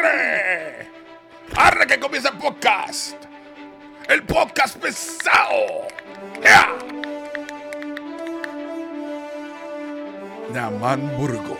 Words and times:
¡Arre! 0.00 0.88
¡Arre 1.56 1.86
que 1.86 2.00
comienza 2.00 2.30
el 2.30 2.38
podcast! 2.38 3.16
¡El 4.08 4.22
podcast 4.22 4.76
pesado! 4.78 5.88
¡Ya! 6.42 6.68
Naman 10.54 11.16
Burgos. 11.18 11.58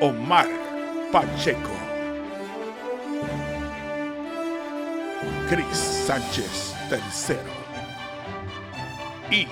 Omar 0.00 0.48
Pacheco. 1.12 1.70
Cris 5.48 5.78
Sánchez 6.06 6.74
III. 6.90 7.36
Y 9.30 9.46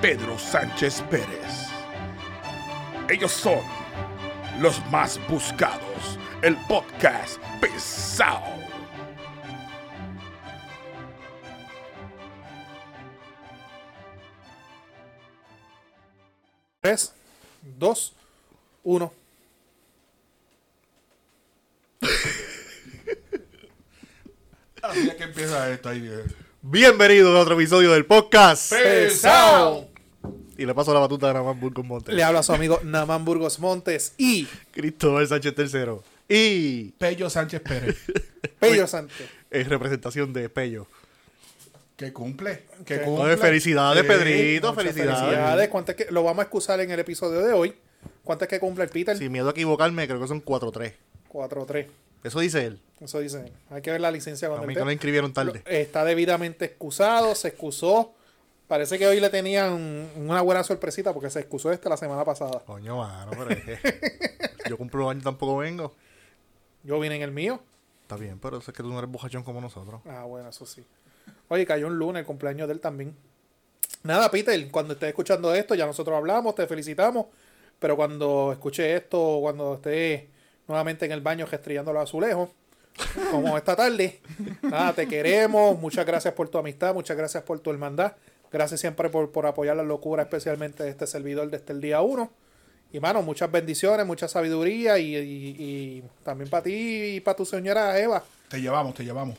Pedro 0.00 0.38
Sánchez 0.38 1.02
Pérez. 1.10 1.67
Ellos 3.10 3.32
son 3.32 3.60
los 4.60 4.84
más 4.90 5.18
buscados. 5.28 6.18
El 6.42 6.56
podcast 6.66 7.38
pesado. 7.58 8.44
Tres, 16.82 17.14
dos, 17.78 18.12
uno. 18.84 19.10
Así 24.82 25.10
que 25.16 25.22
empieza 25.24 25.70
esto 25.70 25.88
ahí. 25.88 26.10
Bienvenidos 26.60 27.34
a 27.34 27.40
otro 27.40 27.54
episodio 27.54 27.92
del 27.92 28.04
podcast. 28.04 28.70
¡Pesado! 28.70 29.87
Y 30.58 30.66
le 30.66 30.74
paso 30.74 30.92
la 30.92 31.00
batuta 31.00 31.30
a 31.30 31.32
Namán 31.32 31.58
Burgos 31.60 31.84
Montes. 31.86 32.14
Le 32.14 32.22
habla 32.22 32.40
a 32.40 32.42
su 32.42 32.52
amigo 32.52 32.80
Naman 32.82 33.24
Burgos 33.24 33.58
Montes 33.60 34.12
y 34.18 34.46
Cristóbal 34.72 35.26
Sánchez 35.26 35.54
III. 35.56 36.00
Y 36.28 36.90
Pello 36.98 37.30
Sánchez 37.30 37.60
Pérez. 37.62 37.96
Pello 38.58 38.86
Sánchez. 38.86 39.28
en 39.50 39.70
representación 39.70 40.32
de 40.32 40.48
Pello. 40.50 40.86
Que 41.96 42.12
cumple. 42.12 42.64
Que 42.84 43.00
cumple. 43.02 43.24
Oye, 43.24 43.36
felicidades, 43.36 44.02
Sí, 44.02 44.08
Pedrito. 44.08 44.74
Felicidades. 44.74 45.18
Felicidades. 45.20 45.68
¿Cuánto 45.68 45.92
es 45.92 45.96
que, 45.96 46.06
lo 46.10 46.22
vamos 46.22 46.40
a 46.40 46.42
excusar 46.42 46.80
en 46.80 46.90
el 46.90 47.00
episodio 47.00 47.40
de 47.40 47.52
hoy. 47.52 47.74
¿Cuánto 48.24 48.44
es 48.44 48.48
que 48.50 48.60
cumple 48.60 48.84
el 48.84 48.90
Peter? 48.90 49.16
Sin 49.16 49.32
miedo 49.32 49.48
a 49.48 49.50
equivocarme, 49.52 50.06
creo 50.06 50.20
que 50.20 50.28
son 50.28 50.44
4-3. 50.44 50.92
4-3. 51.32 51.86
Eso 52.24 52.40
dice 52.40 52.66
él. 52.66 52.80
Eso 53.00 53.20
dice. 53.20 53.52
Hay 53.70 53.80
que 53.80 53.90
ver 53.92 54.00
la 54.00 54.10
licencia 54.10 54.48
A 54.48 54.50
cuando 54.50 54.66
mí 54.66 54.72
él 54.74 54.76
que 54.76 54.80
lo 54.80 54.86
te- 54.86 54.92
inscribieron 54.92 55.32
tarde. 55.32 55.62
Está 55.66 56.04
debidamente 56.04 56.64
excusado, 56.66 57.34
se 57.34 57.48
excusó. 57.48 58.14
Parece 58.68 58.98
que 58.98 59.06
hoy 59.06 59.18
le 59.18 59.30
tenían 59.30 60.10
una 60.16 60.42
buena 60.42 60.62
sorpresita 60.62 61.14
porque 61.14 61.30
se 61.30 61.40
excusó 61.40 61.72
este 61.72 61.88
la 61.88 61.96
semana 61.96 62.22
pasada. 62.22 62.60
Coño, 62.66 62.98
mano, 62.98 63.30
pero 63.30 63.50
es 63.50 63.64
que 63.64 63.78
yo 64.68 64.76
cumplo 64.76 65.00
los 65.00 65.10
años 65.10 65.24
tampoco 65.24 65.56
vengo. 65.56 65.94
Yo 66.84 67.00
vine 67.00 67.16
en 67.16 67.22
el 67.22 67.32
mío. 67.32 67.62
Está 68.02 68.16
bien, 68.16 68.38
pero 68.38 68.58
eso 68.58 68.70
es 68.70 68.76
que 68.76 68.82
tú 68.82 68.90
no 68.90 68.98
eres 68.98 69.10
bojachón 69.10 69.42
como 69.42 69.62
nosotros. 69.62 70.02
Ah, 70.06 70.24
bueno, 70.24 70.50
eso 70.50 70.66
sí. 70.66 70.84
Oye, 71.48 71.64
cayó 71.64 71.86
un 71.86 71.98
lunes, 71.98 72.20
el 72.20 72.26
cumpleaños 72.26 72.68
de 72.68 72.74
él 72.74 72.80
también. 72.80 73.16
Nada, 74.02 74.30
Peter, 74.30 74.70
cuando 74.70 74.92
estés 74.92 75.08
escuchando 75.08 75.54
esto, 75.54 75.74
ya 75.74 75.86
nosotros 75.86 76.14
hablamos, 76.14 76.54
te 76.54 76.66
felicitamos. 76.66 77.26
Pero 77.78 77.96
cuando 77.96 78.52
escuche 78.52 78.94
esto, 78.94 79.38
cuando 79.40 79.74
esté 79.74 80.28
nuevamente 80.66 81.06
en 81.06 81.12
el 81.12 81.22
baño 81.22 81.46
gestrillando 81.46 81.92
los 81.92 82.02
azulejos, 82.02 82.50
como 83.30 83.56
esta 83.56 83.74
tarde, 83.74 84.20
nada, 84.62 84.92
te 84.92 85.08
queremos. 85.08 85.78
Muchas 85.78 86.04
gracias 86.04 86.34
por 86.34 86.48
tu 86.50 86.58
amistad, 86.58 86.92
muchas 86.92 87.16
gracias 87.16 87.42
por 87.44 87.60
tu 87.60 87.70
hermandad. 87.70 88.14
Gracias 88.52 88.80
siempre 88.80 89.08
por, 89.10 89.30
por 89.30 89.46
apoyar 89.46 89.76
la 89.76 89.82
locura, 89.82 90.22
especialmente 90.22 90.82
de 90.82 90.90
este 90.90 91.06
servidor 91.06 91.50
desde 91.50 91.72
el 91.72 91.80
día 91.80 92.00
uno. 92.00 92.30
Y, 92.92 93.00
mano, 93.00 93.20
muchas 93.22 93.50
bendiciones, 93.52 94.06
mucha 94.06 94.28
sabiduría 94.28 94.98
y, 94.98 95.14
y- 95.16 95.56
y 95.58 96.04
también 96.22 96.48
para 96.48 96.62
ti 96.62 97.16
y 97.16 97.20
para 97.20 97.36
tu 97.36 97.44
señora 97.44 97.98
Eva. 97.98 98.22
Te 98.48 98.60
llevamos, 98.60 98.94
te 98.94 99.04
llevamos. 99.04 99.36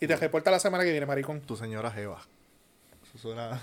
Y 0.00 0.08
te 0.08 0.16
reporta 0.16 0.50
la 0.50 0.58
semana 0.58 0.82
que 0.82 0.90
viene, 0.90 1.06
maricón. 1.06 1.40
Tu 1.42 1.56
señora 1.56 1.90
Jeva. 1.92 2.20
Eso 3.04 3.18
suena 3.18 3.60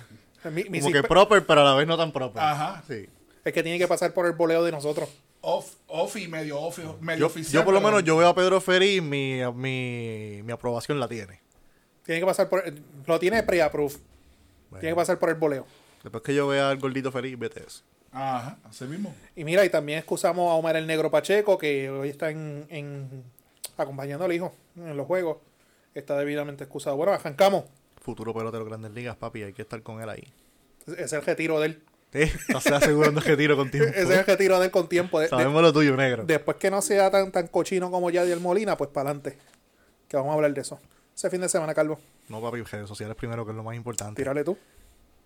Mi- 0.50 0.64
mi 0.70 0.80
como 0.80 0.94
que 0.94 1.04
proper, 1.04 1.46
pero 1.46 1.62
a 1.62 1.64
la 1.66 1.74
vez 1.76 1.86
no 1.86 1.98
tan 1.98 2.14
proper. 2.14 2.42
Ajá. 2.42 2.82
Sí. 2.88 3.08
es 3.44 3.54
que 3.54 3.64
tiene 3.64 3.78
que 3.78 3.88
pasar 3.88 4.14
por 4.14 4.26
el 4.26 4.32
boleo 4.34 4.64
de 4.64 4.72
nosotros. 4.72 5.10
Off, 5.42 5.76
off 5.88 6.16
y 6.18 6.28
medio 6.30 6.60
off, 6.62 6.80
medio 7.02 7.20
Yo, 7.22 7.26
oficial. 7.28 7.54
yo 7.62 7.66
por 7.66 7.74
lo 7.74 7.80
pero- 7.82 7.90
menos 7.92 8.04
yo 8.06 8.16
veo 8.18 8.28
a 8.30 8.36
Pedro 8.36 8.62
Ferri 8.62 9.02
mi, 9.02 9.42
mi, 9.56 10.42
mi 10.44 10.52
aprobación 10.54 11.00
la 11.00 11.08
tiene. 11.10 11.42
Tiene 12.06 12.22
que 12.22 12.26
pasar 12.26 12.48
por. 12.48 12.64
Lo 13.06 13.20
tiene 13.20 13.44
pre-approve. 13.44 13.96
Bueno, 14.70 14.80
Tiene 14.82 14.94
que 14.94 14.96
pasar 14.98 15.20
por 15.20 15.30
el 15.30 15.36
boleo. 15.36 15.66
Después 16.04 16.24
que 16.24 16.34
yo 16.34 16.48
vea 16.48 16.70
al 16.70 16.78
gordito 16.80 17.12
Ferri, 17.12 17.36
vete 17.36 17.64
eso. 17.66 17.84
Ajá, 18.12 18.58
así 18.64 18.86
mismo. 18.86 19.14
Y 19.36 19.44
mira, 19.44 19.64
y 19.66 19.70
también 19.70 20.00
excusamos 20.00 20.50
a 20.50 20.54
Omar 20.56 20.76
el 20.76 20.88
Negro 20.88 21.12
Pacheco, 21.12 21.58
que 21.58 21.90
hoy 21.90 22.10
está 22.10 22.30
en, 22.32 22.66
en- 22.70 23.24
acompañando 23.78 24.26
al 24.26 24.34
hijo 24.34 24.54
en 24.76 24.96
los 24.98 25.06
juegos. 25.06 25.38
Está 25.94 26.18
debidamente 26.18 26.64
excusado. 26.64 26.96
Bueno, 26.98 27.12
arrancamos. 27.14 27.66
Futuro 28.02 28.34
pelotero 28.34 28.64
de 28.64 28.70
grandes 28.70 28.92
ligas, 28.92 29.16
papi, 29.18 29.44
hay 29.44 29.54
que 29.54 29.62
estar 29.64 29.82
con 29.84 30.02
él 30.02 30.10
ahí. 30.10 30.24
Es 30.98 31.14
el 31.14 31.22
retiro 31.24 31.60
de 31.60 31.68
él. 31.68 31.84
¿Eh? 32.14 32.32
Estás 32.48 32.66
asegurando 32.72 33.22
que 33.22 33.38
tiro 33.38 33.56
con 33.56 33.70
tiempo. 33.70 33.90
Ese 33.90 34.02
es 34.14 34.20
el 34.20 34.26
retiro 34.26 34.58
de 34.60 34.66
él 34.66 34.72
con 34.72 34.88
tiempo. 34.90 35.20
De- 35.20 35.26
de- 35.26 35.30
Sabemos 35.30 35.62
lo 35.62 35.72
tuyo, 35.74 35.96
negro. 35.96 36.24
después 36.26 36.58
que 36.58 36.72
no 36.72 36.82
sea 36.82 37.12
tan, 37.12 37.32
tan 37.32 37.48
cochino 37.48 37.92
como 37.92 38.10
Yadiel 38.10 38.40
Molina, 38.40 38.76
pues 38.78 38.90
para 38.90 39.10
adelante. 39.12 39.38
Que 40.08 40.18
vamos 40.18 40.32
a 40.32 40.36
hablar 40.36 40.54
de 40.54 40.62
eso. 40.62 40.80
Ese 41.20 41.30
fin 41.30 41.42
de 41.42 41.50
semana, 41.50 41.74
Calvo. 41.74 42.00
No, 42.30 42.40
papi, 42.40 42.62
redes 42.62 42.88
sociales 42.88 43.14
primero, 43.18 43.44
que 43.44 43.52
es 43.52 43.58
lo 43.58 43.62
más 43.62 43.76
importante. 43.76 44.22
Tírale 44.22 44.42
tú. 44.46 44.58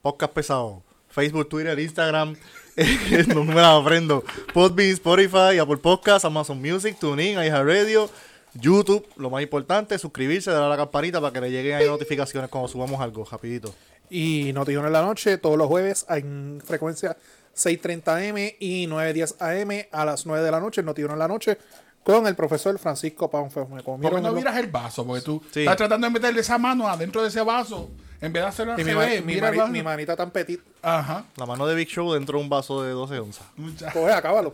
Podcast 0.01 0.33
pesado. 0.33 0.81
Facebook, 1.07 1.47
Twitter, 1.47 1.77
Instagram. 1.77 2.35
eh, 2.77 3.25
no 3.27 3.43
me 3.43 3.53
la 3.53 3.77
aprendo. 3.77 4.23
Podbean, 4.55 4.89
Spotify, 4.89 5.59
Apple 5.61 5.77
Podcasts, 5.77 6.25
Amazon 6.25 6.59
Music, 6.59 6.97
TuneIn, 6.99 7.37
iHeartRadio, 7.37 8.09
YouTube. 8.55 9.07
Lo 9.17 9.29
más 9.29 9.43
importante, 9.43 9.99
suscribirse, 9.99 10.49
darle 10.49 10.65
a 10.65 10.69
la 10.69 10.77
campanita 10.77 11.21
para 11.21 11.31
que 11.31 11.41
le 11.41 11.51
lleguen 11.51 11.75
ahí 11.75 11.85
notificaciones 11.85 12.49
cuando 12.49 12.67
subamos 12.67 12.99
algo, 12.99 13.23
rapidito. 13.23 13.71
Y 14.09 14.51
Noticiero 14.51 14.87
en 14.87 14.93
la 14.93 15.03
noche, 15.03 15.37
todos 15.37 15.59
los 15.59 15.67
jueves 15.67 16.07
en 16.09 16.59
frecuencia 16.65 17.15
6.30M 17.55 18.55
y 18.59 18.87
9.10 18.87 19.35
AM 19.39 19.85
a 19.91 20.05
las 20.05 20.25
9 20.25 20.43
de 20.43 20.49
la 20.49 20.59
noche, 20.59 20.81
Noticiero 20.81 21.13
en 21.13 21.19
la 21.19 21.27
noche, 21.27 21.59
con 22.03 22.27
el 22.27 22.35
profesor 22.35 22.77
Francisco 22.79 23.29
Panfeo. 23.29 23.65
Me 23.67 23.75
¿Por 23.81 23.83
comieron 23.95 24.21
no 24.23 24.31
miras 24.33 24.57
el 24.57 24.67
vaso? 24.67 25.05
Porque 25.05 25.21
tú 25.21 25.41
Sí. 25.51 25.61
estás 25.61 25.77
tratando 25.77 26.07
de 26.07 26.13
meterle 26.13 26.41
esa 26.41 26.57
mano 26.57 26.87
adentro 26.87 27.21
de 27.21 27.29
ese 27.29 27.41
vaso. 27.41 27.89
En 28.21 28.31
vez 28.31 28.43
de 28.43 28.49
hacerlo 28.49 28.73
al 28.73 28.79
y 28.79 28.83
mi, 28.85 28.91
mani- 28.93 29.69
mi 29.71 29.83
manita 29.83 30.15
tan 30.15 30.31
petit. 30.31 30.61
Ajá. 30.81 31.25
La 31.35 31.45
mano 31.45 31.65
de 31.67 31.75
Big 31.75 31.89
Show 31.89 32.13
dentro 32.13 32.37
de 32.37 32.43
un 32.43 32.49
vaso 32.49 32.81
de 32.83 32.91
12 32.91 33.19
onzas. 33.19 33.45
Coge, 33.91 34.13
acábalo. 34.13 34.53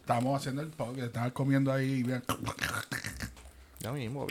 Estamos 0.00 0.38
haciendo 0.40 0.62
el 0.62 0.68
podcast, 0.68 1.06
estabas 1.08 1.32
comiendo 1.32 1.72
ahí. 1.72 2.02
mira. 2.04 2.22
Ya 3.80 3.92
mismo, 3.92 4.26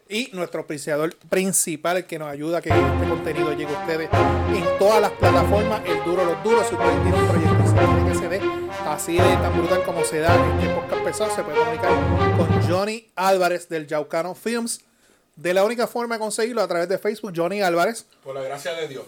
Y 0.09 0.29
nuestro 0.33 0.59
auspiciador 0.59 1.15
principal, 1.29 1.97
el 1.97 2.05
que 2.05 2.19
nos 2.19 2.27
ayuda 2.29 2.59
a 2.59 2.61
que 2.61 2.69
este 2.69 3.09
contenido 3.09 3.51
llegue 3.53 3.75
a 3.75 3.79
ustedes 3.79 4.09
en 4.13 4.77
todas 4.77 5.01
las 5.01 5.11
plataformas, 5.13 5.81
el 5.85 6.03
duro 6.03 6.23
los 6.25 6.43
duros. 6.43 6.67
Si 6.67 6.75
usted 6.75 7.01
tiene 7.01 7.17
un 7.17 7.27
proyecto 7.27 8.05
que 8.07 8.15
se 8.15 8.29
dé 8.29 8.41
así 8.85 9.13
de 9.13 9.35
tan 9.37 9.57
brutal 9.57 9.83
como 9.83 10.03
se 10.03 10.19
da 10.19 10.35
en 10.35 10.59
este 10.59 10.75
podcast 10.75 11.03
pesado, 11.03 11.35
se 11.35 11.43
puede 11.43 11.57
comunicar 11.57 12.37
con 12.37 12.69
Johnny 12.69 13.07
Álvarez 13.15 13.67
del 13.69 13.87
Yaucano 13.87 14.35
Films. 14.35 14.81
De 15.35 15.53
la 15.53 15.63
única 15.63 15.87
forma 15.87 16.15
de 16.15 16.19
conseguirlo 16.19 16.61
a 16.61 16.67
través 16.67 16.87
de 16.89 16.97
Facebook, 16.97 17.33
Johnny 17.35 17.61
Álvarez. 17.61 18.05
Por 18.23 18.35
la 18.35 18.41
gracia 18.41 18.73
de 18.73 18.87
Dios. 18.87 19.05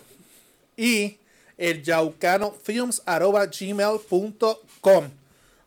Y 0.76 1.18
el 1.58 1.84
yaucanofilms 1.84 3.04
arroba 3.06 3.46
gmail.com. 3.46 5.10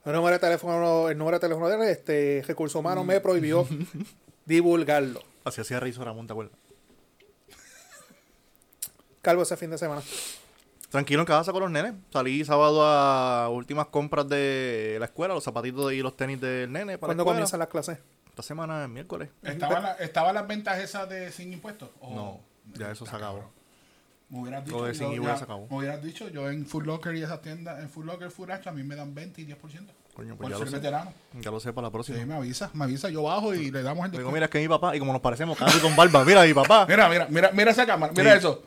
El 0.04 0.12
número 0.12 0.32
de 0.32 0.38
teléfono, 0.38 1.08
el 1.08 1.18
número 1.18 1.36
de 1.36 1.40
teléfono 1.40 1.68
de 1.68 1.92
este 1.92 2.44
recurso 2.46 2.78
humano 2.78 3.04
me 3.04 3.20
prohibió 3.20 3.66
divulgarlo. 4.46 5.22
Así 5.44 5.60
hacía 5.60 5.80
Rey 5.80 5.92
Ramón, 5.92 6.26
¿te 6.26 6.32
acuerdas? 6.32 6.56
Calvo 9.22 9.42
ese 9.42 9.56
fin 9.56 9.70
de 9.70 9.78
semana. 9.78 10.02
Tranquilo 10.90 11.20
en 11.20 11.26
casa 11.26 11.52
con 11.52 11.60
los 11.60 11.70
nenes. 11.70 11.92
Salí 12.10 12.44
sábado 12.44 12.82
a 12.82 13.50
últimas 13.50 13.86
compras 13.88 14.26
de 14.28 14.96
la 14.98 15.06
escuela, 15.06 15.34
los 15.34 15.44
zapatitos 15.44 15.92
y 15.92 16.00
los 16.00 16.16
tenis 16.16 16.40
del 16.40 16.72
nene. 16.72 16.96
Para 16.96 17.08
¿Cuándo 17.08 17.24
comienzan 17.26 17.58
las 17.58 17.68
clases? 17.68 17.98
Esta 18.38 18.46
semana 18.46 18.84
es 18.84 18.88
miércoles. 18.88 19.30
¿Estaban 19.42 19.82
la- 19.82 19.94
¿Estaban 19.94 20.32
las 20.32 20.46
ventas 20.46 20.78
esas 20.78 21.08
de 21.08 21.32
sin 21.32 21.52
impuestos? 21.52 21.90
¿O- 22.00 22.14
No, 22.14 22.40
ya 22.78 22.92
eso 22.92 23.04
se 23.04 23.16
acabó. 23.16 23.50
Me 24.28 24.38
hubieras 24.38 24.60
Lo 24.68 24.74
dicho, 24.76 24.84
de 24.86 24.94
sin 24.94 25.08
yo 25.08 25.14
IVA 25.14 25.32
ya- 25.32 25.36
se 25.38 25.42
acabó. 25.44 25.66
me 25.68 25.76
hubieras 25.76 26.00
dicho, 26.04 26.28
yo 26.28 26.48
en 26.48 26.64
Food 26.64 26.84
Locker 26.84 27.16
y 27.16 27.22
esas 27.24 27.42
tiendas, 27.42 27.80
en 27.80 27.90
Food 27.90 28.04
Locker, 28.04 28.30
Food 28.30 28.52
Action, 28.52 28.72
a 28.72 28.76
mí 28.78 28.84
me 28.84 28.94
dan 28.94 29.12
20 29.12 29.40
y 29.40 29.44
10%. 29.44 29.92
Coño, 30.14 30.36
pues 30.36 30.38
por 30.38 30.50
ya 30.50 30.56
ser 30.56 30.66
lo 30.66 30.70
sé. 30.70 30.76
veterano. 30.76 31.12
Ya 31.40 31.50
lo 31.50 31.58
sé 31.58 31.72
para 31.72 31.88
la 31.88 31.90
próxima. 31.90 32.16
Sí, 32.16 32.24
me 32.26 32.34
avisa, 32.34 32.70
me 32.74 32.84
avisa, 32.84 33.08
yo 33.08 33.24
bajo 33.24 33.52
y 33.54 33.72
le 33.72 33.82
damos 33.82 34.04
el 34.06 34.12
Digo, 34.12 34.30
mira, 34.30 34.44
es 34.44 34.50
que 34.52 34.60
mi 34.60 34.68
papá, 34.68 34.94
y 34.94 35.00
como 35.00 35.12
nos 35.12 35.20
parecemos 35.20 35.58
casi 35.58 35.80
con 35.80 35.96
barba, 35.96 36.24
mira, 36.24 36.44
mi 36.44 36.54
papá, 36.54 36.86
Mira, 36.88 37.08
mira, 37.08 37.26
mira, 37.28 37.50
mira 37.52 37.72
esa 37.72 37.86
cámara, 37.86 38.12
mira 38.16 38.30
Sí. 38.34 38.38
eso. 38.38 38.62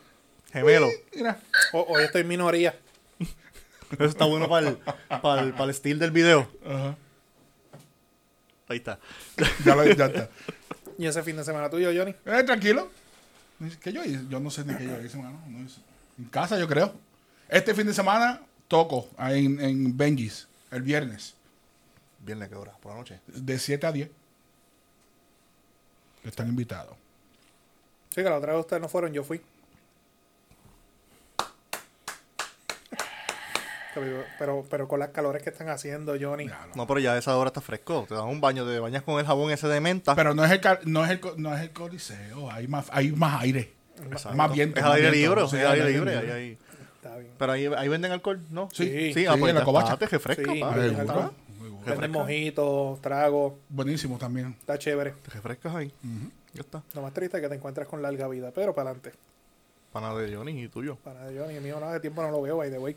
gemelo. 0.51 0.89
Mira. 1.15 1.39
O- 1.71 1.85
hoy 1.93 2.03
estoy 2.03 2.21
en 2.23 2.27
minoría. 2.27 2.75
Eso 3.91 4.03
está 4.03 4.25
bueno 4.25 4.49
para 4.49 4.67
el, 4.67 4.77
para 5.21 5.41
el, 5.43 5.51
para 5.53 5.63
el 5.65 5.69
estilo 5.69 5.99
del 5.99 6.11
video. 6.11 6.45
Ajá. 6.65 6.97
Ahí 8.71 8.77
está. 8.77 8.99
Ya, 9.65 9.75
lo, 9.75 9.85
ya 9.85 10.05
está. 10.05 10.29
¿Y 10.97 11.05
ese 11.05 11.23
fin 11.23 11.35
de 11.35 11.43
semana 11.43 11.69
tuyo, 11.69 11.89
Johnny? 11.95 12.15
Eh, 12.25 12.43
tranquilo. 12.43 12.89
¿Qué 13.81 13.93
yo 13.93 14.03
hice? 14.03 14.21
Yo 14.29 14.39
no 14.39 14.49
sé 14.49 14.65
ni 14.65 14.75
qué 14.75 14.85
yo 14.85 15.01
hice, 15.01 15.17
mano. 15.17 15.41
No 15.47 15.63
hice. 15.63 15.79
En 16.17 16.25
casa, 16.25 16.57
yo 16.57 16.67
creo. 16.67 16.93
Este 17.49 17.73
fin 17.73 17.85
de 17.87 17.93
semana 17.93 18.41
toco 18.67 19.09
ahí 19.17 19.45
en, 19.45 19.59
en 19.59 19.97
Benji's, 19.97 20.47
el 20.71 20.81
viernes, 20.81 21.35
Viernes, 22.23 22.49
¿qué 22.49 22.55
hora? 22.55 22.71
Por 22.79 22.91
la 22.91 22.99
noche. 22.99 23.19
de 23.27 23.57
7 23.57 23.87
a 23.87 23.91
10. 23.91 24.09
Están 26.23 26.47
invitados. 26.49 26.95
Sí, 28.09 28.15
que 28.15 28.23
la 28.23 28.37
otra 28.37 28.53
vez 28.53 28.61
ustedes 28.61 28.81
no 28.81 28.87
fueron, 28.87 29.11
yo 29.11 29.23
fui. 29.23 29.41
Pero, 34.39 34.65
pero, 34.69 34.87
con 34.87 34.99
las 34.99 35.09
calores 35.09 35.43
que 35.43 35.49
están 35.49 35.69
haciendo, 35.69 36.15
Johnny. 36.19 36.47
Ya, 36.47 36.67
No, 36.75 36.87
pero 36.87 36.99
ya 36.99 37.13
a 37.13 37.17
esa 37.17 37.35
hora 37.37 37.49
está 37.49 37.61
fresco. 37.61 38.05
Te 38.07 38.15
das 38.15 38.23
un 38.23 38.39
baño, 38.41 38.65
te 38.65 38.79
bañas 38.79 39.03
con 39.03 39.19
el 39.19 39.25
jabón 39.25 39.51
ese 39.51 39.67
de 39.67 39.81
menta. 39.81 40.15
Pero 40.15 40.33
no 40.33 40.45
es 40.45 40.51
el, 40.51 40.61
no 40.85 41.03
es 41.05 41.11
el, 41.11 41.21
no 41.37 41.55
es 41.55 41.61
el 41.61 41.71
coliseo, 41.71 42.49
hay 42.51 42.67
más, 42.67 42.87
hay 42.91 43.11
más 43.11 43.41
aire. 43.41 43.73
Exacto. 44.11 44.37
Más 44.37 44.51
viento. 44.53 44.79
Es 44.79 44.83
más 44.85 44.95
aire 44.95 45.11
viento. 45.11 45.35
libre, 45.35 45.49
Sí, 45.49 45.57
es 45.57 45.65
aire 45.65 45.89
libre. 45.91 46.17
ahí- 46.17 46.29
ahí. 46.29 46.57
Está 46.95 47.17
bien. 47.17 47.31
Pero 47.37 47.51
ahí, 47.51 47.65
ahí 47.65 47.87
venden 47.87 48.11
alcohol, 48.11 48.39
¿no? 48.49 48.69
Sí, 48.71 48.85
Sí, 48.85 49.13
Sí, 49.13 49.25
ah, 49.25 49.35
pues 49.37 49.49
en 49.49 49.55
la 49.57 49.63
covacha. 49.63 49.93
está, 49.93 50.05
te 50.05 50.11
refresca, 50.17 50.53
Sí. 50.53 50.61
Venden 51.85 52.11
mojitos, 52.11 53.01
tragos. 53.01 53.53
Buenísimo 53.69 54.17
también. 54.17 54.55
Está 54.59 54.77
chévere. 54.77 55.11
Te 55.23 55.31
refrescas 55.31 55.75
ahí. 55.75 55.91
Ya 56.53 56.61
está. 56.61 56.83
Lo 56.93 57.01
más 57.01 57.13
triste 57.13 57.37
es 57.37 57.43
que 57.43 57.49
te 57.49 57.55
encuentras 57.55 57.87
con 57.87 58.01
larga 58.01 58.27
vida. 58.27 58.51
Pero 58.53 58.73
para 58.75 58.91
adelante. 58.91 59.17
Pana 59.91 60.13
de 60.15 60.33
Johnny 60.35 60.63
y 60.63 60.67
tuyo. 60.69 60.95
Para 61.03 61.21
Johnny, 61.25 61.55
el 61.55 61.61
mío 61.61 61.79
nada 61.79 61.93
de 61.93 61.99
tiempo 61.99 62.21
no 62.21 62.29
lo 62.31 62.41
veo, 62.41 62.57
by 62.57 62.69
the 62.69 62.77
way. 62.79 62.95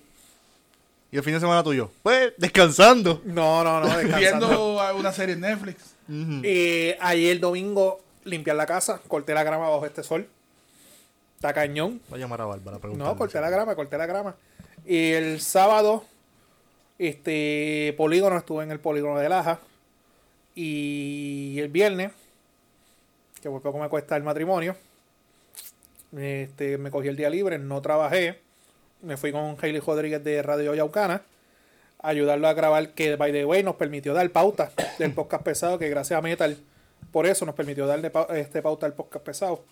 ¿Y 1.14 1.16
el 1.16 1.22
fin 1.22 1.34
de 1.34 1.38
semana 1.38 1.62
tuyo? 1.62 1.92
Pues, 2.02 2.32
descansando. 2.36 3.22
No, 3.24 3.62
no, 3.62 3.78
no, 3.78 3.86
descansando. 3.96 4.48
Viendo 4.48 4.96
una 4.96 5.12
serie 5.12 5.36
en 5.36 5.42
Netflix. 5.42 5.94
Ujú. 6.08 6.40
Eh, 6.42 6.98
ayer 7.00 7.38
domingo 7.38 8.00
limpiar 8.24 8.56
la 8.56 8.66
casa, 8.66 9.00
corté 9.06 9.32
la 9.32 9.44
grama 9.44 9.68
bajo 9.68 9.86
este 9.86 10.02
sol. 10.02 10.28
Está 11.36 11.52
cañón. 11.52 12.00
Voy 12.08 12.18
a 12.18 12.22
llamar 12.22 12.40
a 12.40 12.46
Bárbara. 12.46 12.80
No, 12.96 13.16
corté 13.16 13.40
la 13.40 13.48
grama, 13.48 13.76
corté 13.76 13.96
la 13.96 14.06
grama. 14.06 14.34
Y 14.84 15.12
el 15.12 15.40
sábado, 15.40 16.02
este 16.98 17.94
polígono, 17.96 18.36
estuve 18.36 18.64
en 18.64 18.72
el 18.72 18.80
polígono 18.80 19.16
de 19.20 19.28
Laja. 19.28 19.60
Y 20.56 21.60
el 21.60 21.68
viernes, 21.68 22.10
que 23.40 23.48
por 23.48 23.62
poco 23.62 23.78
me 23.78 23.88
cuesta 23.88 24.16
el 24.16 24.24
matrimonio, 24.24 24.74
este, 26.16 26.76
me 26.76 26.90
cogí 26.90 27.06
el 27.06 27.14
día 27.14 27.30
libre, 27.30 27.60
no 27.60 27.80
trabajé. 27.82 28.42
Me 29.04 29.16
fui 29.16 29.32
con 29.32 29.56
Hailey 29.60 29.80
Rodríguez 29.80 30.22
de 30.24 30.42
Radio 30.42 30.74
Yaucana 30.74 31.22
a 32.02 32.08
ayudarlo 32.08 32.48
a 32.48 32.52
grabar, 32.54 32.90
que 32.90 33.16
by 33.16 33.32
the 33.32 33.44
way 33.44 33.62
nos 33.62 33.76
permitió 33.76 34.12
dar 34.14 34.28
pauta 34.30 34.70
del 34.98 35.12
podcast 35.12 35.42
pesado, 35.42 35.78
que 35.78 35.88
gracias 35.88 36.18
a 36.18 36.22
Metal, 36.22 36.56
por 37.12 37.26
eso 37.26 37.46
nos 37.46 37.54
permitió 37.54 37.86
darle 37.86 38.10
este 38.34 38.62
pauta 38.62 38.86
del 38.86 38.94
podcast 38.94 39.24
pesado. 39.24 39.64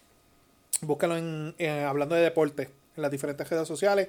Búscalo 0.80 1.16
en, 1.16 1.54
en- 1.58 1.84
hablando 1.84 2.14
de 2.14 2.22
deporte 2.22 2.70
en 2.96 3.02
las 3.02 3.10
diferentes 3.10 3.48
redes 3.48 3.66
sociales. 3.68 4.08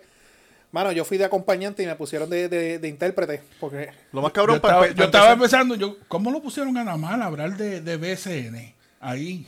Mano, 0.72 0.92
yo 0.92 1.06
fui 1.06 1.20
de 1.20 1.26
acompañante 1.26 1.84
y 1.84 1.86
me 1.86 1.96
pusieron 1.96 2.30
de, 2.30 2.50
de, 2.50 2.80
de 2.80 2.88
intérprete. 2.88 3.42
Porque 3.60 3.92
Lo 4.12 4.22
más 4.24 4.30
Yo 4.32 4.34
cabrón 4.34 4.56
estaba, 4.56 4.80
para 4.82 4.92
yo 4.94 5.04
estaba 5.04 5.32
empezando, 5.34 5.76
yo, 5.76 5.98
¿cómo 6.08 6.32
lo 6.32 6.42
pusieron 6.42 6.76
a 6.78 6.98
más 6.98 7.22
a 7.22 7.26
hablar 7.26 7.56
de, 7.58 7.80
de 7.82 7.98
BCN? 7.98 8.74
Ahí. 9.00 9.48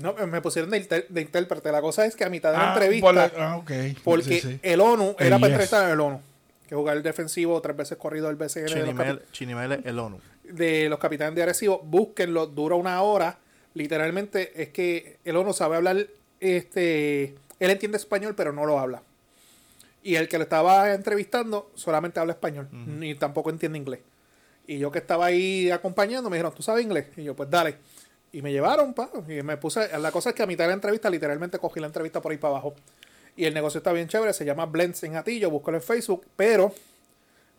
No, 0.00 0.14
me 0.26 0.40
pusieron 0.40 0.70
de, 0.70 0.78
inter- 0.78 1.06
de 1.08 1.20
intérprete. 1.20 1.70
La 1.72 1.80
cosa 1.80 2.04
es 2.06 2.14
que 2.16 2.24
a 2.24 2.30
mitad 2.30 2.52
de 2.52 2.58
la 2.58 2.70
Ah, 2.70 2.74
entrevista, 2.74 3.06
por 3.06 3.14
la- 3.14 3.32
ah, 3.38 3.62
porque 4.04 4.22
Sí, 4.24 4.40
sí. 4.40 4.60
el 4.62 4.80
ONU 4.80 5.16
El 5.18 5.26
era 5.26 5.36
para 5.38 5.48
yes. 5.48 5.52
entrevistar 5.54 5.90
al 5.90 6.00
ONU, 6.00 6.20
que 6.68 6.74
jugar 6.74 6.96
el 6.96 7.02
defensivo 7.02 7.60
tres 7.60 7.76
veces 7.76 7.98
corrido 7.98 8.26
del 8.28 8.36
BCN 8.36 8.66
Chinimel, 8.66 9.22
Chinimel 9.32 9.80
el 9.84 9.98
ONU. 9.98 10.20
de 10.44 10.88
los 10.88 10.98
capitanes 10.98 11.34
de 11.34 11.42
Arecibo. 11.42 11.80
Búsquenlo, 11.80 12.46
dura 12.46 12.74
una 12.76 13.00
hora. 13.02 13.38
Literalmente 13.74 14.62
es 14.62 14.68
que 14.70 15.18
el 15.24 15.36
ONU 15.36 15.52
sabe 15.52 15.76
hablar, 15.76 16.06
este, 16.40 17.34
él 17.60 17.70
entiende 17.70 17.98
español, 17.98 18.34
pero 18.36 18.52
no 18.52 18.64
lo 18.64 18.78
habla. 18.78 19.02
Y 20.02 20.14
el 20.16 20.28
que 20.28 20.38
lo 20.38 20.44
estaba 20.44 20.92
entrevistando 20.94 21.70
solamente 21.74 22.20
habla 22.20 22.32
español, 22.34 22.68
ni 22.70 23.14
tampoco 23.16 23.50
entiende 23.50 23.76
inglés. 23.78 24.00
Y 24.68 24.78
yo 24.78 24.90
que 24.90 24.98
estaba 24.98 25.26
ahí 25.26 25.70
acompañando, 25.70 26.30
me 26.30 26.36
dijeron, 26.36 26.54
¿tú 26.54 26.62
sabes 26.62 26.84
inglés? 26.84 27.06
Y 27.16 27.24
yo, 27.24 27.34
pues 27.36 27.50
dale. 27.50 27.76
Y 28.36 28.42
me 28.42 28.52
llevaron, 28.52 28.92
pa, 28.92 29.08
y 29.28 29.42
me 29.42 29.56
puse, 29.56 29.88
la 29.98 30.12
cosa 30.12 30.28
es 30.28 30.34
que 30.36 30.42
a 30.42 30.46
mitad 30.46 30.64
de 30.64 30.68
la 30.68 30.74
entrevista, 30.74 31.08
literalmente 31.08 31.58
cogí 31.58 31.80
la 31.80 31.86
entrevista 31.86 32.20
por 32.20 32.32
ahí 32.32 32.36
para 32.36 32.50
abajo. 32.50 32.74
Y 33.34 33.46
el 33.46 33.54
negocio 33.54 33.78
está 33.78 33.92
bien 33.92 34.08
chévere, 34.08 34.34
se 34.34 34.44
llama 34.44 34.66
Blends 34.66 35.02
en 35.04 35.16
Atillo, 35.16 35.48
búscalo 35.50 35.78
en 35.78 35.82
Facebook, 35.82 36.26
pero 36.36 36.70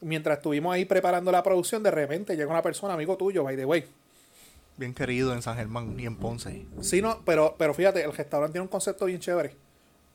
mientras 0.02 0.38
estuvimos 0.38 0.76
ahí 0.76 0.86
preparando 0.86 1.32
la 1.32 1.42
producción, 1.42 1.82
de 1.82 1.90
repente 1.90 2.36
llega 2.36 2.52
una 2.52 2.62
persona, 2.62 2.94
amigo 2.94 3.18
tuyo, 3.18 3.44
by 3.44 3.56
the 3.56 3.66
way. 3.66 3.86
Bien 4.76 4.94
querido 4.94 5.34
en 5.34 5.42
San 5.42 5.56
Germán 5.58 6.00
y 6.00 6.06
en 6.06 6.16
Ponce. 6.16 6.68
Sí, 6.82 7.02
no, 7.02 7.24
pero, 7.26 7.56
pero 7.58 7.74
fíjate, 7.74 8.04
el 8.04 8.14
restaurante 8.14 8.52
tiene 8.54 8.62
un 8.62 8.68
concepto 8.70 9.06
bien 9.06 9.20
chévere. 9.20 9.56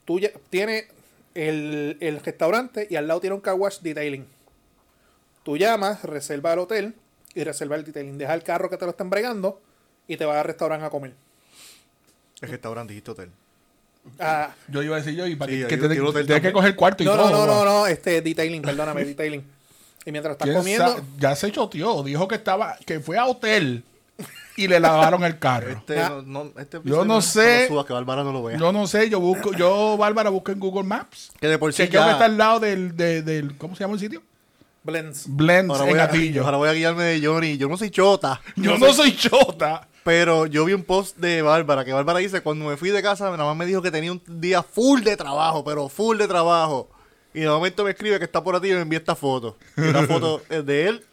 Tú 0.05 0.21
lle- 0.21 0.33
tiene 0.49 0.87
el, 1.35 1.97
el 1.99 2.21
restaurante 2.21 2.87
y 2.89 2.95
al 2.95 3.09
lado 3.09 3.19
tiene 3.21 3.35
un 3.35 3.41
car 3.43 3.55
wash 3.55 3.81
detailing. 3.81 4.29
Tú 5.43 5.57
llamas, 5.57 6.05
reserva 6.05 6.53
el 6.53 6.61
hotel 6.61 6.95
y 7.35 7.43
reserva 7.43 7.75
el 7.75 7.85
detailing. 7.85 8.17
Deja 8.17 8.33
el 8.35 8.45
carro 8.45 8.71
que 8.71 8.77
te 8.77 8.85
lo 8.85 8.93
estén 8.93 9.11
bregando 9.11 9.61
y 10.09 10.17
te 10.17 10.25
vas 10.25 10.37
al 10.39 10.45
restaurante 10.45 10.85
a 10.87 10.91
comer. 10.91 11.15
El 12.41 12.49
restaurante 12.49 12.93
dijiste 12.93 13.11
hotel. 13.13 13.31
Ah, 14.19 14.51
Yo 14.69 14.83
iba 14.83 14.97
a 14.97 14.99
decir 14.99 15.15
yo, 15.15 15.27
y 15.29 15.37
para 15.37 15.53
Sí, 15.53 15.59
que, 15.69 15.75
un- 15.77 15.81
te- 15.89 16.01
hotel 16.01 16.27
tienes 16.27 16.43
que 16.43 16.53
coger 16.53 16.75
cuarto 16.75 17.03
y 17.05 17.07
no, 17.07 17.13
todo. 17.15 17.31
no, 17.31 17.47
no, 17.47 17.65
no, 17.65 17.65
¿no? 17.65 17.87
este 17.87 18.21
detailing, 18.21 18.61
perdóname, 18.63 19.05
detailing. 19.05 19.45
Y 20.05 20.11
mientras 20.11 20.33
estás 20.33 20.47
¿Quién 20.47 20.57
comiendo, 20.59 21.01
Ya 21.19 21.37
se 21.37 21.53
choteó, 21.53 22.03
dijo 22.03 22.27
que 22.27 22.35
estaba, 22.35 22.77
que 22.85 22.99
fue 22.99 23.17
a 23.17 23.27
hotel 23.27 23.85
y 24.57 24.67
le 24.67 24.81
lavaron 24.81 25.23
el 25.23 25.39
carro. 25.39 25.71
Este, 25.71 26.01
Ah. 26.01 26.09
no, 26.09 26.23
no, 26.45 26.61
este 26.61 26.81
Yo 26.83 27.05
no 27.05 27.23
sé. 27.23 27.69
suba, 27.69 27.87
que 27.87 27.93
Bárbara 27.93 28.25
no 28.25 28.33
lo 28.33 28.43
vea. 28.43 28.59
Yo 28.59 28.73
no 28.73 28.89
sé, 28.89 29.09
yo 29.09 29.21
busco, 29.21 29.53
yo, 29.55 29.97
Bárbara, 29.97 30.31
busco 30.31 30.51
en 30.51 30.59
Google 30.59 30.83
Maps. 30.83 31.31
que 31.41 31.47
de 31.47 31.57
por 31.59 31.73
sí 31.73 31.85
que 31.87 31.93
ya- 31.93 32.11
está 32.11 32.25
al 32.25 32.37
lado 32.37 32.59
del, 32.59 32.97
de- 32.97 33.23
del, 33.23 33.57
¿cómo 33.57 33.77
se 33.77 33.85
llama 33.85 33.95
el 33.95 34.01
sitio? 34.01 34.21
blends. 34.85 35.27
Blends 35.29 35.71
ahora, 35.71 35.85
en 35.85 35.91
voy 36.11 36.37
a, 36.39 36.43
ahora 36.45 36.57
voy 36.57 36.69
a 36.69 36.73
guiarme 36.73 37.05
de 37.05 37.25
Johnny. 37.25 37.57
Yo 37.57 37.69
no 37.69 37.77
soy 37.77 37.91
chota. 37.91 38.41
Yo 38.57 38.77
no 38.79 38.93
soy 38.93 39.15
chota. 39.17 39.87
Pero 40.05 40.47
yo 40.47 40.65
vi 40.65 40.73
un 40.73 40.83
post 40.83 41.17
de 41.19 41.43
Bárbara, 41.43 41.85
que 41.85 41.93
Bárbara 41.93 42.19
dice, 42.19 42.41
cuando 42.41 42.65
me 42.67 42.77
fui 42.77 42.91
de 42.91 43.03
casa, 43.03 43.31
nada 43.31 43.45
más 43.45 43.57
me 43.57 43.67
dijo 43.67 43.83
que 43.83 43.91
tenía 43.91 44.11
un 44.11 44.23
día 44.27 44.63
full 44.63 45.03
de 45.03 45.17
trabajo, 45.17 45.65
pero 45.65 45.89
full 45.89 46.19
de 46.19 46.27
trabajo. 46.27 46.89
Y 47.35 47.41
de 47.41 47.49
momento 47.49 47.85
me 47.85 47.91
escribe 47.91 48.19
que 48.19 48.25
está 48.25 48.43
por 48.43 48.57
aquí 48.57 48.71
y 48.71 48.75
me 48.75 48.81
envía 48.81 48.99
esta 48.99 49.15
foto. 49.15 49.57
Y 49.77 49.83
Una 49.83 50.07
foto 50.07 50.43
es 50.51 50.67
de 50.67 50.89
él 50.89 51.05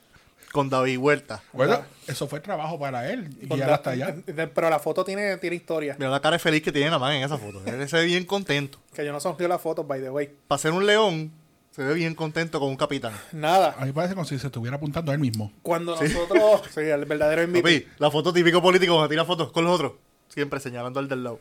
con 0.52 0.70
David 0.70 0.98
Huerta. 0.98 1.44
Bueno, 1.54 1.82
eso 2.08 2.28
fue 2.28 2.40
trabajo 2.40 2.80
para 2.80 3.10
él. 3.12 3.30
Y 3.40 3.56
ya 3.56 3.76
hasta 3.76 3.92
allá. 3.92 4.16
Pero 4.26 4.70
la 4.70 4.80
foto 4.80 5.06
tiene, 5.06 5.38
tiene 5.38 5.56
historia. 5.56 5.96
Mira 5.98 6.10
la 6.10 6.20
cara 6.20 6.36
de 6.36 6.40
feliz 6.40 6.62
que 6.64 6.72
tiene 6.72 6.90
la 6.90 7.00
man 7.00 7.14
en 7.14 7.24
esa 7.24 7.38
foto. 7.38 7.62
Él 7.66 7.88
se 7.88 7.98
ve 7.98 8.06
bien 8.06 8.26
contento. 8.26 8.80
Que 8.94 9.06
yo 9.06 9.12
no 9.12 9.20
sonrío 9.20 9.48
las 9.48 9.62
fotos, 9.62 9.88
by 9.88 10.02
the 10.02 10.10
way. 10.10 10.30
Para 10.48 10.60
ser 10.60 10.72
un 10.72 10.86
león, 10.86 11.32
se 11.80 11.86
ve 11.86 11.94
bien 11.94 12.14
contento 12.14 12.60
con 12.60 12.68
un 12.68 12.76
capitán. 12.76 13.14
Nada. 13.32 13.74
A 13.80 13.86
mí 13.86 13.94
parece 13.94 14.14
como 14.14 14.26
si 14.26 14.38
se 14.38 14.48
estuviera 14.48 14.76
apuntando 14.76 15.14
a 15.14 15.16
él 15.16 15.22
mismo. 15.22 15.54
Cuando 15.62 15.96
nosotros, 15.96 16.64
sí, 16.76 16.82
el 16.82 17.06
verdadero 17.06 17.48
MVP. 17.48 17.62
Papi, 17.62 17.88
la 18.00 18.12
foto 18.12 18.34
típico 18.34 18.62
político 18.62 18.96
cuando 18.96 19.08
tira 19.08 19.24
fotos 19.24 19.50
con 19.54 19.64
los 19.64 19.76
otros. 19.76 19.94
Siempre 20.28 20.60
señalando 20.60 21.00
al 21.00 21.08
del 21.08 21.24
lado. 21.24 21.40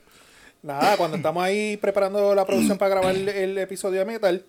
Nada, 0.63 0.97
cuando 0.97 1.17
estamos 1.17 1.43
ahí 1.43 1.77
preparando 1.79 2.37
la 2.37 2.47
producción 2.47 2.79
para 2.79 2.91
grabar 2.91 3.17
el, 3.17 3.29
el 3.29 3.59
episodio 3.59 3.99
de 3.99 4.05
Metal, 4.05 4.45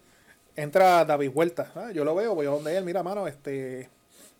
entra 0.56 1.06
David 1.06 1.32
Huerta. 1.34 1.72
Ah, 1.74 1.90
yo 1.92 2.06
lo 2.06 2.14
veo, 2.14 2.36
voy 2.36 2.46
a 2.46 2.52
donde 2.52 2.78
él, 2.78 2.86
mira, 2.86 3.02
mano, 3.02 3.26
este, 3.26 3.90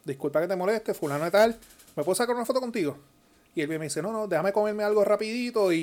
disculpa 0.06 0.42
que 0.42 0.48
te 0.48 0.56
moleste, 0.56 0.94
fulano 0.94 1.26
de 1.26 1.32
tal, 1.32 1.58
¿me 1.96 2.04
puedo 2.04 2.14
sacar 2.14 2.36
una 2.36 2.46
foto 2.46 2.60
contigo? 2.62 2.96
Y 3.56 3.62
él 3.62 3.68
me 3.68 3.80
dice, 3.80 4.02
no, 4.02 4.12
no, 4.12 4.28
déjame 4.28 4.54
comerme 4.54 4.84
algo 4.84 5.04
rapidito 5.04 5.74
y, 5.74 5.78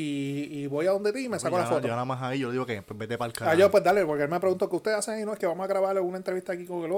y 0.51 0.67
voy 0.69 0.87
a 0.87 0.93
donde 0.93 1.13
ti 1.13 1.25
y 1.25 1.29
me 1.29 1.39
saco 1.39 1.57
ya, 1.57 1.63
la 1.65 1.69
foto. 1.69 1.83
ya 1.87 1.93
nada 1.95 2.05
más 2.05 2.23
ahí, 2.23 2.39
yo 2.39 2.47
le 2.49 2.53
digo 2.53 2.65
que 2.65 2.81
pues, 2.81 2.97
vete 2.99 3.19
para 3.19 3.27
el 3.27 3.33
Ah, 3.37 3.39
carajo. 3.41 3.59
yo 3.59 3.71
pues 3.71 3.83
dale, 3.85 4.07
porque 4.07 4.23
él 4.23 4.29
me 4.31 4.39
preguntó 4.41 4.71
qué 4.71 4.77
ustedes 4.77 4.97
hacen 4.99 5.15
ahí, 5.15 5.25
no 5.25 5.33
es 5.33 5.39
que 5.39 5.47
vamos 5.47 5.65
a 5.65 5.67
grabar 5.67 6.01
una 6.01 6.17
entrevista 6.17 6.53
aquí 6.53 6.65
con 6.65 6.85
el. 6.85 6.93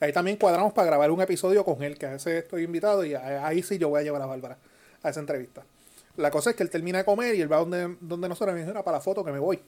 Y 0.00 0.04
ahí 0.04 0.12
también 0.12 0.36
cuadramos 0.36 0.72
para 0.72 0.86
grabar 0.86 1.10
un 1.10 1.22
episodio 1.22 1.64
con 1.64 1.82
él, 1.82 1.96
que 1.96 2.06
a 2.06 2.10
veces 2.10 2.42
estoy 2.42 2.64
invitado 2.64 3.04
y 3.04 3.14
ahí 3.14 3.62
sí 3.62 3.78
yo 3.78 3.88
voy 3.88 4.00
a 4.00 4.02
llevar 4.02 4.20
a 4.20 4.26
Bárbara 4.26 4.58
a 5.02 5.08
esa 5.10 5.20
entrevista. 5.20 5.62
La 6.16 6.30
cosa 6.30 6.50
es 6.50 6.56
que 6.56 6.64
él 6.64 6.70
termina 6.70 6.98
de 6.98 7.04
comer 7.04 7.34
y 7.36 7.40
él 7.40 7.50
va 7.50 7.58
donde, 7.58 7.96
donde 8.00 8.28
nosotros 8.28 8.52
y 8.52 8.54
me 8.54 8.60
dice, 8.60 8.72
"Mira, 8.72 8.82
para 8.82 8.98
la 8.98 9.00
foto 9.02 9.24
que 9.24 9.30
me 9.32 9.38
voy. 9.38 9.60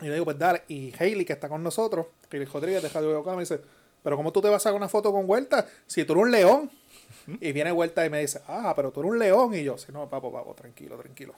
Y 0.00 0.06
yo 0.06 0.12
digo, 0.12 0.24
pues 0.24 0.38
dale. 0.38 0.62
Y 0.68 0.92
Hailey, 0.98 1.24
que 1.24 1.34
está 1.34 1.48
con 1.48 1.62
nosotros, 1.62 2.06
Hailey 2.32 2.48
Rodríguez 2.48 2.82
de 2.82 2.88
Radio 2.88 3.16
Bocana, 3.18 3.36
me 3.36 3.42
dice, 3.42 3.60
pero 4.02 4.16
¿cómo 4.16 4.32
tú 4.32 4.40
te 4.40 4.48
vas 4.48 4.56
a 4.56 4.64
sacar 4.64 4.76
una 4.76 4.88
foto 4.88 5.12
con 5.12 5.28
Huerta 5.28 5.66
si 5.86 6.04
tú 6.04 6.14
eres 6.14 6.22
un 6.24 6.30
león? 6.32 6.70
Y 7.40 7.52
viene 7.52 7.72
Huerta 7.72 8.04
y 8.04 8.10
me 8.10 8.20
dice, 8.20 8.40
ah, 8.48 8.72
pero 8.76 8.90
tú 8.90 9.00
eres 9.00 9.12
un 9.12 9.18
león. 9.18 9.54
Y 9.54 9.64
yo, 9.64 9.78
sí, 9.78 9.86
no, 9.92 10.08
papo, 10.08 10.30
papo, 10.32 10.54
tranquilo, 10.54 10.96
tranquilo. 10.96 11.34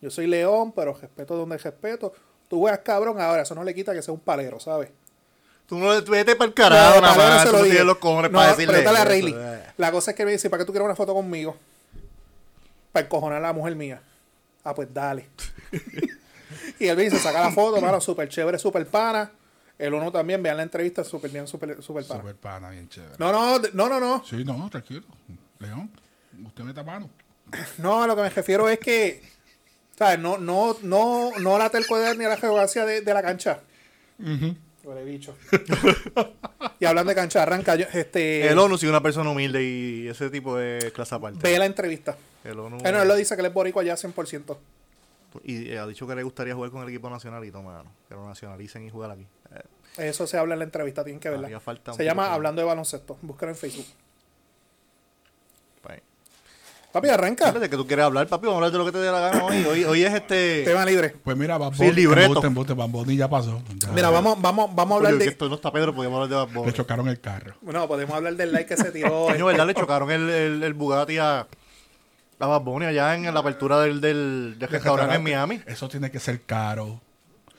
Yo 0.00 0.10
soy 0.10 0.26
león, 0.26 0.72
pero 0.72 0.94
respeto 0.94 1.36
donde 1.36 1.56
respeto. 1.58 2.12
Tú 2.48 2.64
veas 2.64 2.80
cabrón 2.80 3.20
ahora, 3.20 3.42
eso 3.42 3.54
no 3.54 3.62
le 3.64 3.74
quita 3.74 3.92
que 3.94 4.02
sea 4.02 4.12
un 4.12 4.20
palero, 4.20 4.58
¿sabes? 4.60 4.90
Tú 5.66 5.78
no 5.78 5.92
le 5.94 6.00
vete 6.00 6.34
para 6.36 6.48
el 6.48 6.54
carajo, 6.54 6.96
No, 6.96 7.00
nada 7.02 7.16
más. 7.16 7.42
se 7.44 7.52
lo 7.52 7.58
no 7.58 7.64
dije. 7.64 7.84
los 7.84 7.96
cojones 7.98 8.30
No, 8.30 8.38
para 8.38 8.50
decirle. 8.50 8.84
a 8.86 9.04
Rayleigh. 9.04 9.34
eh. 9.38 9.62
La 9.78 9.90
cosa 9.92 10.10
es 10.10 10.16
que 10.16 10.24
me 10.24 10.32
dice, 10.32 10.50
¿para 10.50 10.62
qué 10.62 10.66
tú 10.66 10.72
quieres 10.72 10.84
una 10.86 10.96
foto 10.96 11.14
conmigo? 11.14 11.56
Para 12.90 13.06
encojonar 13.06 13.38
a 13.38 13.40
la 13.40 13.52
mujer 13.52 13.74
mía. 13.76 14.02
Ah, 14.64 14.74
pues 14.74 14.92
dale. 14.92 15.28
y 16.78 16.86
él 16.86 16.96
me 16.96 17.04
dice, 17.04 17.18
saca 17.18 17.40
la 17.40 17.50
foto, 17.52 17.80
mano, 17.80 18.00
súper 18.00 18.28
chévere, 18.28 18.58
súper 18.58 18.86
pana. 18.86 19.30
El 19.78 19.94
uno 19.94 20.12
también, 20.12 20.42
vean 20.42 20.56
la 20.56 20.62
entrevista, 20.62 21.02
súper 21.02 21.30
bien, 21.30 21.46
súper 21.46 21.82
súper 21.82 22.04
pana. 22.04 22.20
Super 22.20 22.36
pana, 22.36 22.70
bien 22.70 22.88
chévere. 22.88 23.14
No, 23.18 23.32
no, 23.32 23.58
no, 23.72 23.88
no, 23.88 24.00
no. 24.00 24.24
Sí, 24.24 24.44
no, 24.44 24.68
tranquilo. 24.70 25.02
León, 25.58 25.90
usted 26.44 26.64
meta 26.64 26.82
mano. 26.82 27.10
No, 27.78 28.02
a 28.02 28.06
lo 28.06 28.16
que 28.16 28.22
me 28.22 28.30
refiero 28.30 28.68
es 28.68 28.78
que, 28.78 29.22
¿sabes? 29.96 30.18
No, 30.18 30.38
no, 30.38 30.76
no, 30.82 31.30
no 31.40 31.58
la 31.58 31.68
tercoidad 31.70 32.14
ni 32.14 32.24
la 32.24 32.34
arrogancia 32.34 32.86
de, 32.86 33.00
de 33.00 33.14
la 33.14 33.22
cancha. 33.22 33.60
Huele 34.84 35.04
bicho. 35.04 35.36
y 36.80 36.84
hablando 36.84 37.10
de 37.10 37.14
cancha, 37.14 37.42
arranca. 37.42 37.76
Yo, 37.76 37.86
este, 37.92 38.48
El 38.48 38.58
ONU 38.58 38.78
sí 38.78 38.86
una 38.86 39.02
persona 39.02 39.30
humilde 39.30 39.62
y 39.62 40.08
ese 40.08 40.30
tipo 40.30 40.56
de 40.56 40.92
clase 40.92 41.14
aparte. 41.14 41.38
ve 41.42 41.58
la 41.58 41.66
entrevista. 41.66 42.16
El 42.44 42.58
ONU. 42.58 42.78
Eh, 42.78 42.92
no, 42.92 43.02
él 43.02 43.08
lo 43.08 43.14
dice 43.14 43.34
que 43.34 43.40
él 43.40 43.46
es 43.46 43.54
boricua 43.54 43.82
ya 43.84 43.94
100%. 43.94 44.56
Y 45.44 45.70
eh, 45.70 45.78
ha 45.78 45.86
dicho 45.86 46.06
que 46.06 46.14
le 46.14 46.22
gustaría 46.22 46.54
jugar 46.54 46.70
con 46.70 46.82
el 46.82 46.88
equipo 46.88 47.08
nacional 47.08 47.44
y 47.44 47.50
toma, 47.50 47.84
que 48.08 48.14
lo 48.14 48.26
nacionalicen 48.26 48.84
y 48.86 48.90
jugar 48.90 49.12
aquí. 49.12 49.26
Eh, 49.54 50.08
Eso 50.08 50.26
se 50.26 50.38
habla 50.38 50.54
en 50.54 50.60
la 50.60 50.64
entrevista, 50.64 51.04
tienen 51.04 51.20
que 51.20 51.30
verla. 51.30 51.48
Se 51.96 52.04
llama. 52.04 52.32
Hablando 52.32 52.60
de 52.62 52.66
Baloncesto. 52.66 53.18
Búscalo 53.22 53.52
en 53.52 53.56
Facebook. 53.58 53.86
pues. 55.82 56.00
Papi, 56.92 57.08
arranca. 57.08 57.50
¿De 57.52 57.70
qué 57.70 57.76
tú 57.76 57.86
quieres 57.86 58.04
hablar, 58.04 58.26
papi? 58.26 58.46
Vamos 58.46 58.54
a 58.62 58.66
hablar 58.66 58.72
de 58.72 58.78
lo 58.78 58.84
que 58.84 58.92
te 58.92 58.98
dé 58.98 59.10
la 59.10 59.20
gana 59.20 59.44
hoy. 59.44 59.64
Hoy, 59.64 59.84
hoy 59.84 60.04
es 60.04 60.12
este. 60.12 60.62
Tema 60.64 60.84
libre. 60.84 61.10
Pues 61.24 61.36
mira, 61.38 61.56
Bad 61.56 61.72
Sí, 61.72 61.84
Bunny, 61.84 61.92
libreto. 61.92 62.40
Bad 62.74 62.88
Bunny 62.88 63.16
ya 63.16 63.28
pasó. 63.30 63.62
Ya 63.78 63.88
Mira, 63.92 64.10
vamos, 64.10 64.40
vamos, 64.42 64.74
vamos 64.74 64.92
a 64.92 64.96
hablar 64.96 65.12
Oye, 65.12 65.18
que 65.20 65.24
de. 65.24 65.30
esto 65.30 65.48
no 65.48 65.54
está 65.54 65.72
Pedro, 65.72 65.94
podemos 65.94 66.22
hablar 66.22 66.48
de 66.48 66.54
Bad. 66.54 66.66
Le 66.66 66.72
chocaron 66.74 67.08
el 67.08 67.18
carro. 67.20 67.54
No, 67.62 67.88
podemos 67.88 68.14
hablar 68.14 68.34
del 68.36 68.52
like 68.52 68.74
que 68.74 68.76
se 68.82 68.90
tiró. 68.92 69.24
Coño, 69.30 69.46
¿verdad? 69.46 69.66
Le 69.66 69.74
chocaron 69.74 70.10
el, 70.10 70.28
el, 70.28 70.62
el 70.62 70.74
Bugatti 70.74 71.16
a, 71.16 71.40
a 72.38 72.46
Bad 72.46 72.60
Bunny 72.60 72.84
allá 72.86 73.14
en 73.14 73.24
la 73.32 73.40
apertura 73.40 73.80
del, 73.80 74.00
del, 74.02 74.56
del 74.58 74.68
restaurante 74.68 75.14
en 75.16 75.22
Miami. 75.22 75.62
Eso 75.66 75.88
tiene 75.88 76.10
que 76.10 76.20
ser 76.20 76.42
caro. 76.42 77.00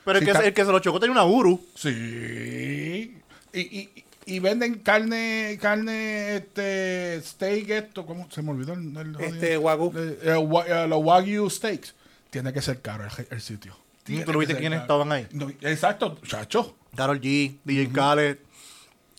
Pero 0.04 0.18
el 0.18 0.24
Sí, 0.24 0.26
que, 0.26 0.30
está- 0.32 0.46
el 0.46 0.54
que 0.54 0.64
se 0.64 0.70
lo 0.72 0.78
chocó 0.80 1.00
tenía 1.00 1.12
una 1.12 1.24
Uru. 1.24 1.64
Sí. 1.74 3.20
Y, 3.52 3.60
y, 3.60 4.04
y 4.26 4.38
venden 4.40 4.74
carne, 4.80 5.58
carne, 5.60 6.36
este, 6.36 7.20
steak, 7.22 7.70
esto, 7.70 8.04
¿cómo? 8.06 8.28
Se 8.30 8.42
me 8.42 8.50
olvidó 8.50 8.74
el, 8.74 8.96
el 8.96 9.16
Este, 9.20 9.56
Wagyu. 9.58 9.92
Eh, 9.96 10.18
eh, 10.22 10.34
wa- 10.36 10.66
eh, 10.66 10.88
los 10.88 11.02
Wagyu 11.02 11.48
steaks. 11.50 11.94
Tiene 12.30 12.52
que 12.52 12.60
ser 12.62 12.80
caro 12.80 13.04
el, 13.04 13.26
el 13.30 13.40
sitio. 13.40 13.76
Tiene 14.02 14.24
¿Tú 14.24 14.32
lo 14.32 14.38
viste 14.40 14.56
quiénes 14.56 14.80
caro. 14.80 14.82
estaban 15.04 15.12
ahí? 15.12 15.26
No, 15.32 15.48
exacto, 15.62 16.18
chacho. 16.26 16.74
Carol 16.96 17.20
G, 17.20 17.56
DJ 17.64 17.90
Khaled. 17.92 18.38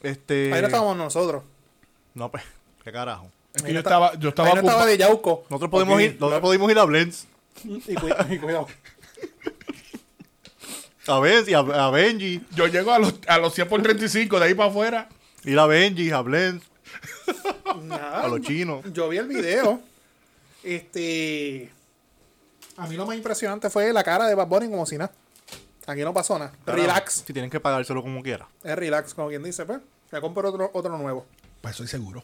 Este. 0.03 0.53
Ahí 0.53 0.61
no 0.61 0.67
estábamos 0.67 0.97
nosotros. 0.97 1.43
No, 2.13 2.29
pues, 2.29 2.43
qué 2.83 2.91
carajo. 2.91 3.31
Es 3.53 3.63
que 3.63 3.73
yo 3.73 3.79
estaba, 3.79 4.13
yo 4.19 4.29
estaba 4.29 4.49
no 4.53 4.59
estaba 4.61 4.85
de 4.85 4.97
Yauco. 4.97 5.45
Nosotros 5.49 5.71
podemos 5.71 6.01
ir, 6.01 6.17
nosotros 6.19 6.41
podemos 6.41 6.69
ir 6.71 6.77
a 6.77 6.83
Blends. 6.83 7.27
Y 7.63 7.95
cuidado. 7.95 8.67
A 11.07 11.19
Benji, 11.19 11.53
a, 11.53 11.59
a 11.59 11.91
Benji. 11.91 12.41
Yo 12.55 12.67
llego 12.67 12.91
a 12.91 12.99
los, 12.99 13.13
a 13.27 13.37
los 13.37 13.53
100 13.53 13.67
por 13.67 13.81
35, 13.81 14.39
de 14.39 14.45
ahí 14.45 14.53
para 14.53 14.69
afuera. 14.69 15.09
Ir 15.43 15.59
a 15.59 15.65
Benji, 15.67 16.11
a 16.11 16.21
Blends, 16.21 16.65
Nada. 17.83 18.21
a 18.23 18.27
los 18.27 18.41
chinos. 18.41 18.83
Yo 18.91 19.09
vi 19.09 19.17
el 19.17 19.27
video. 19.27 19.81
Este. 20.63 21.71
A 22.77 22.87
mí 22.87 22.95
lo 22.95 23.05
más 23.05 23.15
impresionante 23.15 23.69
fue 23.69 23.93
la 23.93 24.03
cara 24.03 24.27
de 24.27 24.35
Bad 24.35 24.47
Bunny 24.47 24.69
como 24.69 24.85
si 24.85 24.97
nada. 24.97 25.11
Aquí 25.85 26.01
no 26.01 26.13
pasó 26.13 26.39
nada. 26.39 26.51
Relax. 26.65 27.23
Si 27.25 27.31
tienen 27.31 27.51
que 27.51 27.59
pagárselo 27.59 28.01
como 28.01 28.23
quiera. 28.23 28.47
Es 28.63 28.75
relax, 28.75 29.13
como 29.13 29.29
quien 29.29 29.43
dice, 29.43 29.65
pues. 29.65 29.79
Ya 30.11 30.19
compro 30.19 30.49
otro, 30.49 30.71
otro 30.73 30.97
nuevo. 30.97 31.25
Pues 31.61 31.75
soy 31.75 31.87
seguro. 31.87 32.23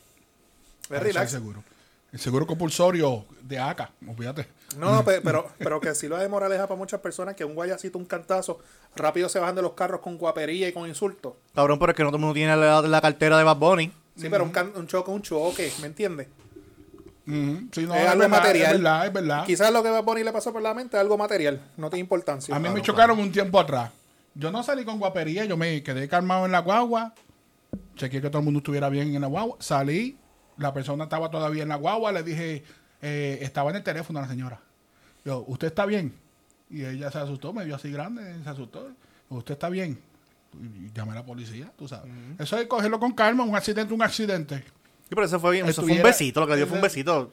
Es 0.90 1.02
relax. 1.02 1.32
soy 1.32 1.40
seguro. 1.40 1.64
El 2.12 2.20
seguro 2.20 2.46
compulsorio 2.48 3.26
de 3.42 3.60
ACA, 3.60 3.92
olvídate. 4.06 4.48
No, 4.78 4.92
no, 4.96 5.04
pe- 5.04 5.22
pero, 5.22 5.48
pero 5.58 5.80
que 5.82 5.94
sí 5.96 6.08
lo 6.08 6.18
de 6.18 6.28
moraleja 6.30 6.68
para 6.68 6.78
muchas 6.78 7.00
personas 7.01 7.36
que 7.36 7.44
un 7.46 7.56
guayacito, 7.56 7.98
un 7.98 8.06
cantazo, 8.06 8.60
rápido 8.96 9.28
se 9.30 9.40
bajan 9.40 9.56
de 9.56 9.62
los 9.62 9.74
carros 9.74 10.01
con 10.01 10.18
guapería 10.18 10.68
y 10.70 10.74
con 10.74 10.88
insultos. 10.88 11.34
Cabrón, 11.56 11.78
pero 11.80 11.92
es 11.92 11.96
que 11.96 12.04
no 12.04 12.10
todo 12.10 12.18
el 12.18 12.22
mundo 12.22 12.34
tiene 12.34 12.56
la, 12.56 12.82
la 12.82 13.01
cartera 13.01 13.38
de 13.38 13.44
Bad 13.44 13.58
Bunny. 13.58 13.92
Sí, 14.16 14.28
pero 14.30 14.44
un, 14.44 14.51
can- 14.51 14.72
un 14.75 14.88
choque, 14.88 15.12
un 15.12 15.22
choque, 15.22 15.72
¿me 15.82 15.88
entiendes? 15.88 16.28
Ujú. 17.28 17.68
Sí, 17.72 17.86
no, 17.86 17.94
Es 17.96 18.01
es, 18.01 18.08
algo 18.08 18.22
verdad, 18.24 18.30
material. 18.30 18.72
es 18.75 18.78
verdad, 18.82 19.06
es 19.08 19.13
verdad. 19.13 19.46
Quizás 19.46 19.72
lo 19.72 19.84
que 19.84 19.90
Bad 19.90 20.04
Bunny 20.04 20.24
le 20.24 20.32
pasó 20.32 20.51
por 20.51 20.62
la 20.62 20.74
mente 20.74 20.98
es 20.98 21.01
algo 21.01 21.18
material, 21.18 21.62
no 21.78 21.90
tiene 21.90 22.01
importancia. 22.01 22.56
A 22.56 22.60
mí 22.60 22.63
me 22.68 22.74
Claro, 22.75 22.86
chocaron 22.86 23.20
un 23.20 23.32
tiempo 23.32 23.60
atrás. 23.60 23.92
Yo 24.34 24.51
no 24.51 24.63
salí 24.63 24.86
con 24.86 24.98
guapería, 25.00 25.46
yo 25.46 25.58
me 25.58 25.84
quedé 25.84 26.08
calmado 26.08 26.46
en 26.46 26.51
la 26.51 26.60
guagua. 26.60 27.13
Chequeé 27.96 28.22
que 28.22 28.30
todo 28.30 28.40
el 28.40 28.46
mundo 28.46 28.60
estuviera 28.60 28.90
bien 28.90 29.13
en 29.13 29.22
la 29.22 29.28
guagua. 29.28 29.58
Salí, 29.60 30.18
la 30.58 30.74
persona 30.74 31.04
estaba 31.06 31.30
todavía 31.30 31.63
en 31.63 31.70
la 31.70 31.75
guagua, 31.75 32.12
le 32.12 32.24
dije, 32.24 32.63
eh, 33.01 33.39
estaba 33.41 33.70
en 33.72 33.77
el 33.77 33.84
teléfono 33.84 34.22
la 34.22 34.27
señora. 34.27 34.60
Yo, 35.25 35.43
¿usted 35.48 35.67
está 35.67 35.86
bien? 35.86 36.13
Y 36.70 36.86
ella 36.86 37.12
se 37.12 37.17
asustó, 37.17 37.53
me 37.53 37.65
vio 37.65 37.75
así 37.75 37.91
grande, 37.91 38.41
se 38.43 38.50
asustó. 38.50 38.89
¿Usted 39.29 39.53
está 39.53 39.70
bien? 39.70 40.00
Y 40.53 40.91
llamé 40.93 41.12
a 41.12 41.15
la 41.15 41.25
policía, 41.25 41.72
tú 41.77 41.88
sabes. 41.88 42.12
Eso 42.39 42.58
es 42.58 42.67
cogerlo 42.67 43.00
con 43.00 43.13
calma, 43.13 43.43
un 43.43 43.55
accidente, 43.55 43.93
un 43.93 44.01
accidente. 44.01 44.58
Sí, 44.58 45.10
pero 45.10 45.25
eso 45.25 45.39
fue 45.39 45.51
bien. 45.51 45.67
Eso 45.67 45.81
fue 45.81 45.93
un 45.93 46.03
besito, 46.03 46.39
lo 46.39 46.48
que 46.48 46.55
dio 46.55 46.67
fue 46.67 46.77
un 46.77 46.84
besito. 46.84 47.31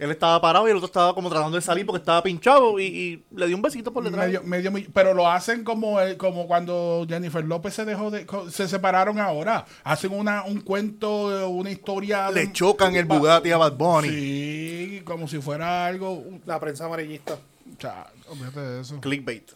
Él 0.00 0.10
estaba 0.10 0.40
parado 0.40 0.66
y 0.66 0.70
el 0.70 0.76
otro 0.78 0.86
estaba 0.86 1.14
como 1.14 1.28
tratando 1.28 1.54
de 1.56 1.60
salir 1.62 1.84
porque 1.86 1.98
estaba 2.00 2.22
pinchado 2.22 2.80
y, 2.80 2.84
y 2.86 3.24
le 3.36 3.46
dio 3.46 3.54
un 3.54 3.62
besito 3.62 3.92
por 3.92 4.02
detrás. 4.02 4.26
Medio, 4.26 4.42
medio 4.42 4.72
mi- 4.72 4.82
pero 4.92 5.12
lo 5.14 5.28
hacen 5.30 5.62
como 5.62 6.00
el- 6.00 6.16
como 6.16 6.46
cuando 6.46 7.04
Jennifer 7.08 7.44
López 7.44 7.74
se 7.74 7.84
dejó 7.84 8.10
de 8.10 8.26
se 8.50 8.66
separaron 8.66 9.20
ahora 9.20 9.66
hacen 9.84 10.12
una 10.12 10.42
un 10.44 10.62
cuento 10.62 11.48
una 11.50 11.70
historia 11.70 12.30
Le 12.30 12.50
chocan 12.52 12.96
el 12.96 13.04
Bugatti 13.04 13.50
a 13.52 13.58
Bad 13.58 13.74
Bunny. 13.74 14.08
sí 14.08 15.02
como 15.04 15.28
si 15.28 15.38
fuera 15.40 15.84
algo 15.86 16.24
La 16.46 16.58
prensa 16.58 16.86
amarillista. 16.86 17.36
cha, 17.78 18.06
olvídate 18.28 18.60
de 18.60 18.80
eso 18.80 19.00
Clickbait. 19.00 19.50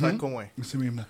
¿Sabes 0.00 0.16
cómo 0.16 0.40
es? 0.42 0.50
así 0.60 0.78
mismo 0.78 1.04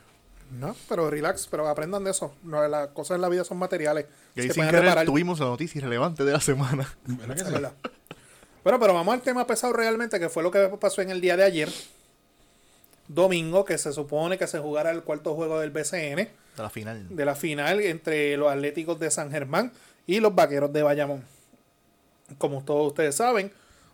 No, 0.50 0.74
pero 0.88 1.10
relax, 1.10 1.46
pero 1.50 1.68
aprendan 1.68 2.04
de 2.04 2.10
eso. 2.12 2.34
No, 2.42 2.66
las 2.68 2.88
cosas 2.88 3.16
en 3.16 3.20
la 3.20 3.28
vida 3.28 3.44
son 3.44 3.58
materiales. 3.58 4.06
Y 4.34 4.40
ahí 4.40 4.50
sin 4.50 4.64
querer 4.64 4.80
reparar. 4.82 5.04
tuvimos 5.04 5.40
la 5.40 5.46
noticia 5.46 5.78
irrelevante 5.78 6.24
de 6.24 6.32
la 6.32 6.40
semana. 6.40 6.88
¿Verdad 7.04 7.34
que 7.36 7.44
sí? 7.44 7.50
Bueno, 8.64 8.78
pero 8.80 8.92
vamos 8.94 9.14
al 9.14 9.22
tema 9.22 9.46
pesado 9.46 9.72
realmente, 9.72 10.18
que 10.18 10.28
fue 10.28 10.42
lo 10.42 10.50
que 10.50 10.68
pasó 10.80 11.00
en 11.02 11.10
el 11.10 11.20
día 11.20 11.36
de 11.36 11.44
ayer. 11.44 11.70
Domingo, 13.06 13.64
que 13.64 13.78
se 13.78 13.92
supone 13.92 14.36
que 14.36 14.46
se 14.46 14.58
jugara 14.58 14.90
el 14.90 15.02
cuarto 15.02 15.34
juego 15.34 15.60
del 15.60 15.70
BCN, 15.70 16.16
De 16.16 16.28
la 16.58 16.68
final. 16.70 17.06
de 17.16 17.24
la 17.24 17.34
final 17.34 17.80
entre 17.80 18.36
los 18.36 18.50
Atléticos 18.52 18.98
de 18.98 19.10
San 19.10 19.30
Germán 19.30 19.72
y 20.06 20.20
los 20.20 20.34
Vaqueros 20.34 20.72
de 20.72 20.82
Bayamón. 20.82 21.24
Como 22.36 22.62
todos 22.62 22.88
ustedes 22.88 23.14
saben, 23.14 23.50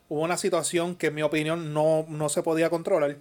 hubo 0.08 0.22
una 0.22 0.36
situación 0.36 0.96
que 0.96 1.08
en 1.08 1.14
mi 1.14 1.22
opinión 1.22 1.72
no, 1.72 2.04
no 2.08 2.28
se 2.28 2.42
podía 2.42 2.70
controlar, 2.70 3.16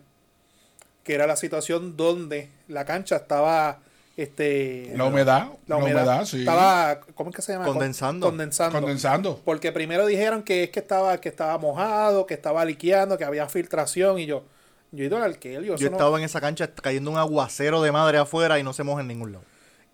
que 1.04 1.14
era 1.14 1.28
la 1.28 1.36
situación 1.36 1.96
donde 1.98 2.50
la 2.68 2.86
cancha 2.86 3.18
estaba... 3.18 3.80
Este, 4.16 4.94
la 4.96 5.06
humedad 5.06 5.48
la 5.66 5.78
humedad, 5.78 6.24
sí 6.26 6.42
estaba, 6.42 7.00
¿cómo 7.16 7.32
es 7.32 7.36
que 7.36 7.42
se 7.42 7.54
llama? 7.54 7.66
Condensando. 7.66 8.28
Condensando. 8.28 8.80
condensando 8.80 9.42
Porque 9.44 9.72
primero 9.72 10.06
dijeron 10.06 10.44
que 10.44 10.66
es 10.66 10.70
que 10.70 10.80
estaba, 10.80 11.18
que 11.20 11.30
estaba 11.30 11.58
mojado, 11.58 12.28
que 12.28 12.36
estaba 12.36 12.64
liqueando, 12.64 13.18
que 13.18 13.26
había 13.26 13.50
filtración 13.50 14.20
y 14.20 14.28
yo, 14.28 14.44
yo 14.92 15.04
he 15.04 15.08
ido 15.08 15.18
al 15.18 15.24
alquel, 15.24 15.64
yo, 15.64 15.70
Yo 15.70 15.76
eso 15.76 15.86
no- 15.86 15.92
estaba 15.98 16.20
en 16.20 16.26
esa 16.26 16.40
cancha 16.40 16.70
cayendo 16.76 17.10
un 17.10 17.18
aguacero 17.18 17.82
de 17.82 17.92
madre 17.92 18.20
afuera 18.20 18.60
y 18.60 18.64
no 18.64 18.72
se 18.74 18.84
moja 18.84 19.02
en 19.02 19.08
ningún 19.08 19.32
lado. 19.32 19.46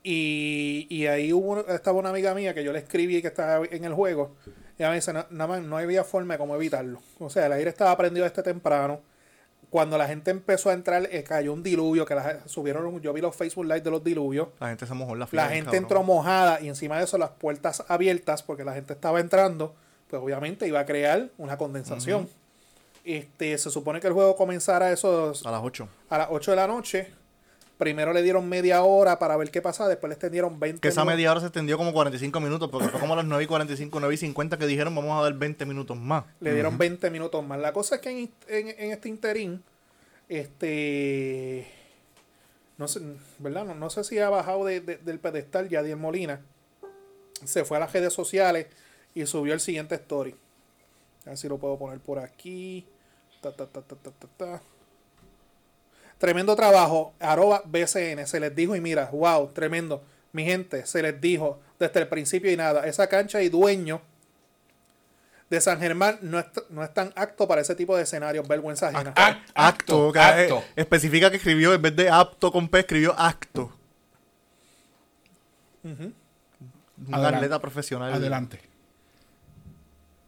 y, 0.03 0.85
y 0.89 1.07
ahí 1.07 1.31
hubo, 1.31 1.65
estaba 1.67 1.97
una 1.99 2.09
amiga 2.09 2.33
mía 2.33 2.53
que 2.53 2.63
yo 2.63 2.73
le 2.73 2.79
escribí 2.79 3.21
que 3.21 3.27
estaba 3.29 3.65
en 3.69 3.83
el 3.85 3.93
juego. 3.93 4.35
Y 4.77 4.81
ella 4.81 4.89
me 4.89 4.95
dice, 4.95 5.11
"Na- 5.13 5.27
nada 5.29 5.47
más, 5.47 5.61
no 5.61 5.77
había 5.77 6.03
forma 6.05 6.33
de 6.33 6.38
cómo 6.38 6.55
evitarlo. 6.55 7.01
O 7.19 7.29
sea, 7.29 7.45
el 7.47 7.51
aire 7.53 7.69
estaba 7.69 7.95
prendido 7.97 8.25
este 8.25 8.41
temprano. 8.43 9.01
Cuando 9.69 9.97
la 9.97 10.07
gente 10.07 10.31
empezó 10.31 10.69
a 10.69 10.73
entrar, 10.73 11.07
eh, 11.11 11.23
cayó 11.23 11.53
un 11.53 11.61
diluvio, 11.61 12.05
que 12.05 12.15
la, 12.15 12.47
subieron, 12.47 12.99
yo 13.01 13.13
vi 13.13 13.21
los 13.21 13.35
Facebook 13.35 13.65
Live 13.65 13.81
de 13.81 13.91
los 13.91 14.03
diluvios. 14.03 14.47
La 14.59 14.69
gente 14.69 14.88
se 14.88 14.93
mojó 14.93 15.13
en 15.13 15.19
la 15.19 15.27
fila. 15.27 15.43
La 15.43 15.49
gente 15.49 15.65
cabrón. 15.65 15.83
entró 15.83 16.03
mojada 16.03 16.59
y 16.61 16.67
encima 16.67 16.97
de 16.97 17.03
eso 17.03 17.17
las 17.17 17.29
puertas 17.31 17.83
abiertas 17.88 18.41
porque 18.41 18.63
la 18.63 18.73
gente 18.73 18.93
estaba 18.93 19.19
entrando, 19.19 19.75
pues 20.09 20.21
obviamente 20.21 20.67
iba 20.67 20.79
a 20.79 20.85
crear 20.85 21.29
una 21.38 21.57
condensación. 21.57 22.27
Este, 23.05 23.57
se 23.57 23.69
supone 23.69 23.99
que 23.99 24.07
el 24.07 24.13
juego 24.13 24.35
comenzara 24.35 24.88
a 24.88 24.91
esos 24.91 25.45
A 25.45 25.51
las 25.51 25.61
8. 25.63 25.88
a 26.09 26.17
las 26.17 26.27
8 26.31 26.51
de 26.51 26.57
la 26.57 26.67
noche. 26.67 27.13
Primero 27.79 28.12
le 28.13 28.21
dieron 28.21 28.48
media 28.48 28.83
hora 28.83 29.17
para 29.19 29.36
ver 29.38 29.50
qué 29.51 29.62
pasaba, 29.62 29.88
después 29.89 30.09
le 30.09 30.13
extendieron 30.15 30.59
20 30.59 30.81
Que 30.81 30.89
esa 30.89 31.01
minutos. 31.01 31.15
media 31.15 31.31
hora 31.31 31.39
se 31.39 31.45
extendió 31.48 31.77
como 31.77 31.93
45 31.93 32.39
minutos, 32.41 32.69
porque 32.69 32.89
fue 32.89 33.00
como 33.00 33.13
a 33.13 33.15
las 33.15 33.25
9 33.25 33.43
y 33.45 33.48
45, 33.48 34.00
9 34.01 34.13
y 34.13 34.17
50 34.17 34.57
que 34.57 34.67
dijeron 34.67 34.93
vamos 34.93 35.17
a 35.17 35.24
dar 35.24 35.33
20 35.33 35.65
minutos 35.65 35.98
más. 35.98 36.25
Le 36.41 36.53
dieron 36.53 36.77
20 36.77 37.09
minutos 37.09 37.43
más. 37.43 37.57
La 37.57 37.71
cosa 37.74 37.95
es 37.95 38.01
que 38.01 38.09
en, 38.12 38.29
en- 38.50 38.67
en 38.77 38.91
este 38.91 39.07
interín, 39.09 39.63
este 40.27 41.67
no 42.77 42.88
sé, 42.88 43.01
¿verdad? 43.39 43.65
No, 43.65 43.75
no 43.75 43.89
sé 43.89 44.03
si 44.03 44.19
ha 44.19 44.29
bajado 44.29 44.65
de- 44.65 44.79
de- 44.81 44.98
del 44.98 45.19
pedestal 45.19 45.67
Yadier 45.69 45.98
Molina. 45.98 46.41
Se 47.45 47.63
fue 47.65 47.77
a 47.77 47.79
las 47.81 47.93
redes 47.93 48.13
sociales 48.13 48.67
y 49.15 49.25
subió 49.25 49.53
el 49.53 49.59
siguiente 49.62 49.95
story. 49.95 50.36
A 51.25 51.29
ver 51.29 51.38
si 51.38 51.48
lo 51.48 51.57
puedo 51.57 51.77
poner 51.77 52.00
por 52.00 52.19
aquí. 52.19 52.86
Ta, 53.41 53.53
ta, 53.55 53.67
ta, 53.67 53.81
ta, 53.81 53.95
ta, 53.95 54.12
ta, 54.12 54.27
ta. 54.38 54.62
Tremendo 56.19 56.55
trabajo, 56.55 57.13
arroba 57.19 57.63
BCN, 57.65 58.27
se 58.27 58.39
les 58.39 58.55
dijo 58.55 58.75
y 58.75 58.81
mira, 58.81 59.09
wow, 59.11 59.47
tremendo. 59.53 60.03
Mi 60.33 60.43
gente, 60.45 60.85
se 60.85 61.01
les 61.01 61.19
dijo 61.19 61.59
desde 61.79 62.01
el 62.01 62.07
principio 62.07 62.51
y 62.51 62.57
nada, 62.57 62.85
esa 62.85 63.07
cancha 63.07 63.41
y 63.41 63.49
dueño 63.49 64.01
de 65.49 65.59
San 65.61 65.79
Germán 65.79 66.19
no 66.21 66.38
es, 66.38 66.45
no 66.69 66.83
es 66.83 66.93
tan 66.93 67.11
apto 67.15 67.47
para 67.47 67.61
ese 67.61 67.73
tipo 67.73 67.97
de 67.97 68.03
escenarios, 68.03 68.47
vergüenza 68.47 68.89
ajena. 68.89 69.15
Ac- 69.15 69.41
Acto. 69.55 70.09
acto, 70.09 70.11
que, 70.13 70.19
eh, 70.19 70.21
acto. 70.43 70.63
especifica 70.75 71.31
que 71.31 71.38
escribió, 71.38 71.73
en 71.73 71.81
vez 71.81 71.95
de 71.95 72.09
apto 72.09 72.51
con 72.51 72.67
P, 72.67 72.79
escribió 72.79 73.15
acto. 73.17 73.73
Un 75.83 76.13
Adelante. 77.13 77.35
atleta 77.38 77.59
profesional. 77.59 78.13
Adelante. 78.13 78.59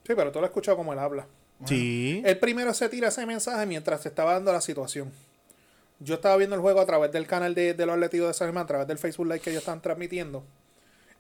Sí, 0.08 0.14
pero 0.16 0.32
tú 0.32 0.40
lo 0.40 0.46
has 0.46 0.50
escuchado 0.52 0.78
como 0.78 0.94
él 0.94 1.00
habla. 1.00 1.28
Sí. 1.66 2.22
Él 2.26 2.40
primero 2.40 2.74
se 2.74 2.90
tira 2.90 3.10
ese 3.10 3.26
mensaje 3.26 3.66
mientras 3.66 4.02
se 4.02 4.10
estaba 4.10 4.34
dando 4.34 4.52
la 4.52 4.62
situación. 4.62 5.12
Yo 6.04 6.16
estaba 6.16 6.36
viendo 6.38 6.56
el 6.56 6.62
juego 6.62 6.80
a 6.82 6.86
través 6.86 7.12
del 7.12 7.28
canal 7.28 7.54
de, 7.54 7.74
de 7.74 7.86
los 7.86 7.94
Atléticos 7.94 8.28
de 8.28 8.34
San 8.34 8.48
Germán, 8.48 8.64
a 8.64 8.68
través 8.68 8.88
del 8.88 8.98
Facebook 8.98 9.28
Live 9.28 9.40
que 9.40 9.52
ellos 9.52 9.62
están 9.62 9.82
transmitiendo. 9.82 10.44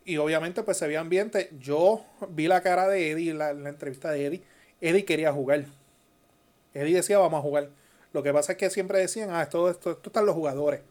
Y 0.05 0.17
obviamente 0.17 0.63
pues 0.63 0.77
se 0.77 0.87
veía 0.87 0.99
ambiente. 0.99 1.51
Yo 1.59 2.03
vi 2.29 2.47
la 2.47 2.61
cara 2.61 2.87
de 2.87 3.11
Eddie, 3.11 3.33
la, 3.33 3.53
la 3.53 3.69
entrevista 3.69 4.09
de 4.11 4.25
Eddie. 4.25 4.43
Eddie 4.81 5.05
quería 5.05 5.31
jugar. 5.31 5.65
Eddie 6.73 6.95
decía 6.95 7.19
vamos 7.19 7.37
a 7.39 7.41
jugar. 7.41 7.69
Lo 8.13 8.23
que 8.23 8.33
pasa 8.33 8.53
es 8.53 8.57
que 8.57 8.69
siempre 8.69 8.99
decían, 8.99 9.29
ah, 9.31 9.41
esto, 9.43 9.69
esto, 9.69 9.91
esto 9.91 10.09
están 10.09 10.25
los 10.25 10.35
jugadores. 10.35 10.81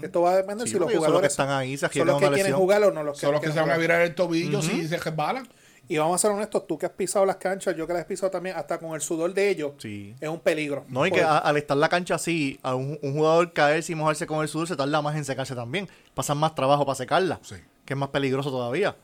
Esto 0.00 0.22
va 0.22 0.32
a 0.32 0.36
depender 0.36 0.66
Sí, 0.66 0.74
si 0.74 0.78
los 0.78 0.88
ellos 0.88 1.02
son 1.04 1.12
los 1.12 1.20
que 1.22 1.28
jugadores 1.28 1.30
están 1.32 1.50
ahí, 1.50 1.76
se 1.76 1.88
son 1.88 2.06
los 2.06 2.16
que 2.16 2.26
quieren 2.28 2.36
lesión. 2.44 2.58
jugar 2.58 2.84
o 2.84 2.90
no 2.92 3.02
los 3.02 3.18
que 3.18 3.26
Son 3.26 3.32
los 3.32 3.40
que 3.42 3.52
se 3.52 3.60
van 3.60 3.70
a 3.70 3.76
virar 3.76 4.00
el 4.00 4.14
tobillo 4.14 4.62
si 4.62 4.88
se 4.88 4.96
resbalan. 4.96 5.46
Y 5.92 5.98
vamos 5.98 6.14
a 6.14 6.18
ser 6.18 6.30
honestos, 6.30 6.68
tú 6.68 6.78
que 6.78 6.86
has 6.86 6.92
pisado 6.92 7.26
las 7.26 7.34
canchas, 7.34 7.74
yo 7.76 7.84
que 7.84 7.92
las 7.92 8.02
he 8.02 8.04
pisado 8.04 8.30
también, 8.30 8.54
hasta 8.56 8.78
con 8.78 8.94
el 8.94 9.00
sudor 9.00 9.34
de 9.34 9.50
ellos, 9.50 9.72
Sí. 9.78 10.14
es 10.20 10.28
un 10.28 10.38
peligro. 10.38 10.84
No, 10.88 11.04
y 11.04 11.10
que 11.10 11.20
a- 11.20 11.38
al 11.38 11.56
estar 11.56 11.76
la 11.76 11.88
cancha 11.88 12.14
así, 12.14 12.60
a 12.62 12.76
un, 12.76 12.96
un 13.02 13.12
jugador 13.14 13.52
caerse 13.52 13.90
y 13.90 13.96
mojarse 13.96 14.24
con 14.24 14.40
el 14.40 14.46
sudor 14.48 14.68
se 14.68 14.76
tarda 14.76 15.02
más 15.02 15.16
en 15.16 15.24
secarse 15.24 15.56
también. 15.56 15.88
Pasan 16.14 16.38
más 16.38 16.54
trabajo 16.54 16.86
para 16.86 16.94
secarla. 16.94 17.40
Sí. 17.42 17.56
Que 17.84 17.94
es 17.94 17.98
más 17.98 18.10
peligroso 18.10 18.52
todavía. 18.52 18.94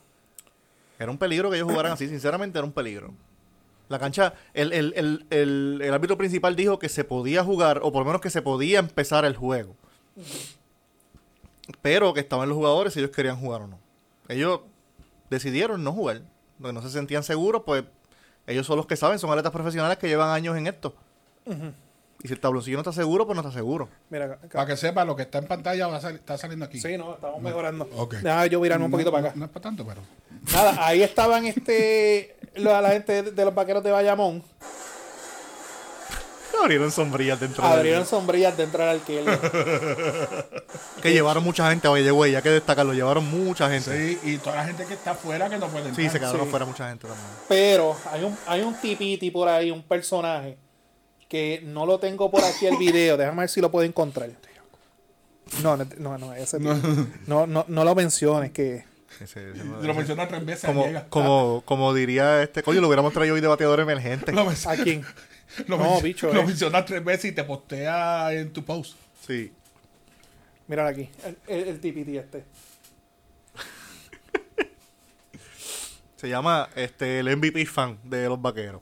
Era 0.97 1.11
un 1.11 1.17
peligro 1.17 1.49
que 1.51 1.57
ellos 1.57 1.69
jugaran 1.69 1.91
así, 1.91 2.07
sinceramente 2.07 2.57
era 2.57 2.65
un 2.65 2.71
peligro. 2.71 3.13
La 3.89 3.99
cancha, 3.99 4.33
el, 4.53 4.71
el, 4.71 4.93
el, 4.95 5.25
el, 5.29 5.81
el 5.83 5.93
árbitro 5.93 6.17
principal 6.17 6.55
dijo 6.55 6.79
que 6.79 6.87
se 6.87 7.03
podía 7.03 7.43
jugar, 7.43 7.81
o 7.83 7.91
por 7.91 8.03
lo 8.03 8.05
menos 8.05 8.21
que 8.21 8.29
se 8.29 8.41
podía 8.41 8.79
empezar 8.79 9.25
el 9.25 9.35
juego. 9.35 9.75
Pero 11.81 12.13
que 12.13 12.21
estaban 12.21 12.47
los 12.47 12.57
jugadores 12.57 12.93
si 12.93 12.99
ellos 12.99 13.11
querían 13.11 13.37
jugar 13.39 13.63
o 13.63 13.67
no. 13.67 13.79
Ellos 14.29 14.61
decidieron 15.29 15.83
no 15.83 15.91
jugar. 15.91 16.21
Porque 16.59 16.73
no 16.73 16.81
se 16.81 16.89
sentían 16.89 17.23
seguros, 17.23 17.63
pues 17.65 17.83
ellos 18.47 18.65
son 18.65 18.77
los 18.77 18.85
que 18.87 18.95
saben, 18.95 19.19
son 19.19 19.29
atletas 19.31 19.51
profesionales 19.51 19.97
que 19.97 20.07
llevan 20.07 20.29
años 20.29 20.57
en 20.57 20.67
esto. 20.67 20.93
Y 22.23 22.27
si 22.27 22.33
el 22.33 22.39
tabloncillo 22.39 22.77
no 22.77 22.81
está 22.81 22.91
seguro, 22.91 23.25
pues 23.27 23.35
no 23.35 23.41
está 23.41 23.53
seguro. 23.53 23.89
Mira. 24.09 24.39
Para 24.51 24.65
que 24.65 24.75
sepa, 24.75 25.05
lo 25.05 25.15
que 25.15 25.21
está 25.21 25.37
en 25.37 25.45
pantalla 25.45 25.87
va 25.87 25.97
a 25.97 26.01
sal- 26.01 26.15
está 26.15 26.37
saliendo 26.37 26.65
aquí. 26.65 26.79
Sí, 26.79 26.97
no, 26.97 27.13
estamos 27.13 27.41
mejorando. 27.41 27.87
Ok. 27.95 28.15
Déjame 28.15 28.49
yo 28.49 28.59
virarme 28.59 28.85
un 28.85 28.91
poquito 28.91 29.11
No- 29.11 29.17
para 29.17 29.27
acá. 29.29 29.37
No 29.37 29.45
es 29.45 29.51
para 29.51 29.61
tanto, 29.63 29.85
pero. 29.85 30.01
Nada, 30.51 30.87
ahí 30.87 31.03
estaban 31.03 31.45
este 31.45 32.35
la, 32.55 32.81
la 32.81 32.89
gente 32.89 33.21
de, 33.23 33.31
de 33.31 33.45
los 33.45 33.53
vaqueros 33.53 33.83
de 33.83 33.91
Bayamón. 33.91 34.41
Abrieron 36.61 36.91
sombrillas 36.91 37.39
dentro 37.39 37.63
del- 37.63 37.73
Abrieron 37.77 38.05
sombrillas 38.05 38.57
dentro 38.57 38.79
del 38.83 38.89
alquiler. 38.89 39.39
Que 41.01 41.11
llevaron 41.13 41.43
mucha 41.43 41.69
gente, 41.69 41.87
oye, 41.87 42.09
güey, 42.11 42.31
ya 42.31 42.41
que 42.41 42.49
destacarlo, 42.49 42.93
llevaron 42.93 43.25
mucha 43.29 43.69
gente. 43.69 44.17
Sí, 44.19 44.19
y 44.23 44.37
toda 44.37 44.55
la 44.57 44.65
gente 44.65 44.85
que 44.85 44.95
está 44.95 45.11
afuera 45.11 45.47
que 45.49 45.57
no 45.57 45.67
puede 45.67 45.87
entrar. 45.89 45.95
Sí, 46.05 46.09
se 46.11 46.19
quedaron 46.19 46.41
Sí. 46.41 46.47
afuera 46.47 46.65
mucha 46.65 46.89
gente 46.89 47.07
también. 47.07 47.27
Pero 47.47 47.95
hay 48.11 48.23
un, 48.23 48.37
hay 48.47 48.61
un 48.61 48.73
tipiti 48.75 49.29
por 49.31 49.47
ahí, 49.47 49.69
un 49.71 49.83
personaje, 49.83 50.57
que 51.29 51.61
no 51.65 51.85
lo 51.85 51.99
tengo 51.99 52.29
por 52.31 52.43
aquí 52.43 52.65
el 52.65 52.77
video. 52.77 53.15
Déjame 53.15 53.41
ver 53.41 53.49
si 53.49 53.61
lo 53.61 53.69
puedo 53.71 53.85
encontrar. 53.85 54.29
No, 55.63 55.77
no, 55.77 55.85
no, 55.99 56.17
no, 56.17 56.33
ese 56.33 56.57
tipo. 56.57 56.73
no, 57.27 57.47
no, 57.47 57.63
no 57.67 57.83
lo 57.85 57.95
menciones, 57.95 58.51
que 58.51 58.83
Ese- 59.21 59.51
ese- 59.51 59.63
Lo 59.63 59.93
menciona 59.93 60.27
tres 60.27 60.45
veces. 60.45 60.65
como, 60.65 60.85
llega. 60.85 61.05
como, 61.09 61.61
como 61.63 61.93
diría 61.93 62.41
este, 62.43 62.63
coño, 62.63 62.81
lo 62.81 62.87
hubiéramos 62.87 63.13
traído 63.13 63.35
hoy 63.35 63.41
de 63.41 63.47
bateador 63.47 63.79
emergente. 63.79 64.33
¿A 64.65 64.75
quién? 64.75 65.05
Lo 65.67 65.77
No, 65.77 65.93
men- 65.95 66.03
bicho, 66.03 66.31
Lo 66.33 66.41
eh. 66.41 66.45
menciona 66.45 66.83
tres 66.85 67.03
veces 67.03 67.31
y 67.31 67.35
te 67.35 67.43
postea 67.43 68.33
en 68.33 68.51
tu 68.53 68.63
post. 68.63 68.97
Sí. 69.25 69.51
Míralo 70.67 70.89
aquí, 70.89 71.09
el, 71.23 71.37
el, 71.47 71.67
el 71.69 71.79
tipiti 71.79 72.17
este. 72.17 72.43
Se 76.15 76.27
llama 76.27 76.67
este 76.75 77.19
el 77.19 77.35
MVP 77.37 77.65
fan 77.67 77.99
de 78.03 78.27
los 78.27 78.41
vaqueros. 78.41 78.81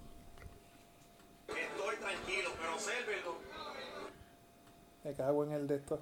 Estoy 1.50 1.96
tranquilo, 1.98 2.50
pero 2.60 2.74
obsérvenlo. 2.76 3.38
Me 5.04 5.14
cago 5.14 5.44
en 5.44 5.52
el 5.52 5.68
de 5.68 5.76
esto. 5.76 6.02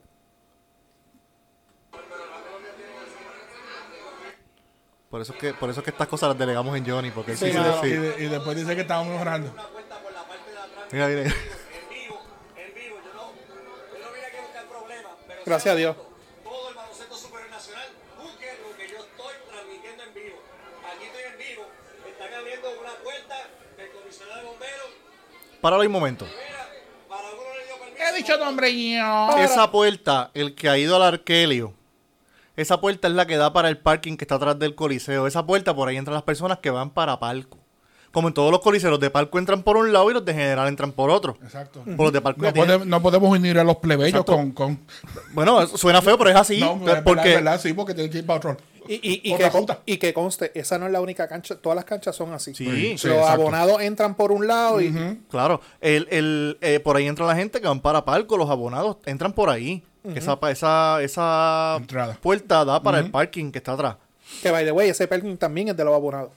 Por 5.10 5.21
eso 5.21 5.34
es 5.34 5.39
que, 5.39 5.54
por 5.54 5.69
eso 5.69 5.80
es 5.82 5.84
que 5.84 5.91
estas 5.91 6.08
cosas 6.08 6.30
las 6.30 6.38
delegamos 6.39 6.76
en 6.76 6.86
Johnny, 6.89 7.12
porque 7.12 7.36
Sí, 7.36 7.52
sí, 7.52 7.58
sí. 7.82 7.88
Y, 7.88 7.91
de- 7.91 8.23
y 8.26 8.30
después 8.30 8.58
dice 8.58 8.73
que 8.76 8.82
estamos 8.82 9.08
mejorando. 9.08 9.52
Una 9.52 9.63
cuenta 9.67 9.99
por 10.02 10.12
la 10.12 10.23
parte 10.23 10.49
de 10.52 10.58
atrás. 10.58 10.83
Mira, 10.94 11.08
mira. 11.08 11.22
En 11.24 11.90
vivo, 11.90 12.22
en 12.56 12.74
vivo. 12.76 12.98
Yo 13.04 13.14
no, 13.16 13.34
yo 13.34 14.06
no 14.06 14.14
vine 14.14 14.26
aquí 14.28 14.38
a 14.38 14.42
buscar 14.42 14.66
problemas. 14.68 15.12
Pero 15.26 15.42
Gracias 15.44 15.74
a 15.74 15.76
Dios. 15.76 15.96
Todo 16.44 16.70
el 16.70 16.76
baloncesto 16.76 17.16
superior 17.16 17.50
nacional, 17.50 17.88
busquen 18.22 18.50
lo 18.62 18.78
que 18.78 18.88
yo 18.88 18.98
estoy 19.00 19.34
transmitiendo 19.50 20.04
en 20.04 20.14
vivo. 20.14 20.38
Aquí 20.86 21.06
estoy 21.06 21.24
en 21.32 21.38
vivo. 21.40 21.66
Están 22.08 22.34
abriendo 22.36 22.80
una 22.80 22.94
puerta 23.04 23.36
del 23.76 23.90
comisionado 23.90 24.40
de 24.40 24.46
bomberos. 24.46 24.90
Páralo 25.62 25.82
ahí 25.82 25.88
un 25.88 25.94
momento. 25.94 26.28
He 27.98 28.16
dicho 28.16 28.38
nombre 28.38 28.70
yo. 28.72 29.30
Esa 29.40 29.72
puerta, 29.72 30.30
el 30.36 30.54
que 30.54 30.70
ha 30.70 30.78
ido 30.78 30.96
al 30.96 31.02
Arkelio, 31.02 31.74
esa 32.56 32.80
puerta 32.80 33.08
es 33.08 33.16
la 33.16 33.26
que 33.26 33.38
da 33.38 33.52
para 33.52 33.70
el 33.70 33.80
parking 33.80 34.16
que 34.16 34.26
está 34.26 34.36
atrás 34.36 34.60
del 34.60 34.76
coliseo. 34.76 35.26
Esa 35.26 35.44
puerta 35.44 35.74
por 35.74 35.90
ahí 35.90 35.98
entran 35.98 36.14
las 36.14 36.22
personas 36.22 36.60
que 36.60 36.70
van 36.70 36.92
para 36.92 37.20
Palco. 37.20 37.62
Como 38.13 38.28
en 38.28 38.34
todos 38.36 38.52
los 38.52 38.62
coliseos, 38.62 38.91
los 38.91 38.99
de 38.99 39.10
Palco 39.10 39.39
entran 39.39 39.63
por 39.63 39.76
un 39.76 39.91
lado 39.91 40.10
y 40.12 40.13
los 40.13 40.23
de 40.23 40.34
General 40.36 40.67
entran 40.67 40.91
por 40.91 41.10
otro. 41.10 41.36
Exacto. 41.43 41.82
Por 41.84 42.06
los 42.06 42.13
de 42.13 42.21
Palco 42.21 42.41
No, 42.43 42.54
tienen- 42.54 42.88
no 42.88 43.02
podemos 43.02 43.30
unir 43.38 43.58
a 43.58 43.63
los 43.63 43.78
plebeyos 43.78 44.23
con. 44.23 44.52
con 44.52 44.80
Bueno, 45.34 45.65
suena 45.67 45.99
feo, 46.02 46.15
pero 46.17 46.30
es 46.30 46.36
así. 46.36 46.60
no, 46.60 46.73
es 46.76 46.82
verdad, 46.84 47.04
porque 47.04 47.30
es 47.30 47.36
verdad, 47.43 47.60
sí, 47.60 47.73
porque 47.73 47.93
tienen 47.95 48.12
que 48.12 48.19
ir 48.19 48.26
para 48.26 48.38
otro. 48.38 48.58
Y, 48.88 48.95
y, 48.95 49.21
y, 49.34 49.36
que, 49.38 49.49
y 49.86 49.97
que 49.97 50.13
conste, 50.13 50.52
esa 50.60 50.78
no 50.78 50.86
es 50.86 50.91
la 50.91 50.99
única 51.02 51.28
cancha, 51.28 51.56
todas 51.56 51.76
las 51.76 51.86
canchas 51.86 52.15
son 52.15 52.34
así. 52.34 52.54
Sí, 52.54 52.65
Sí, 52.97 53.08
Los 53.08 53.17
exacto. 53.17 53.32
abonados 53.41 53.82
entran 53.82 54.13
por 54.13 54.32
un 54.32 54.45
lado 54.45 54.80
y 54.82 54.93
Claro, 55.32 55.62
el, 55.82 56.08
el, 56.12 56.58
eh, 56.62 56.80
por 56.82 56.97
ahí 56.97 57.08
entra 57.08 57.26
la 57.26 57.36
gente 57.36 57.62
que 57.62 57.67
van 57.67 57.80
para 57.80 58.04
Palco, 58.06 58.38
los 58.38 58.49
abonados 58.49 58.97
entran 59.06 59.34
por 59.34 59.49
ahí. 59.49 59.84
Esa, 60.15 60.38
pa- 60.39 60.52
esa, 60.52 61.02
esa 61.02 61.78
Entrada. 61.80 62.17
puerta 62.21 62.65
da 62.65 62.84
para 62.84 62.99
el 62.99 63.10
parking 63.10 63.52
que 63.52 63.58
está 63.60 63.71
atrás. 63.71 63.95
que 64.41 64.52
by 64.52 64.65
the 64.65 64.71
way, 64.73 64.89
ese 64.89 65.08
parking 65.08 65.38
también 65.38 65.69
es 65.69 65.78
de 65.78 65.84
los 65.86 65.95
abonados. 65.95 66.30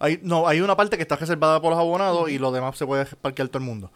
Hay, 0.00 0.18
no, 0.22 0.48
hay 0.48 0.60
una 0.62 0.76
parte 0.76 0.96
que 0.96 1.02
está 1.02 1.14
reservada 1.16 1.60
por 1.60 1.70
los 1.70 1.78
abonados 1.78 2.30
y 2.30 2.38
lo 2.38 2.50
demás 2.50 2.76
se 2.76 2.86
puede 2.86 3.04
parquear 3.04 3.48
todo 3.48 3.58
el 3.58 3.64
mundo. 3.64 3.92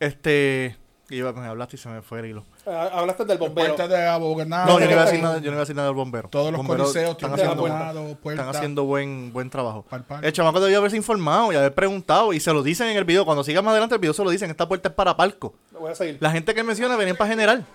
Este. 0.00 0.76
Iba, 1.08 1.32
me 1.32 1.46
hablaste 1.46 1.74
y 1.74 1.78
se 1.78 1.88
me 1.88 2.02
fue 2.02 2.20
el 2.20 2.26
hilo. 2.26 2.44
Ah, 2.66 2.88
Hablaste 2.92 3.24
del 3.24 3.38
bombero. 3.38 3.76
De. 3.76 3.88
No, 3.88 4.78
yo 4.78 4.86
no 4.86 4.90
iba 4.92 5.02
a 5.02 5.04
decir 5.06 5.20
nada, 5.20 5.38
yo 5.38 5.46
no 5.46 5.52
iba 5.52 5.56
a 5.56 5.60
decir 5.60 5.74
nada 5.74 5.88
del 5.88 5.96
bombero. 5.96 6.28
Todos 6.28 6.52
los 6.52 6.58
Bomberos 6.58 6.92
coliseos 6.92 7.12
están 7.12 7.32
haciendo, 7.32 7.66
están 7.66 8.48
haciendo 8.48 8.84
buen, 8.84 9.32
buen 9.32 9.50
trabajo. 9.50 9.84
El 10.22 10.32
chamaco 10.32 10.60
debió 10.60 10.78
haberse 10.78 10.96
informado 10.96 11.52
y 11.52 11.56
haber 11.56 11.74
preguntado 11.74 12.32
y 12.32 12.38
se 12.38 12.52
lo 12.52 12.62
dicen 12.62 12.88
en 12.88 12.96
el 12.96 13.04
video. 13.04 13.24
Cuando 13.24 13.42
siga 13.42 13.60
más 13.60 13.72
adelante 13.72 13.96
el 13.96 14.00
video 14.00 14.14
se 14.14 14.22
lo 14.22 14.30
dicen. 14.30 14.50
Esta 14.50 14.68
puerta 14.68 14.88
es 14.90 14.94
para 14.94 15.16
Palco. 15.16 15.54
Voy 15.72 15.90
a 15.90 15.94
seguir. 15.96 16.18
La 16.20 16.30
gente 16.30 16.54
que 16.54 16.62
menciona 16.62 16.94
venían 16.96 17.16
para 17.16 17.30
general. 17.30 17.66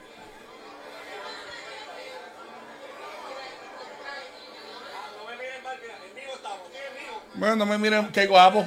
No 5.18 5.30
me 5.30 5.36
miren 5.38 5.64
mal, 5.64 5.78
mira, 5.82 5.96
en 6.08 6.16
vivo 6.16 6.34
estamos, 6.36 6.60
estoy 6.68 6.82
en 6.88 6.94
vivo. 7.04 7.22
Bueno, 7.38 7.56
no 7.56 7.66
me 7.66 7.78
miren 7.78 8.12
qué 8.12 8.28
guapo. 8.28 8.66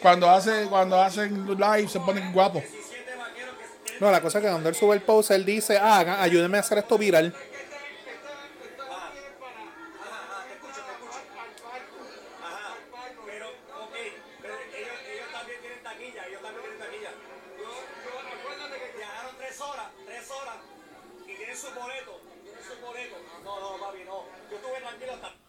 Cuando, 0.00 0.30
hace, 0.30 0.66
cuando 0.68 1.00
hacen 1.00 1.46
live 1.46 1.88
se 1.88 2.00
ponen 2.00 2.32
guapos. 2.32 2.62
17 2.62 3.16
vaqueros 3.16 3.54
que 3.58 3.84
tienen 3.84 4.00
No, 4.00 4.10
la 4.10 4.20
cosa 4.20 4.38
es 4.38 4.44
que 4.44 4.50
cuando 4.50 4.68
él 4.68 4.74
sube 4.74 4.94
el 4.94 5.02
post, 5.02 5.30
él 5.30 5.44
dice, 5.44 5.78
ah, 5.78 6.22
ayúdenme 6.22 6.58
a 6.58 6.60
hacer 6.60 6.78
esto 6.78 6.98
viral. 6.98 7.34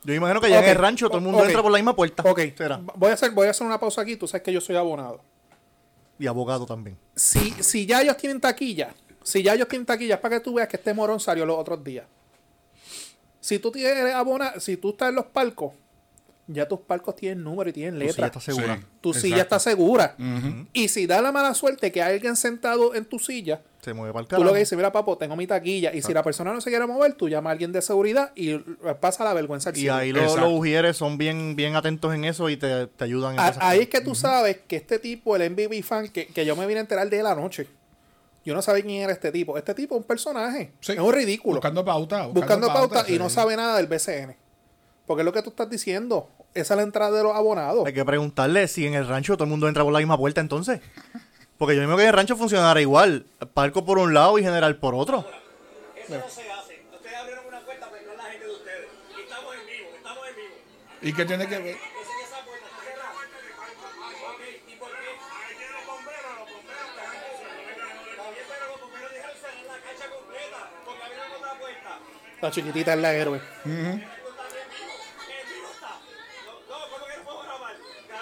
Yo 0.05 0.13
imagino 0.13 0.39
que 0.39 0.47
allá 0.47 0.59
Ok, 0.59 0.63
en 0.65 0.69
el 0.69 0.75
rancho 0.77 1.07
todo 1.07 1.17
el 1.17 1.23
mundo 1.23 1.43
entra 1.43 1.61
por 1.61 1.71
la 1.71 1.77
misma 1.79 1.95
puerta. 1.95 2.23
Ok, 2.29 2.39
Será. 2.55 2.79
voy 2.95 3.09
a, 3.09 3.13
hacer, 3.13 3.31
voy 3.31 3.47
a 3.47 3.51
hacer 3.51 3.65
una 3.65 3.79
pausa 3.79 4.01
aquí. 4.01 4.15
Tú 4.15 4.27
sabes 4.27 4.43
que 4.43 4.53
yo 4.53 4.61
soy 4.61 4.75
abonado. 4.75 5.21
Y 6.19 6.27
abogado 6.27 6.65
también. 6.65 6.97
Si, 7.15 7.51
si 7.63 7.85
ya 7.85 8.01
ellos 8.01 8.15
tienen 8.17 8.39
taquilla, 8.39 8.93
Si 9.23 9.41
ya 9.41 9.55
ellos 9.55 9.67
tienen 9.67 9.85
taquillas 9.87 10.19
para 10.19 10.37
que 10.37 10.43
tú 10.43 10.53
veas 10.53 10.67
que 10.67 10.77
este 10.77 10.93
morón 10.93 11.19
salió 11.19 11.45
los 11.45 11.57
otros 11.57 11.83
días. 11.83 12.05
Si 13.39 13.57
tú 13.59 13.71
tienes 13.71 14.13
abona, 14.13 14.59
si 14.59 14.77
tú 14.77 14.91
estás 14.91 15.09
en 15.09 15.15
los 15.15 15.25
palcos, 15.25 15.73
ya 16.47 16.67
tus 16.67 16.79
palcos 16.81 17.15
tienen 17.15 17.43
número 17.43 17.69
y 17.69 17.73
tienen 17.73 17.99
Tu 17.99 18.13
silla 18.13 18.27
está 18.27 18.39
segura. 18.39 18.75
Sí. 18.77 18.81
tu 19.01 19.09
Exacto. 19.09 19.19
silla 19.27 19.41
está 19.41 19.59
segura. 19.59 20.15
Y 20.73 20.87
si 20.89 21.07
da 21.07 21.21
la 21.21 21.31
mala 21.31 21.53
suerte 21.53 21.91
que 21.91 22.01
alguien 22.03 22.35
sentado 22.35 22.93
en 22.93 23.05
tu 23.05 23.17
silla, 23.19 23.61
Se 23.81 23.93
mueve 23.93 24.13
para 24.13 24.21
el 24.23 24.27
tú 24.27 24.43
lo 24.43 24.53
que 24.53 24.59
dices, 24.59 24.75
mira, 24.77 24.91
papo, 24.91 25.17
tengo 25.17 25.35
mi 25.35 25.47
taquilla. 25.47 25.93
Y 25.93 26.01
si 26.01 26.13
la 26.13 26.21
persona 26.23 26.53
no 26.53 26.61
se 26.61 26.69
quiere 26.69 26.85
mover, 26.87 27.13
tú 27.13 27.29
llamas 27.29 27.49
a 27.49 27.51
alguien 27.53 27.71
de 27.71 27.81
seguridad 27.81 28.31
y 28.35 28.57
pasa 28.99 29.23
la 29.23 29.33
vergüenza 29.33 29.69
al 29.69 29.77
Y 29.77 29.81
cielo. 29.81 29.95
ahí 29.95 30.11
los, 30.11 30.35
los 30.39 30.51
ujieres 30.51 30.97
son 30.97 31.17
bien, 31.17 31.55
bien 31.55 31.75
atentos 31.75 32.13
en 32.13 32.25
eso 32.25 32.49
y 32.49 32.57
te, 32.57 32.87
te 32.87 33.03
ayudan 33.03 33.33
en 33.33 33.39
A- 33.39 33.49
esas 33.49 33.63
ahí 33.63 33.79
es 33.81 33.89
que 33.89 34.01
tú 34.01 34.13
sabes 34.15 34.57
que 34.67 34.75
este 34.75 34.99
tipo, 34.99 35.35
el 35.35 35.49
MVP 35.51 35.81
fan, 35.83 36.07
que, 36.09 36.27
que 36.27 36.45
yo 36.45 36.55
me 36.55 36.65
vine 36.67 36.79
a 36.79 36.81
enterar 36.81 37.09
de 37.09 37.19
él 37.19 37.25
anoche. 37.25 37.67
Yo 38.43 38.53
no 38.53 38.61
sabía 38.61 38.83
quién 38.83 39.01
era 39.01 39.11
este 39.13 39.31
tipo. 39.31 39.57
Este 39.57 39.73
tipo 39.73 39.95
es 39.95 40.01
un 40.01 40.07
personaje. 40.07 40.71
Sí. 40.79 40.91
Es 40.91 40.99
un 40.99 41.11
ridículo. 41.11 41.55
Buscando 41.55 41.83
pauta. 41.83 42.27
Buscando, 42.27 42.67
pauta, 42.67 43.03
y 43.07 43.17
no 43.17 43.27
sabe 43.31 43.55
nada 43.57 43.77
del 43.77 43.87
BCN. 43.87 44.35
Porque 45.05 45.21
es 45.21 45.25
lo 45.25 45.33
que 45.33 45.41
tú 45.41 45.49
estás 45.51 45.69
diciendo. 45.69 46.29
Esa 46.53 46.73
es 46.73 46.77
la 46.77 46.83
entrada 46.83 47.15
de 47.17 47.23
los 47.23 47.35
abonados. 47.35 47.85
Hay 47.85 47.93
que 47.93 48.05
preguntarle 48.05 48.67
si 48.67 48.87
en 48.87 48.93
el 48.93 49.07
rancho 49.07 49.33
todo 49.35 49.43
el 49.43 49.49
mundo 49.49 49.67
entra 49.67 49.83
por 49.83 49.93
la 49.93 49.99
misma 49.99 50.17
puerta 50.17 50.41
entonces. 50.41 50.81
Porque 51.57 51.75
yo 51.75 51.81
mismo 51.81 51.95
que 51.95 52.03
en 52.03 52.09
el 52.09 52.13
rancho 52.13 52.35
funcionara 52.35 52.81
igual. 52.81 53.25
Palco 53.53 53.85
por 53.85 53.97
un 53.99 54.13
lado 54.13 54.39
y 54.39 54.43
general 54.43 54.77
por 54.77 54.95
otro. 54.95 55.25
Eso 55.95 56.17
no 56.17 56.29
se 56.29 56.51
hace. 56.51 56.83
Ustedes 56.93 57.15
abrieron 57.17 57.45
una 57.47 57.59
puerta 57.61 57.87
para 57.87 57.99
entrar 57.99 58.17
la 58.17 58.23
gente 58.23 58.45
de 58.45 58.51
ustedes. 58.51 58.87
Y 59.17 59.21
estamos 59.21 59.55
en 59.55 59.67
vivo, 59.67 59.89
estamos 59.95 60.27
en 60.27 60.35
vivo. 60.35 60.55
¿Y 61.01 61.13
qué 61.13 61.25
tiene 61.25 61.47
que 61.47 61.57
ver? 61.59 61.75
Es 61.75 61.77
esa 62.27 62.43
puerta, 62.45 62.65
está 62.65 62.83
cerrada. 62.83 63.13
Ok, 73.91 74.14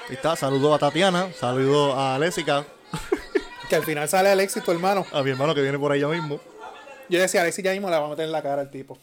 Ahí 0.09 0.15
está, 0.15 0.35
saludo 0.35 0.73
a 0.73 0.79
Tatiana, 0.79 1.31
saludo 1.33 1.97
a 1.99 2.17
Lésica, 2.19 2.65
Que 3.69 3.75
al 3.77 3.83
final 3.83 4.07
sale 4.09 4.29
Alexis, 4.29 4.63
tu 4.63 4.71
hermano. 4.71 5.05
a 5.13 5.23
mi 5.23 5.31
hermano 5.31 5.55
que 5.55 5.61
viene 5.61 5.79
por 5.79 5.91
allá 5.91 6.07
mismo. 6.07 6.39
Yo 7.09 7.19
decía, 7.19 7.41
Alexis 7.41 7.63
ya 7.63 7.71
mismo 7.71 7.89
le 7.89 7.97
va 7.97 8.05
a 8.05 8.09
meter 8.09 8.25
en 8.25 8.31
la 8.31 8.41
cara 8.41 8.61
al 8.61 8.69
tipo. 8.69 8.97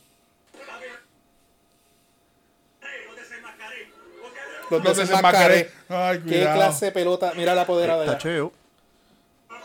Los 4.71 4.85
Los 4.85 4.97
desenmascaré. 4.97 5.71
Ay, 5.89 6.19
Qué 6.19 6.25
cuidado. 6.29 6.57
clase 6.57 6.85
de 6.87 6.93
pelota. 6.93 7.33
Mira 7.35 7.55
la 7.57 7.63
apoderada 7.63 8.05
Está 8.05 8.13
ya. 8.13 8.19
cheo. 8.19 8.53
La-. 8.53 9.57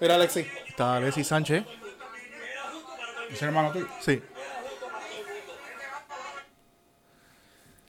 Mira, 0.00 0.14
Alexis. 0.14 0.46
Está 0.68 0.96
Alexis 0.96 1.26
Sánchez. 1.26 1.64
¿Es 3.32 3.42
hermano 3.42 3.72
tuyo? 3.72 3.86
Sí. 4.00 4.22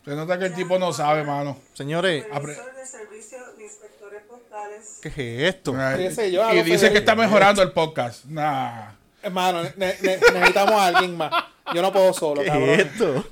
Se 0.06 0.16
nota 0.16 0.40
que 0.40 0.46
el 0.46 0.56
tipo 0.56 0.80
no 0.80 0.92
sabe, 0.94 1.24
mano. 1.24 1.58
Señores, 1.74 2.26
Apre- 2.32 2.56
Supervisor 2.56 2.76
de 2.76 2.86
servicio 2.86 3.38
de 3.58 3.64
inspectores 3.64 4.22
postales. 4.24 5.00
¿qué 5.02 5.10
es 5.48 5.56
esto? 5.56 5.74
¿Qué 5.98 6.12
sé 6.12 6.32
yo? 6.32 6.52
y 6.54 6.64
dice 6.64 6.92
que 6.92 7.00
está 7.00 7.16
mejorando 7.16 7.62
el 7.62 7.72
podcast. 7.72 8.26
Nah. 8.26 8.92
Hermano, 9.22 9.64
ne- 9.64 9.74
ne- 9.76 10.18
necesitamos 10.34 10.76
a 10.76 10.88
alguien 10.88 11.16
más. 11.18 11.32
Yo 11.76 11.82
no 11.82 11.92
puedo 11.92 12.14
solo, 12.14 12.42
¿Qué 12.42 12.48
cabrón. 12.48 12.70
es 12.70 12.80
esto? 12.80 13.26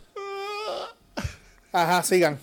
Ajá, 1.71 2.03
sigan. 2.03 2.37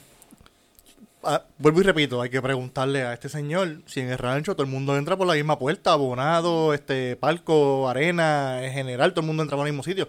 Ah, 1.27 1.45
vuelvo 1.59 1.81
y 1.81 1.85
repito, 1.85 2.21
hay 2.21 2.31
que 2.31 2.41
preguntarle 2.41 3.03
a 3.03 3.13
este 3.13 3.29
señor 3.29 3.83
si 3.87 4.01
en 4.01 4.11
el 4.11 4.19
rancho 4.19 4.55
todo 4.55 4.65
el 4.65 4.71
mundo 4.71 4.97
entra 4.97 5.17
por 5.17 5.27
la 5.27 5.35
misma 5.35 5.59
puerta, 5.59 5.93
abonado, 5.93 6.75
este, 6.75 7.17
palco, 7.17 7.89
arena, 7.89 8.65
en 8.65 8.73
general, 8.73 9.13
todo 9.13 9.21
el 9.21 9.27
mundo 9.27 9.43
entra 9.43 9.57
por 9.57 9.67
el 9.67 9.73
mismo 9.73 9.83
sitio. 9.83 10.09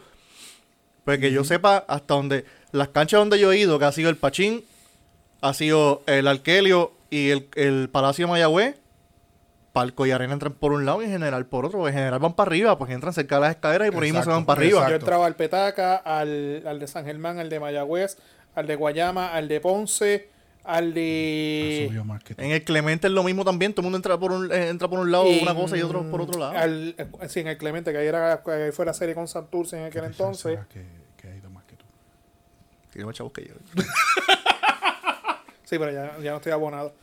Pues 1.03 1.19
que 1.19 1.31
yo 1.31 1.43
sepa, 1.43 1.85
hasta 1.87 2.15
donde, 2.15 2.45
las 2.71 2.89
canchas 2.89 3.19
donde 3.19 3.39
yo 3.39 3.51
he 3.51 3.57
ido, 3.57 3.77
que 3.79 3.85
ha 3.85 3.91
sido 3.91 4.09
el 4.09 4.17
Pachín, 4.17 4.63
ha 5.41 5.53
sido 5.53 6.01
el 6.07 6.27
Arkelio 6.27 6.93
y 7.09 7.29
el, 7.29 7.47
el 7.55 7.89
Palacio 7.89 8.25
de 8.25 8.31
Mayagüez, 8.31 8.75
palco 9.75 10.05
y 10.05 10.11
arena 10.11 10.33
entran 10.33 10.53
por 10.53 10.71
un 10.71 10.85
lado 10.85 11.01
y 11.01 11.05
en 11.05 11.11
general 11.11 11.45
por 11.45 11.65
otro. 11.65 11.87
En 11.87 11.93
general 11.93 12.19
van 12.19 12.33
para 12.33 12.47
arriba, 12.49 12.77
pues 12.77 12.89
entran 12.91 13.13
cerca 13.13 13.35
de 13.35 13.41
las 13.41 13.51
escaleras 13.51 13.89
y 13.89 13.91
por 13.91 14.03
ahí 14.03 14.11
mismo 14.11 14.23
se 14.23 14.29
van 14.29 14.45
para 14.45 14.61
arriba. 14.61 14.79
exacto. 14.79 14.91
Yo 14.91 14.99
entraba 15.01 15.25
al 15.25 15.35
Petaca, 15.35 15.97
al, 15.97 16.63
al 16.65 16.79
de 16.79 16.87
San 16.87 17.05
Germán, 17.05 17.39
al 17.39 17.49
de 17.49 17.59
Mayagüez, 17.59 18.17
al 18.55 18.67
de 18.67 18.75
Guayama, 18.77 19.33
al 19.33 19.49
de 19.49 19.59
Ponce, 19.59 20.29
al 20.65 20.93
de... 20.93 21.89
En 22.37 22.51
el 22.51 22.63
Clemente 22.63 23.07
es 23.07 23.13
lo 23.13 23.23
mismo 23.23 23.45
también, 23.45 23.73
todo 23.73 23.81
el 23.81 23.85
mundo 23.85 23.97
entra 23.97 24.17
por 24.17 24.31
un, 24.31 24.51
eh, 24.51 24.69
entra 24.69 24.87
por 24.87 24.99
un 24.99 25.11
lado 25.11 25.25
en- 25.25 25.41
una 25.43 25.53
cosa 25.55 25.77
y 25.77 25.81
otro 25.81 26.09
por 26.09 26.21
otro 26.21 26.39
lado. 26.39 26.57
Al, 26.57 26.95
eh, 26.97 27.07
sí, 27.29 27.41
en 27.41 27.47
el 27.47 27.57
Clemente, 27.57 27.91
que 27.91 27.97
ahí, 27.99 28.07
era, 28.07 28.41
ahí 28.45 28.71
fue 28.71 28.85
la 28.85 28.93
serie 28.93 29.13
con 29.15 29.27
Santurce 29.27 29.77
en 29.77 29.85
aquel 29.85 30.05
entonces. 30.05 30.59
Que, 30.71 30.83
que 31.17 31.27
ha 31.29 31.35
ido 31.35 31.49
más 31.49 31.63
que 31.65 31.75
tú. 31.75 31.85
Tiene 32.91 33.05
más 33.05 33.15
chavos 33.15 33.31
que 33.33 33.45
yo. 33.47 33.53
Sí, 35.63 35.79
pero 35.79 35.91
ya, 35.91 36.17
ya 36.19 36.29
no 36.31 36.37
estoy 36.37 36.51
abonado. 36.51 36.93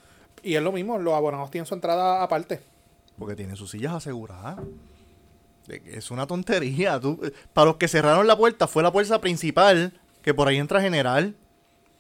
Y 0.43 0.55
es 0.55 0.63
lo 0.63 0.71
mismo, 0.71 0.97
los 0.99 1.15
abonados 1.15 1.51
tienen 1.51 1.67
su 1.67 1.75
entrada 1.75 2.23
aparte. 2.23 2.61
Porque 3.19 3.35
tienen 3.35 3.57
sus 3.57 3.71
sillas 3.73 3.93
aseguradas. 3.93 4.57
Es 5.87 6.11
una 6.13 6.27
tontería. 6.29 7.01
Tú- 7.01 7.21
para 7.53 7.67
los 7.67 7.77
que 7.77 7.89
cerraron 7.89 8.27
la 8.27 8.37
puerta, 8.37 8.69
fue 8.69 8.83
la 8.85 8.93
puerta 8.93 9.21
principal, 9.21 9.93
que 10.23 10.33
por 10.33 10.47
ahí 10.47 10.59
entra 10.59 10.81
general. 10.81 11.35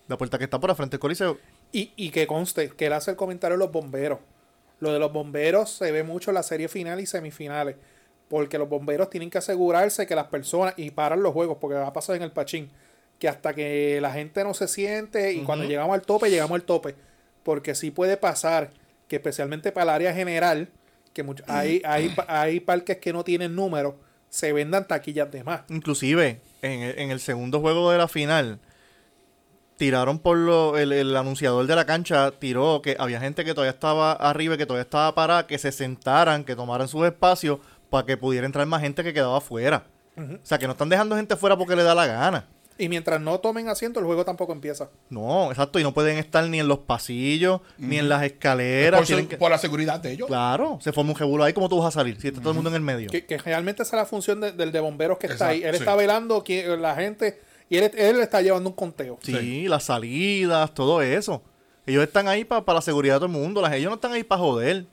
La 0.06 0.16
puerta 0.18 0.38
que 0.38 0.44
está 0.44 0.60
por 0.60 0.68
la 0.70 0.76
frente 0.76 0.92
del 0.92 1.00
coliseo. 1.00 1.38
Y, 1.72 1.92
y 1.96 2.10
que 2.10 2.26
conste, 2.26 2.68
que 2.70 2.86
él 2.86 2.92
hace 2.92 3.10
el 3.12 3.16
comentario 3.16 3.56
de 3.56 3.64
los 3.64 3.72
bomberos. 3.72 4.18
Lo 4.80 4.92
de 4.92 4.98
los 4.98 5.12
bomberos 5.12 5.70
se 5.70 5.90
ve 5.92 6.02
mucho 6.02 6.30
en 6.30 6.34
la 6.34 6.42
serie 6.42 6.68
final 6.68 7.00
y 7.00 7.06
semifinales. 7.06 7.76
Porque 8.28 8.58
los 8.58 8.68
bomberos 8.68 9.10
tienen 9.10 9.30
que 9.30 9.38
asegurarse 9.38 10.06
que 10.06 10.14
las 10.14 10.26
personas, 10.26 10.74
y 10.76 10.90
paran 10.90 11.22
los 11.22 11.32
juegos, 11.32 11.58
porque 11.60 11.76
va 11.76 11.86
a 11.88 11.92
pasar 11.92 12.16
en 12.16 12.22
el 12.22 12.32
pachín, 12.32 12.70
que 13.18 13.28
hasta 13.28 13.54
que 13.54 14.00
la 14.00 14.10
gente 14.12 14.42
no 14.44 14.54
se 14.54 14.68
siente 14.68 15.32
y 15.32 15.42
cuando 15.44 15.64
llegamos 15.66 15.94
al 15.94 16.02
tope, 16.02 16.30
llegamos 16.30 16.54
al 16.56 16.62
tope. 16.62 16.94
Porque 17.42 17.74
sí 17.74 17.90
puede 17.90 18.16
pasar 18.16 18.70
que 19.08 19.16
especialmente 19.16 19.70
para 19.72 19.84
el 19.84 19.88
área 19.90 20.14
general, 20.14 20.68
que 21.12 21.22
mucho- 21.22 21.44
hay, 21.46 21.82
hay, 21.84 22.14
hay 22.26 22.60
parques 22.60 22.96
que 22.98 23.12
no 23.12 23.22
tienen 23.22 23.54
número, 23.54 23.96
se 24.30 24.52
vendan 24.52 24.88
taquillas 24.88 25.30
de 25.30 25.44
más. 25.44 25.60
Inclusive, 25.68 26.40
en 26.62 26.80
el, 26.80 26.98
en 26.98 27.10
el 27.10 27.20
segundo 27.20 27.60
juego 27.60 27.90
de 27.92 27.98
la 27.98 28.08
final, 28.08 28.58
tiraron 29.76 30.18
por 30.18 30.36
lo... 30.36 30.76
El, 30.78 30.92
el 30.92 31.16
anunciador 31.16 31.66
de 31.66 31.74
la 31.76 31.84
cancha 31.86 32.30
tiró 32.38 32.80
que 32.82 32.96
había 32.98 33.20
gente 33.20 33.44
que 33.44 33.54
todavía 33.54 33.72
estaba 33.72 34.12
arriba, 34.12 34.54
y 34.54 34.58
que 34.58 34.66
todavía 34.66 34.82
estaba 34.84 35.14
parada, 35.14 35.46
que 35.46 35.58
se 35.58 35.72
sentaran, 35.72 36.44
que 36.44 36.54
tomaran 36.56 36.88
sus 36.88 37.04
espacios 37.06 37.58
para 37.90 38.06
que 38.06 38.16
pudiera 38.16 38.46
entrar 38.46 38.66
más 38.66 38.80
gente 38.80 39.02
que 39.04 39.12
quedaba 39.12 39.38
afuera. 39.38 39.84
O 40.16 40.38
sea, 40.42 40.58
que 40.58 40.66
no 40.66 40.72
están 40.72 40.88
dejando 40.90 41.16
gente 41.16 41.36
fuera 41.36 41.56
porque 41.56 41.74
le 41.74 41.82
da 41.82 41.94
la 41.94 42.06
gana. 42.06 42.46
Y 42.78 42.88
mientras 42.88 43.20
no 43.20 43.38
tomen 43.38 43.68
asiento, 43.68 44.00
el 44.00 44.06
juego 44.06 44.24
tampoco 44.24 44.52
empieza. 44.52 44.88
No, 45.10 45.50
exacto, 45.50 45.78
y 45.78 45.82
no 45.82 45.92
pueden 45.94 46.16
estar 46.18 46.46
ni 46.48 46.58
en 46.58 46.68
los 46.68 46.78
pasillos, 46.80 47.60
ni 47.78 47.98
en 47.98 48.08
las 48.08 48.22
escaleras. 48.22 49.00
Por, 49.00 49.06
su- 49.06 49.12
tienen 49.12 49.28
que- 49.28 49.36
por 49.36 49.50
la 49.50 49.58
seguridad 49.58 50.00
de 50.00 50.12
ellos. 50.12 50.26
Claro, 50.26 50.78
se 50.80 50.90
forma 50.92 51.10
un 51.10 51.16
jebulo 51.16 51.44
ahí, 51.44 51.52
¿cómo 51.52 51.68
tú 51.68 51.78
vas 51.78 51.88
a 51.88 51.90
salir? 52.00 52.18
Si 52.20 52.28
está 52.28 52.40
todo 52.40 52.50
el 52.50 52.54
mundo 52.56 52.70
en 52.70 52.76
el 52.76 52.80
medio. 52.82 53.10
Que, 53.10 53.24
que 53.26 53.38
realmente 53.38 53.82
esa 53.82 53.96
es 53.96 54.00
la 54.02 54.06
función 54.06 54.40
de- 54.40 54.52
del 54.52 54.72
de 54.72 54.80
bomberos 54.80 55.18
que 55.18 55.26
está 55.28 55.48
ahí. 55.48 55.62
Él 55.62 55.72
sí. 55.74 55.80
está 55.80 55.94
velando 55.96 56.42
que 56.42 56.66
la 56.78 56.94
gente 56.94 57.40
y 57.74 57.78
él, 57.78 57.90
él 57.96 58.20
está 58.20 58.40
llevando 58.42 58.68
un 58.70 58.76
conteo. 58.76 59.18
Sí, 59.22 59.66
las 59.68 59.84
salidas, 59.84 60.72
todo 60.74 61.00
eso. 61.02 61.42
Ellos 61.86 62.02
están 62.04 62.28
ahí 62.28 62.44
para 62.44 62.62
la 62.74 62.80
seguridad 62.82 63.14
de 63.14 63.18
todo 63.20 63.26
el 63.26 63.32
mundo. 63.32 63.60
Las, 63.62 63.72
ellos 63.72 63.88
no 63.90 63.94
están 63.96 64.12
ahí 64.12 64.22
para 64.22 64.40
joder. 64.40 64.86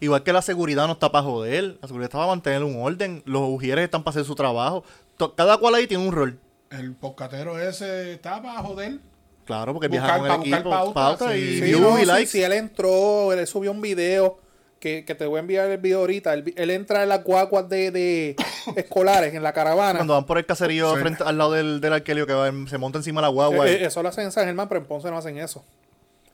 Igual 0.00 0.22
que 0.24 0.32
la 0.32 0.42
seguridad 0.42 0.86
no 0.86 0.94
está 0.94 1.12
para 1.12 1.24
joder. 1.24 1.78
La 1.80 1.86
seguridad 1.88 2.06
está 2.08 2.18
para 2.18 2.28
mantener 2.28 2.64
un 2.64 2.82
orden. 2.82 3.22
Los 3.26 3.42
ujieres 3.48 3.84
están 3.84 4.02
para 4.02 4.12
hacer 4.14 4.24
su 4.24 4.34
trabajo. 4.34 4.82
To- 5.16 5.34
Cada 5.34 5.56
cual 5.58 5.74
ahí 5.76 5.86
tiene 5.86 6.04
un 6.06 6.12
rol. 6.12 6.40
El 6.70 6.94
poscatero 6.94 7.58
ese 7.60 8.14
está 8.14 8.42
para 8.42 8.60
joder. 8.62 8.98
Claro, 9.44 9.72
porque 9.74 9.88
Buscar- 9.88 10.20
viaja 10.22 10.36
con 10.36 10.42
el 10.46 10.52
equipo. 10.54 10.70
pauta, 10.70 10.94
pauta 10.94 11.32
sí. 11.32 11.38
y 11.38 11.54
Sí, 11.56 11.60
views 11.60 11.80
no, 11.82 11.96
y 11.98 12.00
sí, 12.00 12.06
likes. 12.06 12.26
si 12.28 12.42
él 12.42 12.52
entró, 12.52 13.32
él 13.32 13.46
subió 13.46 13.70
un 13.72 13.80
video 13.80 14.38
que, 14.82 15.04
que 15.04 15.14
te 15.14 15.26
voy 15.26 15.36
a 15.36 15.40
enviar 15.40 15.70
el 15.70 15.78
video 15.78 16.00
ahorita. 16.00 16.34
Él, 16.34 16.52
él 16.56 16.70
entra 16.70 17.04
en 17.04 17.08
las 17.08 17.22
guaguas 17.22 17.68
de, 17.68 17.92
de 17.92 18.36
escolares 18.76 19.32
en 19.32 19.44
la 19.44 19.52
caravana. 19.52 20.00
Cuando 20.00 20.14
van 20.14 20.26
por 20.26 20.38
el 20.38 20.44
caserío 20.44 20.92
Sí. 20.96 21.00
frente, 21.00 21.22
al 21.22 21.38
lado 21.38 21.52
del, 21.52 21.80
del 21.80 21.92
arquelio 21.92 22.26
que 22.26 22.32
va 22.34 22.50
se 22.68 22.78
monta 22.78 22.98
encima 22.98 23.20
de 23.20 23.26
la 23.26 23.28
guagua. 23.28 23.68
Eh, 23.68 23.74
eh, 23.82 23.86
eso 23.86 24.02
lo 24.02 24.08
hacen 24.08 24.24
en 24.24 24.32
San 24.32 24.44
Germán, 24.46 24.68
pero 24.68 24.80
en 24.80 24.86
Ponce 24.88 25.08
no 25.08 25.16
hacen 25.18 25.38
eso. 25.38 25.64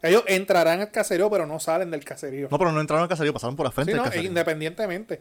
Ellos 0.02 0.22
entrarán 0.26 0.80
al 0.80 0.90
caserío, 0.90 1.28
pero 1.28 1.44
no 1.46 1.60
salen 1.60 1.90
del 1.90 2.04
caserío. 2.04 2.48
No, 2.50 2.58
pero 2.58 2.72
no 2.72 2.80
entraron 2.80 3.02
al 3.02 3.08
caserío, 3.10 3.34
pasaron 3.34 3.54
por 3.54 3.66
la 3.66 3.70
frente 3.72 3.92
Sí, 3.92 3.94
del 3.96 3.98
no, 3.98 4.04
caserío. 4.04 4.28
independientemente. 4.28 5.20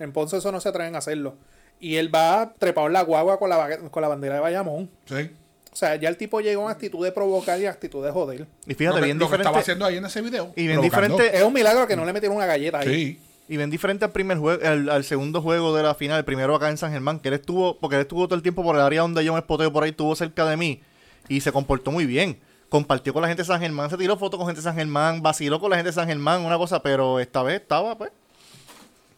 En 0.00 0.12
Ponce 0.12 0.38
eso 0.38 0.50
no 0.50 0.60
se 0.60 0.68
atreven 0.68 0.96
a 0.96 0.98
hacerlo. 0.98 1.36
Y 1.78 1.96
él 1.96 2.12
va 2.12 2.54
trepado 2.58 2.88
en 2.88 2.92
la 2.94 3.02
guagua 3.02 3.38
con 3.38 3.50
la, 3.50 3.78
con 3.90 4.00
la 4.02 4.08
bandera 4.08 4.34
de 4.34 4.40
Bayamón. 4.40 4.90
Sí. 5.04 5.30
O 5.74 5.76
sea, 5.76 5.96
ya 5.96 6.08
el 6.08 6.16
tipo 6.16 6.40
llegó 6.40 6.62
en 6.64 6.70
actitud 6.70 7.04
de 7.04 7.10
provocar 7.12 7.60
y 7.60 7.66
actitud 7.66 8.02
de 8.02 8.10
joder. 8.12 8.46
Y 8.66 8.74
fíjate, 8.74 8.94
lo 8.96 9.00
que, 9.00 9.04
bien 9.06 9.18
lo 9.18 9.28
que 9.28 9.36
estaba 9.36 9.58
haciendo 9.58 9.84
ahí 9.84 9.96
en 9.96 10.04
ese 10.06 10.22
video. 10.22 10.52
Y 10.54 10.68
bien 10.68 10.78
provocando. 10.80 11.16
diferente. 11.16 11.36
Es 11.36 11.42
un 11.42 11.52
milagro 11.52 11.86
que 11.88 11.96
no 11.96 12.04
le 12.06 12.12
metieron 12.12 12.36
una 12.36 12.46
galleta 12.46 12.78
ahí. 12.78 12.88
Sí. 12.88 13.20
Y 13.48 13.56
bien 13.58 13.68
diferente 13.70 14.04
al 14.06 14.12
primer 14.12 14.38
juego, 14.38 14.64
al, 14.66 14.88
al 14.88 15.04
segundo 15.04 15.42
juego 15.42 15.76
de 15.76 15.82
la 15.82 15.94
final, 15.94 16.16
el 16.18 16.24
primero 16.24 16.54
acá 16.54 16.70
en 16.70 16.78
San 16.78 16.92
Germán, 16.92 17.18
que 17.18 17.28
él 17.28 17.34
estuvo, 17.34 17.78
porque 17.78 17.96
él 17.96 18.02
estuvo 18.02 18.26
todo 18.26 18.36
el 18.36 18.42
tiempo 18.42 18.62
por 18.62 18.76
el 18.76 18.80
área 18.82 19.02
donde 19.02 19.22
yo 19.24 19.32
me 19.34 19.40
espoteo 19.40 19.70
por 19.72 19.82
ahí, 19.82 19.90
estuvo 19.90 20.14
cerca 20.16 20.46
de 20.46 20.56
mí 20.56 20.80
y 21.28 21.40
se 21.42 21.50
comportó 21.52 21.90
muy 21.90 22.06
bien. 22.06 22.38
compartió 22.70 23.12
con 23.12 23.20
la 23.22 23.28
gente 23.28 23.42
de 23.42 23.46
San 23.46 23.60
Germán, 23.60 23.90
se 23.90 23.96
tiró 23.98 24.16
fotos 24.16 24.38
con 24.38 24.46
gente 24.46 24.60
de 24.60 24.64
San 24.64 24.74
Germán, 24.76 25.22
vaciló 25.22 25.60
con 25.60 25.68
la 25.70 25.76
gente 25.76 25.90
de 25.90 25.92
San 25.94 26.06
Germán, 26.08 26.40
una 26.42 26.56
cosa, 26.56 26.82
pero 26.82 27.20
esta 27.20 27.42
vez 27.42 27.60
estaba, 27.60 27.98
pues, 27.98 28.10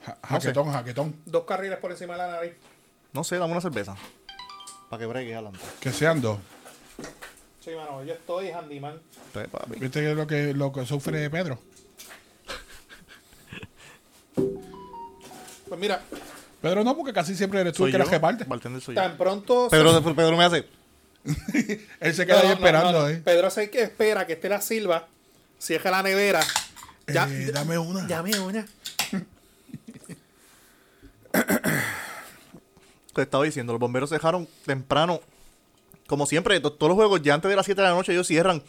Ja- 0.05 0.19
Jaquetón, 0.23 0.73
jaquetón. 0.73 1.17
Dos 1.25 1.45
carriles 1.45 1.79
por 1.79 1.91
encima 1.93 2.15
de 2.15 2.19
la 2.19 2.29
nariz. 2.33 2.53
no 3.13 3.23
sé, 3.25 3.39
dame 3.39 3.53
una 3.53 3.61
cerveza. 3.61 3.95
Para 4.89 5.01
que 5.01 5.07
bregue 5.07 5.35
adelante. 5.35 5.59
Que 5.81 5.93
sean 5.93 6.21
dos. 6.21 6.39
Sí, 7.65 7.71
mano, 7.75 8.05
yo 8.05 8.15
estoy 8.15 8.51
handyman. 8.51 9.01
Papi. 9.33 9.81
¿Viste 9.81 10.01
que 10.01 10.11
es 10.13 10.17
lo 10.17 10.27
que, 10.27 10.53
lo 10.55 10.73
que 10.73 10.87
sufre 10.87 11.29
Pedro? 11.31 11.59
Pues 15.69 15.81
mira, 15.81 16.01
Pedro 16.63 16.85
no, 16.85 16.97
porque 16.97 17.13
casi 17.13 17.35
siempre 17.35 17.61
eres 17.61 17.73
tú 17.75 17.87
el 17.87 17.93
que 17.93 17.99
yo, 17.99 18.05
la 18.05 18.11
reparte. 18.11 18.45
bartender 18.45 18.81
soy 18.81 18.95
yo. 18.95 19.03
tan 19.03 19.17
pronto... 19.17 19.69
Pedro, 19.71 20.01
Pedro 20.15 20.37
me 20.37 20.45
hace. 20.45 20.67
Él 22.01 22.15
se 22.15 22.25
queda 22.25 22.37
No, 22.37 22.43
ahí 22.43 22.49
no, 22.49 22.55
esperando, 22.55 22.93
no, 22.93 23.01
no. 23.01 23.09
¿eh? 23.09 23.21
Pedro 23.25 23.51
sé 23.51 23.69
que 23.69 23.83
espera 23.83 24.27
que 24.27 24.35
esté 24.35 24.49
la 24.49 24.61
silva, 24.61 25.09
cierre 25.59 25.91
la 25.91 26.03
nevera. 26.05 26.41
Ya, 27.09 27.29
Eh, 27.29 27.51
dame 27.53 27.79
una. 27.79 28.07
Llame 28.07 28.39
una. 28.39 28.65
Te 33.17 33.23
estaba 33.23 33.45
diciendo, 33.45 33.73
los 33.73 33.81
bomberos 33.81 34.11
dejaron 34.11 34.47
temprano. 34.65 35.21
Como 36.07 36.27
siempre, 36.27 36.61
to- 36.61 36.73
todos 36.73 36.89
los 36.91 36.97
juegos 36.97 37.23
ya 37.23 37.35
antes 37.35 37.49
de 37.49 37.57
las 37.57 37.65
7 37.67 37.81
de 37.81 37.89
la 37.89 37.95
noche 37.95 38.13
ellos 38.13 38.27
cierran 38.27 38.63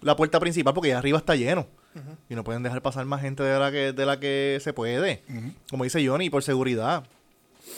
la 0.00 0.14
puerta 0.16 0.38
principal 0.40 0.74
porque 0.74 0.90
ya 0.90 0.98
arriba 0.98 1.18
está 1.18 1.34
lleno. 1.36 1.66
Y 2.28 2.34
no 2.34 2.44
pueden 2.44 2.62
dejar 2.62 2.82
pasar 2.82 3.06
más 3.06 3.22
gente 3.22 3.42
de 3.42 3.58
la 3.58 3.70
que, 3.70 3.92
de 3.94 4.04
la 4.06 4.20
que 4.20 4.58
se 4.62 4.74
puede. 4.74 5.22
Como 5.70 5.84
dice 5.84 6.06
Johnny, 6.06 6.28
por 6.28 6.42
seguridad. 6.42 7.04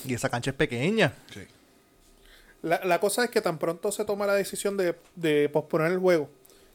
Y 0.05 0.15
esa 0.15 0.29
cancha 0.29 0.51
es 0.51 0.57
pequeña. 0.57 1.13
Sí. 1.33 1.41
La, 2.63 2.81
la 2.85 2.99
cosa 2.99 3.23
es 3.23 3.31
que 3.31 3.41
tan 3.41 3.59
pronto 3.59 3.93
se 3.93 4.05
toma 4.05 4.27
la 4.27 4.35
decisión 4.35 4.77
de, 4.77 4.97
de 5.15 5.49
posponer 5.49 5.93
el 5.93 5.99
juego, 5.99 6.29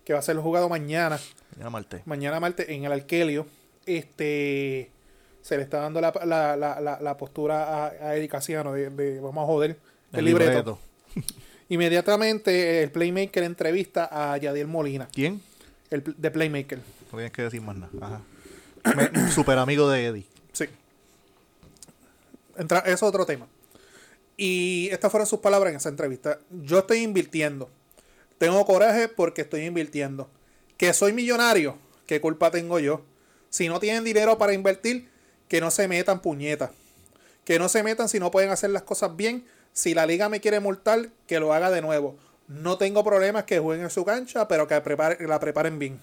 que 0.05 0.13
va 0.13 0.19
a 0.19 0.21
ser 0.21 0.37
jugado 0.37 0.69
mañana, 0.69 1.19
Mañana 1.51 1.69
martes. 1.69 2.01
mañana 2.07 2.39
martes 2.39 2.69
en 2.69 2.85
el 2.85 2.91
Arkelio, 2.93 3.45
este 3.85 4.89
se 5.43 5.57
le 5.57 5.63
está 5.63 5.81
dando 5.81 5.99
la, 5.99 6.13
la, 6.25 6.55
la, 6.55 6.99
la, 7.01 7.17
postura 7.17 7.85
a, 7.85 7.87
a 7.89 8.15
Eddie 8.15 8.29
Casiano 8.29 8.73
de, 8.73 8.89
de 8.89 9.19
vamos 9.19 9.43
a 9.43 9.45
joder 9.45 9.77
el, 10.13 10.25
libreto. 10.25 10.79
Inmediatamente 11.69 12.81
el 12.81 12.91
Playmaker 12.91 13.43
entrevista 13.43 14.07
a 14.09 14.37
Yadiel 14.37 14.67
Molina, 14.67 15.09
¿Quién? 15.11 15.41
el 15.89 16.03
de 16.17 16.31
Playmaker. 16.31 16.79
No 16.79 17.17
tienes 17.17 17.31
que 17.31 17.41
decir 17.41 17.61
más 17.61 17.75
nada. 17.75 17.91
Ajá. 18.01 18.21
Super 19.31 19.57
amigo 19.57 19.89
de 19.89 20.05
Eddie. 20.05 20.25
Sí. 20.53 20.65
Entra, 22.57 22.79
eso 22.79 22.93
es 22.93 23.03
otro 23.03 23.25
tema. 23.25 23.47
Y 24.37 24.87
estas 24.91 25.11
fueron 25.11 25.27
sus 25.27 25.39
palabras 25.39 25.71
en 25.71 25.77
esa 25.77 25.89
entrevista. 25.89 26.39
Yo 26.49 26.79
estoy 26.79 26.99
invirtiendo. 26.99 27.69
Tengo 28.37 28.65
coraje 28.65 29.09
porque 29.09 29.41
estoy 29.41 29.65
invirtiendo. 29.65 30.29
Que 30.77 30.93
soy 30.93 31.11
millonario. 31.13 31.77
¿Qué 32.07 32.19
culpa 32.19 32.49
tengo 32.49 32.79
yo? 32.79 33.03
Si 33.49 33.67
no 33.67 33.79
tienen 33.79 34.03
dinero 34.03 34.37
para 34.37 34.53
invertir, 34.53 35.09
que 35.47 35.61
no 35.61 35.71
se 35.71 35.87
metan 35.87 36.21
puñetas. 36.21 36.71
Que 37.45 37.59
no 37.59 37.69
se 37.69 37.83
metan 37.83 38.07
si 38.09 38.19
no 38.19 38.31
pueden 38.31 38.49
hacer 38.51 38.69
las 38.69 38.83
cosas 38.83 39.15
bien. 39.15 39.45
Si 39.73 39.93
la 39.93 40.05
liga 40.05 40.29
me 40.29 40.39
quiere 40.39 40.59
multar, 40.59 41.09
que 41.27 41.39
lo 41.39 41.53
haga 41.53 41.69
de 41.71 41.81
nuevo. 41.81 42.15
No 42.47 42.77
tengo 42.77 43.03
problemas 43.03 43.43
que 43.45 43.59
jueguen 43.59 43.85
en 43.85 43.89
su 43.89 44.05
cancha, 44.05 44.47
pero 44.47 44.67
que 44.67 44.75
prepare- 44.83 45.19
la 45.27 45.39
preparen 45.39 45.79
bien. 45.79 45.99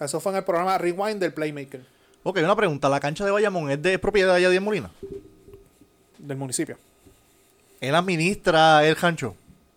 Eso 0.00 0.20
fue 0.20 0.32
en 0.32 0.38
el 0.38 0.44
programa 0.44 0.76
Rewind 0.78 1.20
del 1.20 1.32
Playmaker 1.32 1.84
Ok, 2.24 2.38
una 2.38 2.54
pregunta. 2.56 2.88
¿La 2.88 3.00
cancha 3.00 3.24
de 3.24 3.30
Bayamón 3.30 3.70
es 3.70 3.80
de 3.82 3.98
propiedad 3.98 4.34
de 4.34 4.42
Yadier 4.42 4.60
Molina? 4.60 4.90
del 6.18 6.36
municipio. 6.36 6.78
Él 7.80 7.94
administra 7.96 8.86
el 8.86 8.94
rancho. 8.94 9.34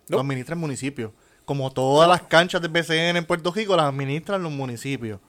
Lo 0.09 0.17
No. 0.17 0.21
administra 0.21 0.53
el 0.53 0.59
municipio. 0.59 1.11
Como 1.45 1.71
todas 1.73 2.07
las 2.07 2.21
canchas 2.23 2.61
del 2.61 2.69
BCN 2.71 3.17
en 3.17 3.25
Puerto 3.25 3.51
Rico, 3.51 3.75
las 3.75 3.85
administran 3.87 4.43
los 4.43 4.51
municipios. 4.51 5.19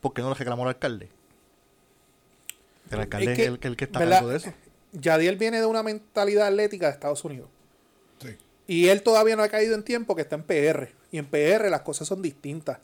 ¿Por 0.00 0.12
qué 0.14 0.22
no 0.22 0.28
le 0.28 0.34
reclamó 0.36 0.62
al 0.62 0.68
alcalde? 0.70 1.08
El 2.90 3.00
alcalde 3.00 3.32
es, 3.32 3.38
que, 3.38 3.44
el, 3.46 3.58
que- 3.58 3.68
el 3.68 3.76
que 3.76 3.84
está 3.84 3.98
hablando 4.00 4.28
de 4.30 4.36
eso. 4.38 4.52
Yadiel 4.92 5.36
viene 5.36 5.58
de 5.60 5.66
una 5.66 5.82
mentalidad 5.82 6.46
atlética 6.46 6.86
de 6.86 6.92
Estados 6.92 7.24
Unidos. 7.24 7.48
Sí. 8.22 8.28
Y 8.66 8.88
él 8.88 9.02
todavía 9.02 9.36
no 9.36 9.42
ha 9.42 9.48
caído 9.48 9.74
en 9.74 9.82
tiempo 9.82 10.14
que 10.14 10.22
está 10.22 10.36
en 10.36 10.42
PR. 10.42 10.88
Y 11.10 11.18
en 11.18 11.26
PR 11.26 11.68
las 11.70 11.82
cosas 11.82 12.08
son 12.08 12.22
distintas. 12.22 12.78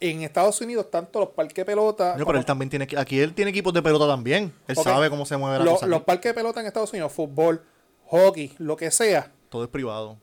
En 0.00 0.22
Estados 0.22 0.60
Unidos, 0.60 0.90
tanto 0.90 1.20
los 1.20 1.30
parques 1.30 1.54
de 1.54 1.64
pelota. 1.64 2.08
No, 2.10 2.14
pero 2.14 2.26
como- 2.26 2.38
él 2.38 2.44
también 2.44 2.68
tiene 2.68 2.86
que- 2.86 2.98
aquí 2.98 3.18
él 3.20 3.32
tiene 3.34 3.50
equipos 3.50 3.72
de 3.72 3.82
pelota 3.82 4.06
también. 4.06 4.52
Él 4.68 4.76
sabe 4.76 5.08
cómo 5.08 5.24
se 5.24 5.36
mueve 5.36 5.58
la 5.58 5.64
lo- 5.64 5.70
cosa. 5.72 5.86
los 5.86 6.02
parques 6.02 6.30
de 6.30 6.34
pelota 6.34 6.60
en 6.60 6.66
Estados 6.66 6.92
Unidos, 6.92 7.12
fútbol, 7.12 7.62
hockey, 8.06 8.54
lo 8.58 8.76
que 8.76 8.90
sea, 8.90 9.32
Todo 9.48 9.64
es 9.64 9.70
privado. 9.70 10.18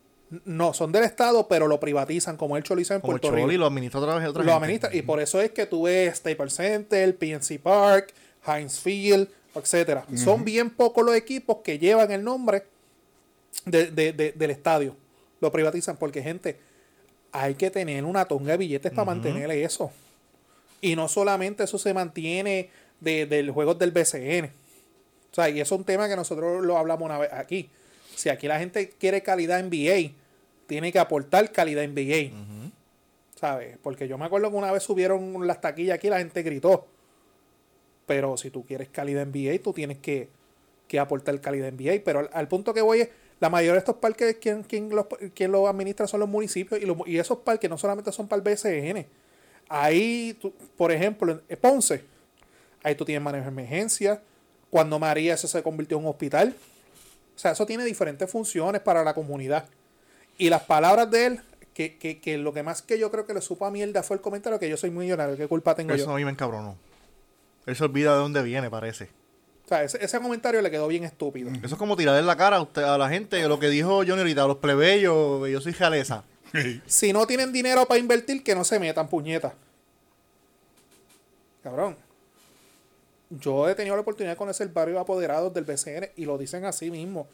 no, 0.45 0.73
son 0.73 0.91
del 0.91 1.03
Estado, 1.03 1.47
pero 1.47 1.67
lo 1.67 1.79
privatizan, 1.79 2.37
como 2.37 2.57
el 2.57 2.63
Cholizo 2.63 2.93
en 2.93 3.01
Como 3.01 3.13
el 3.15 3.19
Puerto 3.21 3.35
Choli 3.35 3.49
Rico. 3.51 3.59
lo 3.61 3.65
administra 3.65 3.99
otra 4.01 4.15
vez 4.15 4.27
otra 4.29 4.43
Lo 4.43 4.51
gente. 4.51 4.65
administra. 4.65 4.95
Y 4.95 5.01
por 5.01 5.19
eso 5.19 5.41
es 5.41 5.51
que 5.51 5.65
tú 5.65 5.83
ves 5.83 6.17
Staples 6.17 6.53
Center, 6.53 7.17
PNC 7.17 7.57
Park, 7.59 8.13
Heinz 8.45 8.79
Field, 8.79 9.27
etcétera. 9.55 10.05
Son 10.17 10.43
bien 10.45 10.69
pocos 10.69 11.05
los 11.05 11.15
equipos 11.15 11.57
que 11.63 11.77
llevan 11.79 12.11
el 12.11 12.23
nombre 12.23 12.63
de- 13.65 13.91
de- 13.91 14.13
de- 14.13 14.31
del 14.31 14.51
estadio. 14.51 14.95
Lo 15.39 15.51
privatizan 15.51 15.97
porque, 15.97 16.21
gente, 16.21 16.57
hay 17.31 17.55
que 17.55 17.69
tener 17.71 18.03
una 18.05 18.25
tonga 18.25 18.51
de 18.53 18.57
billetes 18.57 18.91
para 18.91 19.05
mantener 19.05 19.49
eso. 19.51 19.91
Y 20.81 20.95
no 20.95 21.07
solamente 21.07 21.63
eso 21.63 21.77
se 21.77 21.93
mantiene 21.93 22.69
de, 22.99 23.25
del 23.25 23.51
juego 23.51 23.73
del 23.75 23.91
BCN. 23.91 24.45
O 25.31 25.35
sea, 25.35 25.49
y 25.49 25.59
eso 25.61 25.75
es 25.75 25.79
un 25.79 25.85
tema 25.85 26.07
que 26.09 26.15
nosotros 26.15 26.63
lo 26.63 26.77
hablamos 26.77 27.05
una 27.05 27.17
vez 27.19 27.31
aquí. 27.33 27.69
Si 28.15 28.29
aquí 28.29 28.47
la 28.47 28.59
gente 28.59 28.89
quiere 28.99 29.21
calidad 29.23 29.59
NBA, 29.63 30.11
tiene 30.67 30.91
que 30.91 30.99
aportar 30.99 31.51
calidad 31.51 31.83
NBA. 31.83 32.31
¿Sabes? 33.39 33.77
Porque 33.81 34.07
yo 34.07 34.17
me 34.17 34.25
acuerdo 34.25 34.49
que 34.51 34.57
una 34.57 34.71
vez 34.71 34.83
subieron 34.83 35.47
las 35.47 35.61
taquillas 35.61 35.95
aquí 35.95 36.07
y 36.07 36.09
la 36.09 36.19
gente 36.19 36.43
gritó. 36.43 36.87
Pero 38.05 38.37
si 38.37 38.49
tú 38.49 38.65
quieres 38.65 38.89
calidad 38.89 39.25
NBA, 39.25 39.61
tú 39.63 39.73
tienes 39.73 39.97
que, 39.99 40.29
que 40.87 40.99
aportar 40.99 41.39
calidad 41.41 41.71
NBA. 41.71 42.01
Pero 42.03 42.19
al, 42.19 42.29
al 42.33 42.47
punto 42.47 42.73
que 42.73 42.81
voy 42.81 43.01
es, 43.01 43.09
la 43.39 43.49
mayoría 43.49 43.73
de 43.73 43.79
estos 43.79 43.95
parques, 43.95 44.37
quien, 44.37 44.63
quien, 44.63 44.89
los, 44.89 45.05
quien 45.33 45.51
los 45.51 45.67
administra 45.67 46.07
son 46.07 46.19
los 46.19 46.29
municipios. 46.29 46.81
Y, 46.81 46.85
los- 46.85 46.97
y 47.07 47.17
esos 47.17 47.39
parques 47.39 47.69
no 47.69 47.77
solamente 47.77 48.11
son 48.11 48.27
para 48.27 48.41
el 48.41 48.43
BCN. 48.43 49.05
Ahí, 49.69 50.37
tú- 50.39 50.53
por 50.77 50.91
ejemplo, 50.91 51.41
en 51.47 51.57
Ponce, 51.59 52.03
ahí 52.83 52.95
tú 52.95 53.05
tienes 53.05 53.23
manejo 53.23 53.45
de 53.45 53.49
emergencia. 53.51 54.21
Cuando 54.69 54.99
María 54.99 55.33
eso 55.33 55.47
se 55.47 55.63
convirtió 55.63 55.97
en 55.97 56.03
un 56.05 56.09
hospital. 56.11 56.55
O 57.35 57.39
sea, 57.39 57.51
eso 57.51 57.65
tiene 57.65 57.83
diferentes 57.85 58.29
funciones 58.29 58.81
para 58.81 59.03
la 59.03 59.13
comunidad. 59.13 59.65
Y 60.37 60.49
las 60.49 60.63
palabras 60.63 61.09
de 61.09 61.25
él, 61.25 61.39
que, 61.73 61.97
que, 61.97 62.19
que 62.19 62.37
lo 62.37 62.53
que 62.53 62.63
más 62.63 62.81
que 62.81 62.99
yo 62.99 63.09
creo 63.11 63.25
que 63.25 63.33
le 63.33 63.41
supo 63.41 63.65
a 63.65 63.71
mierda 63.71 64.03
fue 64.03 64.17
el 64.17 64.21
comentario 64.21 64.59
que 64.59 64.69
yo 64.69 64.77
soy 64.77 64.91
millonario. 64.91 65.35
¿Qué 65.37 65.47
culpa 65.47 65.73
tengo 65.75 65.93
Eso 65.93 66.05
yo? 66.05 66.11
a 66.11 66.15
mí 66.17 66.25
me 66.25 66.31
encabronó. 66.31 66.75
Él 67.65 67.75
se 67.75 67.83
olvida 67.83 68.13
de 68.13 68.19
dónde 68.19 68.41
viene, 68.43 68.69
parece. 68.69 69.09
O 69.65 69.67
sea, 69.67 69.83
ese, 69.83 70.03
ese 70.03 70.19
comentario 70.19 70.61
le 70.61 70.71
quedó 70.71 70.87
bien 70.87 71.03
estúpido. 71.03 71.49
Eso 71.63 71.75
es 71.75 71.75
como 71.75 71.95
tirarle 71.95 72.19
en 72.19 72.27
la 72.27 72.35
cara 72.35 72.57
a, 72.57 72.61
usted, 72.61 72.83
a 72.83 72.97
la 72.97 73.09
gente 73.09 73.47
lo 73.47 73.59
que 73.59 73.69
dijo 73.69 73.97
Johnny 73.97 74.19
ahorita, 74.19 74.43
a 74.43 74.47
los 74.47 74.57
plebeyos, 74.57 75.49
yo 75.49 75.61
soy 75.61 75.73
jaleza. 75.73 76.23
Si 76.85 77.13
no 77.13 77.25
tienen 77.25 77.53
dinero 77.53 77.85
para 77.85 77.99
invertir, 77.99 78.43
que 78.43 78.53
no 78.55 78.63
se 78.63 78.79
metan 78.79 79.07
puñetas. 79.07 79.53
Cabrón. 81.63 81.95
Yo 83.29 83.69
he 83.69 83.75
tenido 83.75 83.95
la 83.95 84.01
oportunidad 84.01 84.33
de 84.33 84.37
conocer 84.37 84.67
varios 84.69 84.99
apoderados 84.99 85.53
del 85.53 85.63
BCN 85.63 86.09
y 86.17 86.25
lo 86.25 86.37
dicen 86.37 86.65
así 86.65 86.91
mismo. 86.91 87.27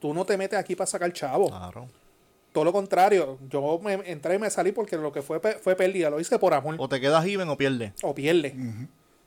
Tú 0.00 0.14
no 0.14 0.24
te 0.24 0.36
metes 0.36 0.58
aquí 0.58 0.76
para 0.76 0.86
sacar 0.86 1.12
chavo. 1.12 1.48
Claro. 1.48 1.88
Todo 2.52 2.64
lo 2.64 2.72
contrario. 2.72 3.38
Yo 3.48 3.80
me 3.82 3.94
entré 4.08 4.36
y 4.36 4.38
me 4.38 4.50
salí 4.50 4.70
porque 4.70 4.96
lo 4.96 5.10
que 5.10 5.22
fue 5.22 5.40
fue 5.40 5.74
pérdida. 5.74 6.10
Lo 6.10 6.20
hice 6.20 6.38
por 6.38 6.54
amor. 6.54 6.76
O 6.78 6.88
te 6.88 7.00
quedas 7.00 7.24
even 7.26 7.48
o 7.48 7.56
pierdes. 7.56 7.92
O 8.02 8.14
pierde. 8.14 8.54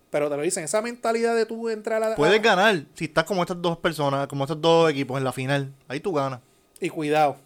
Pero 0.10 0.30
te 0.30 0.38
lo 0.38 0.44
dicen. 0.44 0.64
Esa 0.64 0.82
mentalidad 0.82 1.36
de 1.36 1.46
tú 1.46 1.70
entrar 1.70 2.02
a 2.04 2.10
la... 2.10 2.16
Puedes 2.16 2.42
ganar 2.42 2.84
si 2.94 3.06
estás 3.06 3.24
como 3.26 3.42
estas 3.42 3.62
dos 3.62 3.78
personas, 3.78 4.28
como 4.28 4.44
estos 4.46 4.62
dos 4.62 4.90
equipos 4.90 5.18
en 5.18 5.24
la 5.24 5.34
final. 5.34 5.74
Ahí 5.88 6.00
tú 6.00 6.14
ganas. 6.14 6.40
Y 6.80 6.90
cuidado. 6.90 7.38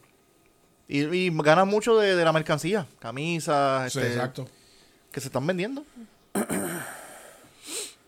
Y, 0.87 1.01
y 1.03 1.29
ganas 1.31 1.65
mucho 1.67 1.97
de, 1.97 2.15
de 2.15 2.23
la 2.25 2.31
mercancía. 2.33 2.85
Camisas, 2.99 3.91
Sí, 3.93 3.99
este, 3.99 4.11
exacto. 4.11 4.47
que 5.11 5.19
se 5.21 5.27
están 5.27 5.45
vendiendo. 5.47 5.83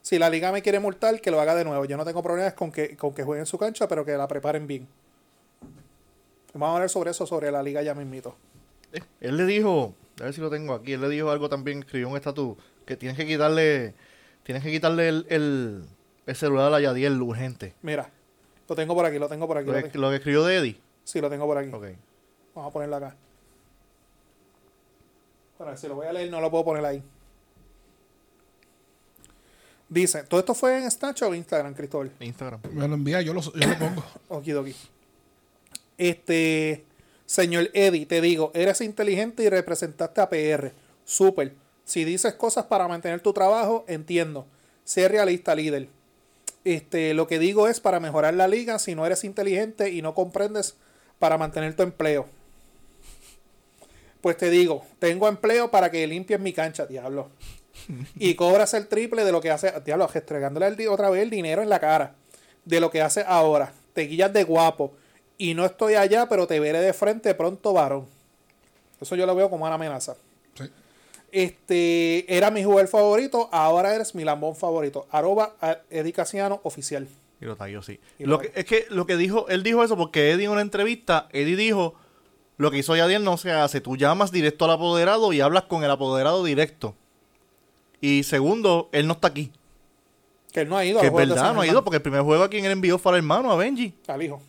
Si 0.01 0.19
la 0.19 0.29
liga 0.29 0.51
me 0.51 0.61
quiere 0.61 0.79
multar, 0.81 1.21
que 1.21 1.31
lo 1.31 1.39
haga 1.39 1.55
de 1.55 1.63
nuevo. 1.63 1.85
Yo 1.85 1.95
no 1.95 2.03
tengo 2.03 2.21
problemas 2.21 2.53
con 2.53 2.69
que, 2.69 2.97
con 2.97 3.13
que 3.13 3.23
jueguen 3.23 3.45
su 3.45 3.57
cancha, 3.57 3.87
pero 3.87 4.03
que 4.03 4.11
la 4.11 4.27
preparen 4.27 4.67
bien. 4.67 4.85
Vamos 6.53 6.67
a 6.69 6.73
hablar 6.73 6.89
sobre 6.89 7.11
eso, 7.11 7.25
sobre 7.25 7.49
la 7.49 7.63
liga 7.63 7.81
ya 7.81 7.93
mismito. 7.93 8.35
Eh, 8.91 8.99
Él 9.21 9.37
le 9.37 9.45
dijo, 9.45 9.93
a 10.19 10.23
ver 10.25 10.33
si 10.33 10.41
lo 10.41 10.49
tengo 10.49 10.73
aquí, 10.73 10.91
él 10.91 10.99
le 11.01 11.07
dijo 11.07 11.31
algo 11.31 11.47
también, 11.47 11.79
escribió 11.79 12.09
un 12.09 12.17
estatus, 12.17 12.57
que 12.85 12.97
tienes 12.97 13.17
que 13.17 13.25
quitarle, 13.25 13.93
tienes 14.43 14.63
que 14.63 14.71
quitarle 14.71 15.07
el, 15.09 15.25
el, 15.29 15.83
el 16.25 16.35
celular 16.35 16.73
a 16.73 16.79
Yadiel 16.79 17.21
urgente. 17.21 17.73
Mira, 17.81 18.09
lo 18.67 18.75
tengo 18.75 18.93
por 18.95 19.05
aquí, 19.05 19.19
lo 19.19 19.27
tengo 19.27 19.47
por 19.47 19.57
aquí. 19.57 19.67
Lo 19.67 19.73
lo 19.73 19.83
que, 19.83 19.89
te- 19.89 19.97
lo 19.97 20.09
que 20.09 20.15
escribió 20.17 20.43
de 20.43 20.55
Eddie. 20.57 20.79
Sí, 21.03 21.19
lo 21.21 21.29
tengo 21.29 21.45
por 21.45 21.57
aquí. 21.57 21.69
Ok. 21.73 21.85
Vamos 22.55 22.69
a 22.69 22.73
ponerlo 22.73 22.95
acá. 22.97 23.15
Bueno, 25.57 25.77
si 25.77 25.87
lo 25.87 25.95
voy 25.95 26.07
a 26.07 26.13
leer, 26.13 26.29
no 26.31 26.41
lo 26.41 26.49
puedo 26.49 26.65
poner 26.65 26.83
ahí. 26.85 27.03
Dice, 29.89 30.23
¿todo 30.23 30.39
esto 30.39 30.53
fue 30.53 30.81
en 30.81 30.89
Snapchat 30.89 31.29
o 31.29 31.35
Instagram, 31.35 31.73
Cristóbal? 31.73 32.11
Instagram. 32.19 32.61
Me 32.71 32.87
lo 32.87 32.93
envía, 32.95 33.21
yo 33.21 33.33
lo, 33.33 33.41
yo 33.41 33.67
lo 33.67 33.77
pongo. 33.77 34.03
Okidoki. 34.29 34.73
Este. 35.97 36.85
Señor 37.25 37.69
Eddie, 37.73 38.05
te 38.05 38.19
digo, 38.21 38.51
eres 38.53 38.81
inteligente 38.81 39.43
y 39.43 39.49
representaste 39.49 40.19
a 40.21 40.29
PR. 40.29 40.71
Súper. 41.05 41.53
Si 41.91 42.05
dices 42.05 42.35
cosas 42.35 42.67
para 42.67 42.87
mantener 42.87 43.19
tu 43.19 43.33
trabajo, 43.33 43.83
entiendo. 43.85 44.47
Sé 44.85 45.09
realista, 45.09 45.53
líder. 45.53 45.89
Este, 46.63 47.13
lo 47.13 47.27
que 47.27 47.37
digo 47.37 47.67
es 47.67 47.81
para 47.81 47.99
mejorar 47.99 48.33
la 48.33 48.47
liga, 48.47 48.79
si 48.79 48.95
no 48.95 49.05
eres 49.05 49.25
inteligente 49.25 49.89
y 49.89 50.01
no 50.01 50.13
comprendes 50.13 50.77
para 51.19 51.37
mantener 51.37 51.75
tu 51.75 51.83
empleo. 51.83 52.27
Pues 54.21 54.37
te 54.37 54.49
digo, 54.49 54.85
tengo 54.99 55.27
empleo 55.27 55.69
para 55.69 55.91
que 55.91 56.07
limpies 56.07 56.39
mi 56.39 56.53
cancha, 56.53 56.85
diablo. 56.85 57.29
Y 58.15 58.35
cobras 58.35 58.73
el 58.73 58.87
triple 58.87 59.25
de 59.25 59.33
lo 59.33 59.41
que 59.41 59.51
hace, 59.51 59.73
diablo, 59.83 60.07
restregándole 60.07 60.67
el 60.67 60.87
otra 60.87 61.09
vez 61.09 61.23
el 61.23 61.29
dinero 61.29 61.61
en 61.61 61.67
la 61.67 61.81
cara. 61.81 62.15
De 62.63 62.79
lo 62.79 62.89
que 62.89 63.01
hace 63.01 63.25
ahora. 63.27 63.73
Te 63.91 64.03
guillas 64.03 64.31
de 64.31 64.45
guapo. 64.45 64.93
Y 65.37 65.55
no 65.55 65.65
estoy 65.65 65.95
allá, 65.95 66.29
pero 66.29 66.47
te 66.47 66.57
veré 66.61 66.79
de 66.79 66.93
frente 66.93 67.35
pronto, 67.35 67.73
varón. 67.73 68.07
Eso 69.01 69.17
yo 69.17 69.25
lo 69.25 69.35
veo 69.35 69.49
como 69.49 69.65
una 69.65 69.75
amenaza. 69.75 70.15
Este, 71.31 72.33
era 72.35 72.51
mi 72.51 72.63
jugador 72.63 72.87
favorito, 72.87 73.49
ahora 73.51 73.95
eres 73.95 74.13
mi 74.15 74.23
lambón 74.23 74.55
favorito. 74.55 75.07
Arroba 75.11 75.55
a 75.61 75.77
Eddie 75.89 76.13
Casiano 76.13 76.59
oficial. 76.63 77.07
Y 77.39 77.45
lo 77.45 77.55
tagueó, 77.55 77.81
sí. 77.81 77.99
Y 78.19 78.25
Lo 78.25 78.31
lo- 78.31 78.39
que, 78.39 78.51
es 78.53 78.65
que 78.65 78.85
lo 78.89 79.05
que 79.05 79.17
dijo, 79.17 79.47
él 79.49 79.63
dijo 79.63 79.83
eso 79.83 79.97
porque 79.97 80.31
Eddie 80.31 80.45
en 80.45 80.51
una 80.51 80.61
entrevista, 80.61 81.27
Eddie 81.31 81.55
dijo, 81.55 81.95
lo 82.57 82.69
que 82.69 82.77
hizo 82.79 82.95
Yadiel 82.95 83.23
no 83.23 83.37
se 83.37 83.51
hace. 83.51 83.81
Tú 83.81 83.97
llamas 83.97 84.31
directo 84.31 84.65
al 84.65 84.71
apoderado 84.71 85.33
y 85.33 85.41
hablas 85.41 85.63
con 85.63 85.83
el 85.83 85.89
apoderado 85.89 86.43
directo. 86.43 86.95
Y 88.01 88.23
segundo, 88.23 88.89
él 88.91 89.07
no 89.07 89.13
está 89.13 89.29
aquí. 89.29 89.51
Que 90.51 90.61
él 90.61 90.69
no 90.69 90.77
ha 90.77 90.83
ido 90.85 90.99
Que 90.99 91.07
es 91.07 91.13
verdad, 91.13 91.53
no 91.53 91.61
ha 91.61 91.67
ido 91.67 91.83
porque 91.83 91.95
el 91.97 92.01
primer 92.01 92.21
juego 92.23 92.43
a 92.43 92.49
quien 92.49 92.65
él 92.65 92.71
envió 92.73 92.97
fue 92.99 93.13
al 93.13 93.19
hermano, 93.19 93.51
a 93.51 93.55
Benji. 93.55 93.93
Al 94.07 94.21
hijo. 94.21 94.41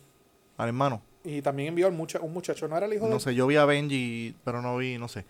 Al 0.57 0.67
hermano. 0.67 1.01
Y 1.23 1.41
también 1.41 1.69
envió 1.69 1.89
mucha- 1.91 2.19
un 2.19 2.33
muchacho, 2.33 2.67
¿no 2.67 2.75
era 2.75 2.85
el 2.85 2.93
hijo 2.93 3.05
de 3.05 3.11
No 3.11 3.19
sé, 3.21 3.33
yo 3.33 3.47
vi 3.47 3.55
a 3.55 3.63
Benji, 3.65 4.35
pero 4.43 4.61
no 4.61 4.75
vi, 4.77 4.97
no 4.97 5.07
sé. 5.07 5.23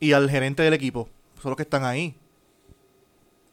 Y 0.00 0.12
al 0.12 0.28
gerente 0.30 0.62
del 0.62 0.74
equipo. 0.74 1.08
Son 1.42 1.50
los 1.50 1.56
que 1.56 1.62
están 1.62 1.84
ahí. 1.84 2.14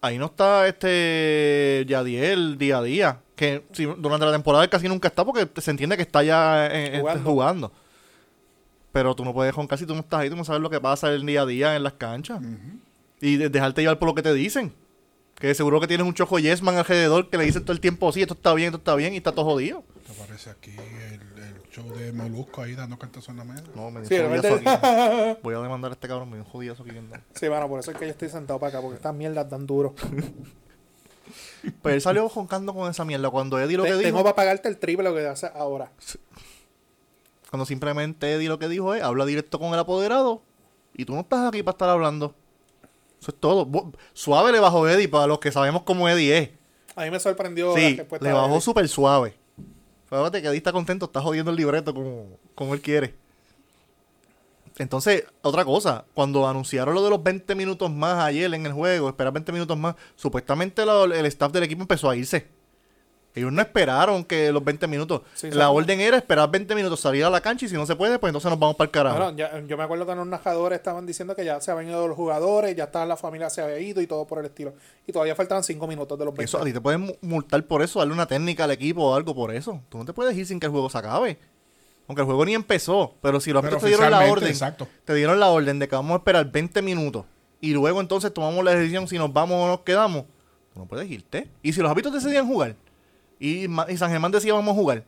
Ahí 0.01 0.17
no 0.17 0.25
está 0.27 0.67
este 0.67 1.83
Yadiel 1.87 2.57
día 2.57 2.77
a 2.77 2.83
día. 2.83 3.19
Que 3.35 3.63
si, 3.73 3.85
durante 3.85 4.25
la 4.25 4.31
temporada 4.31 4.67
casi 4.69 4.87
nunca 4.87 5.07
está 5.07 5.25
porque 5.25 5.47
se 5.61 5.71
entiende 5.71 5.95
que 5.97 6.03
está 6.03 6.23
ya 6.23 6.67
eh, 6.67 6.97
este, 6.97 7.01
Jugando. 7.23 7.71
Pero 8.91 9.13
tú 9.15 9.25
no 9.25 9.33
puedes 9.33 9.53
con 9.53 9.67
casi 9.67 9.85
tú 9.85 9.93
no 9.93 10.01
estás 10.01 10.21
ahí, 10.21 10.29
tú 10.29 10.35
no 10.35 10.45
sabes 10.45 10.61
lo 10.61 10.69
que 10.69 10.79
pasa 10.79 11.11
el 11.11 11.25
día 11.25 11.41
a 11.41 11.45
día 11.45 11.75
en 11.75 11.83
las 11.83 11.93
canchas. 11.93 12.39
Y 13.19 13.37
de- 13.37 13.49
dejarte 13.49 13.81
llevar 13.81 13.99
por 13.99 14.07
lo 14.07 14.15
que 14.15 14.21
te 14.21 14.33
dicen. 14.33 14.73
Que 15.35 15.53
seguro 15.53 15.81
que 15.81 15.87
tienes 15.87 16.07
un 16.07 16.13
chojo 16.13 16.39
yesman 16.39 16.77
alrededor 16.77 17.29
que 17.29 17.37
le 17.37 17.43
dicen 17.43 17.63
todo 17.63 17.73
el 17.73 17.81
tiempo, 17.81 18.11
sí, 18.11 18.21
esto 18.21 18.33
está 18.35 18.53
bien, 18.53 18.67
esto 18.67 18.77
está 18.77 18.95
bien, 18.95 19.13
y 19.13 19.17
está 19.17 19.33
todo 19.33 19.43
jodido. 19.45 19.83
Te 20.05 20.11
aparece 20.13 20.49
aquí 20.49 20.71
el, 20.71 21.43
el 21.43 21.61
show 21.71 21.85
de 21.93 22.13
Molusco 22.13 22.61
ahí 22.61 22.73
dando 22.73 22.97
cantazo 22.97 23.31
en 23.31 23.37
la 23.37 23.43
mesa. 23.43 23.63
No, 23.75 23.91
me 23.91 24.01
dio 24.01 24.09
Sí, 24.09 24.17
jodidazo 24.17 24.55
aquí. 24.55 25.39
Voy 25.43 25.55
a 25.55 25.59
demandar 25.59 25.91
a 25.91 25.93
este 25.95 26.07
cabrón, 26.07 26.29
me 26.29 26.37
dio 26.37 26.45
un 26.45 26.49
jodidazo 26.49 26.83
aquí 26.83 26.91
viendo. 26.93 27.17
Sí, 27.33 27.49
bueno, 27.49 27.67
por 27.67 27.79
eso 27.81 27.91
es 27.91 27.97
que 27.97 28.05
yo 28.05 28.11
estoy 28.11 28.29
sentado 28.29 28.59
para 28.59 28.69
acá, 28.69 28.81
porque 28.81 28.95
estas 28.95 29.13
mierdas 29.13 29.49
dan 29.49 29.65
duro. 29.67 29.93
Pues 31.81 31.95
él 31.95 32.01
salió 32.01 32.29
joncando 32.29 32.75
con 32.75 32.89
esa 32.91 33.03
mierda. 33.05 33.29
Cuando 33.31 33.57
Eddie 33.59 33.77
lo 33.77 33.83
Te- 33.83 33.89
que 33.89 33.95
tengo 33.95 34.17
dijo, 34.19 34.23
para 34.23 34.35
pagarte 34.35 34.69
el 34.69 34.77
triple 34.77 35.03
lo 35.09 35.15
que 35.15 35.25
hace 35.25 35.49
ahora. 35.55 35.91
cuando 37.49 37.65
simplemente 37.65 38.31
Eddie 38.33 38.47
lo 38.49 38.59
que 38.59 38.67
dijo 38.69 38.93
es, 38.93 39.01
habla 39.01 39.25
directo 39.25 39.57
con 39.57 39.73
el 39.73 39.79
apoderado 39.79 40.43
y 40.93 41.05
tú 41.05 41.13
no 41.15 41.21
estás 41.21 41.47
aquí 41.49 41.63
para 41.63 41.73
estar 41.73 41.89
hablando. 41.89 42.35
Eso 43.25 43.31
es 43.31 43.39
todo. 43.39 43.67
Suave 44.13 44.51
le 44.51 44.59
bajó 44.59 44.87
Eddie 44.87 45.07
para 45.07 45.25
los 45.25 45.39
que 45.39 45.51
sabemos 45.51 45.81
cómo 45.81 46.07
Eddie 46.07 46.37
es. 46.37 46.49
A 46.95 47.05
mí 47.05 47.09
me 47.09 47.19
sorprendió 47.19 47.73
Sí, 47.75 47.95
le 48.21 48.31
bajó 48.33 48.61
súper 48.61 48.87
suave. 48.87 49.35
Fíjate 50.07 50.43
que 50.43 50.47
Eddie 50.49 50.57
está 50.57 50.71
contento, 50.71 51.05
está 51.07 51.21
jodiendo 51.21 51.49
el 51.49 51.57
libreto 51.57 51.91
como, 51.91 52.37
como 52.53 52.75
él 52.75 52.81
quiere. 52.81 53.15
Entonces, 54.77 55.23
otra 55.41 55.65
cosa, 55.65 56.05
cuando 56.13 56.47
anunciaron 56.47 56.93
lo 56.93 57.03
de 57.03 57.09
los 57.09 57.23
20 57.23 57.55
minutos 57.55 57.89
más 57.89 58.23
ayer 58.23 58.53
en 58.53 58.65
el 58.67 58.73
juego, 58.73 59.09
esperar 59.09 59.33
20 59.33 59.51
minutos 59.51 59.75
más, 59.75 59.95
supuestamente 60.15 60.85
lo- 60.85 61.05
el 61.05 61.25
staff 61.25 61.51
del 61.51 61.63
equipo 61.63 61.81
empezó 61.81 62.09
a 62.11 62.15
irse. 62.15 62.47
Ellos 63.35 63.51
no 63.51 63.61
esperaron 63.61 64.23
que 64.23 64.49
los 64.53 64.63
20 64.63 64.87
minutos. 64.87 65.21
Sí, 65.33 65.51
la 65.51 65.69
orden 65.69 65.99
era 65.99 66.15
esperar 66.15 66.49
20 66.49 66.73
minutos, 66.73 67.01
salir 67.01 67.25
a 67.25 67.29
la 67.29 67.41
cancha 67.41 67.65
y 67.65 67.69
si 67.69 67.75
no 67.75 67.85
se 67.85 67.95
puede, 67.95 68.17
pues 68.17 68.29
entonces 68.29 68.49
nos 68.49 68.57
vamos 68.57 68.77
para 68.77 68.85
el 68.85 68.91
carajo. 68.91 69.17
Bueno, 69.17 69.35
ya- 69.37 69.59
yo 69.67 69.75
me 69.77 69.83
acuerdo 69.83 70.05
que 70.05 70.15
los 70.15 70.25
narradores 70.25 70.77
estaban 70.77 71.05
diciendo 71.05 71.35
que 71.35 71.43
ya 71.43 71.59
se 71.59 71.69
habían 71.69 71.89
ido 71.91 72.07
los 72.07 72.15
jugadores, 72.15 72.73
ya 72.75 72.85
estaba 72.85 73.05
la 73.05 73.17
familia 73.17 73.49
se 73.49 73.61
había 73.61 73.77
ido 73.79 74.01
y 74.01 74.07
todo 74.07 74.25
por 74.25 74.39
el 74.39 74.45
estilo. 74.45 74.73
Y 75.05 75.11
todavía 75.11 75.35
faltaban 75.35 75.63
5 75.65 75.85
minutos 75.85 76.17
de 76.17 76.23
los 76.25 76.33
20. 76.33 76.45
Eso, 76.45 76.59
a 76.59 76.63
ti 76.63 76.71
te 76.71 76.79
pueden 76.79 77.01
mu- 77.01 77.13
multar 77.21 77.61
por 77.65 77.81
eso, 77.81 77.99
darle 77.99 78.13
una 78.13 78.25
técnica 78.25 78.63
al 78.63 78.71
equipo 78.71 79.03
o 79.03 79.15
algo 79.15 79.35
por 79.35 79.53
eso. 79.53 79.81
Tú 79.89 79.97
no 79.97 80.05
te 80.05 80.13
puedes 80.13 80.35
ir 80.37 80.45
sin 80.47 80.59
que 80.59 80.67
el 80.67 80.71
juego 80.71 80.89
se 80.89 80.97
acabe. 80.97 81.37
Aunque 82.07 82.21
el 82.21 82.25
juego 82.27 82.45
ni 82.45 82.53
empezó, 82.53 83.15
pero 83.21 83.39
si 83.41 83.51
los 83.51 83.61
Pero 83.63 83.75
árbitros 83.77 83.81
te 83.81 83.87
dieron 83.97 84.11
la 84.11 84.31
orden, 84.31 84.49
exacto. 84.49 84.87
te 85.03 85.13
dieron 85.13 85.39
la 85.39 85.47
orden 85.49 85.79
de 85.79 85.87
que 85.89 85.95
vamos 85.95 86.13
a 86.13 86.17
esperar 86.19 86.49
20 86.51 86.81
minutos 86.83 87.25
y 87.59 87.73
luego 87.73 87.99
entonces 87.99 88.31
tomamos 88.33 88.63
la 88.63 88.75
decisión 88.75 89.07
si 89.07 89.17
nos 89.17 89.33
vamos 89.33 89.57
o 89.57 89.67
nos 89.67 89.79
quedamos, 89.81 90.23
tú 90.73 90.79
no 90.79 90.85
puedes 90.85 91.09
irte. 91.09 91.49
Y 91.63 91.73
si 91.73 91.81
los 91.81 91.89
árbitros 91.89 92.13
decidían 92.13 92.47
jugar 92.47 92.75
y, 93.39 93.67
San 93.97 94.09
Germán 94.11 94.31
decía 94.31 94.53
vamos 94.53 94.73
a 94.73 94.79
jugar, 94.79 95.03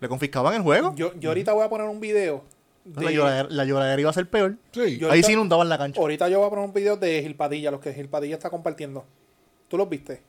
¿le 0.00 0.08
confiscaban 0.08 0.54
el 0.54 0.62
juego? 0.62 0.94
Yo, 0.94 1.14
yo 1.18 1.30
ahorita 1.30 1.52
voy 1.52 1.64
a 1.64 1.68
poner 1.68 1.88
un 1.88 2.00
video. 2.00 2.44
de- 2.84 3.04
La, 3.04 3.10
lloradera, 3.10 3.48
la 3.50 3.64
lloradera 3.64 4.00
iba 4.00 4.10
a 4.10 4.14
ser 4.14 4.28
peor. 4.30 4.56
Sí. 4.72 4.96
Yo- 4.98 5.06
Ahí 5.08 5.10
ahorita- 5.10 5.26
sí 5.26 5.32
inundaban 5.34 5.68
la 5.68 5.76
cancha. 5.78 6.00
Ahorita 6.00 6.28
yo 6.28 6.38
voy 6.38 6.46
a 6.46 6.50
poner 6.50 6.64
un 6.64 6.72
video 6.72 6.96
de 6.96 7.22
Gil 7.22 7.34
Padilla, 7.36 7.70
los 7.70 7.80
que 7.80 7.92
Gil 7.92 8.08
Padilla 8.08 8.34
está 8.36 8.48
compartiendo. 8.50 9.04
¿Tú 9.68 9.76
los 9.76 9.88
viste? 9.88 10.22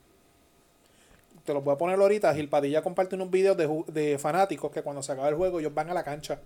Te 1.44 1.54
los 1.54 1.64
voy 1.64 1.74
a 1.74 1.78
poner 1.78 1.98
ahorita. 1.98 2.34
Gil 2.34 2.48
Padilla 2.48 2.82
comparte 2.82 3.14
unos 3.14 3.30
videos 3.30 3.56
de, 3.56 4.18
fanáticos 4.18 4.70
que 4.70 4.82
cuando 4.82 5.02
se 5.02 5.12
acaba 5.12 5.28
el 5.28 5.34
juego 5.36 5.58
ellos 5.60 5.72
van 5.72 5.88
a 5.90 5.94
la 5.94 6.04
cancha 6.04 6.40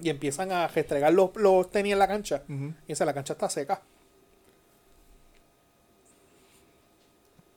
y 0.00 0.08
empiezan 0.10 0.52
a 0.52 0.68
restregar 0.68 1.12
los, 1.12 1.34
los 1.34 1.68
tenis 1.70 1.94
en 1.94 1.98
la 1.98 2.06
cancha. 2.06 2.42
Y 2.48 2.74
dice, 2.92 3.04
la 3.04 3.12
cancha 3.12 3.32
está 3.32 3.50
seca. 3.50 3.82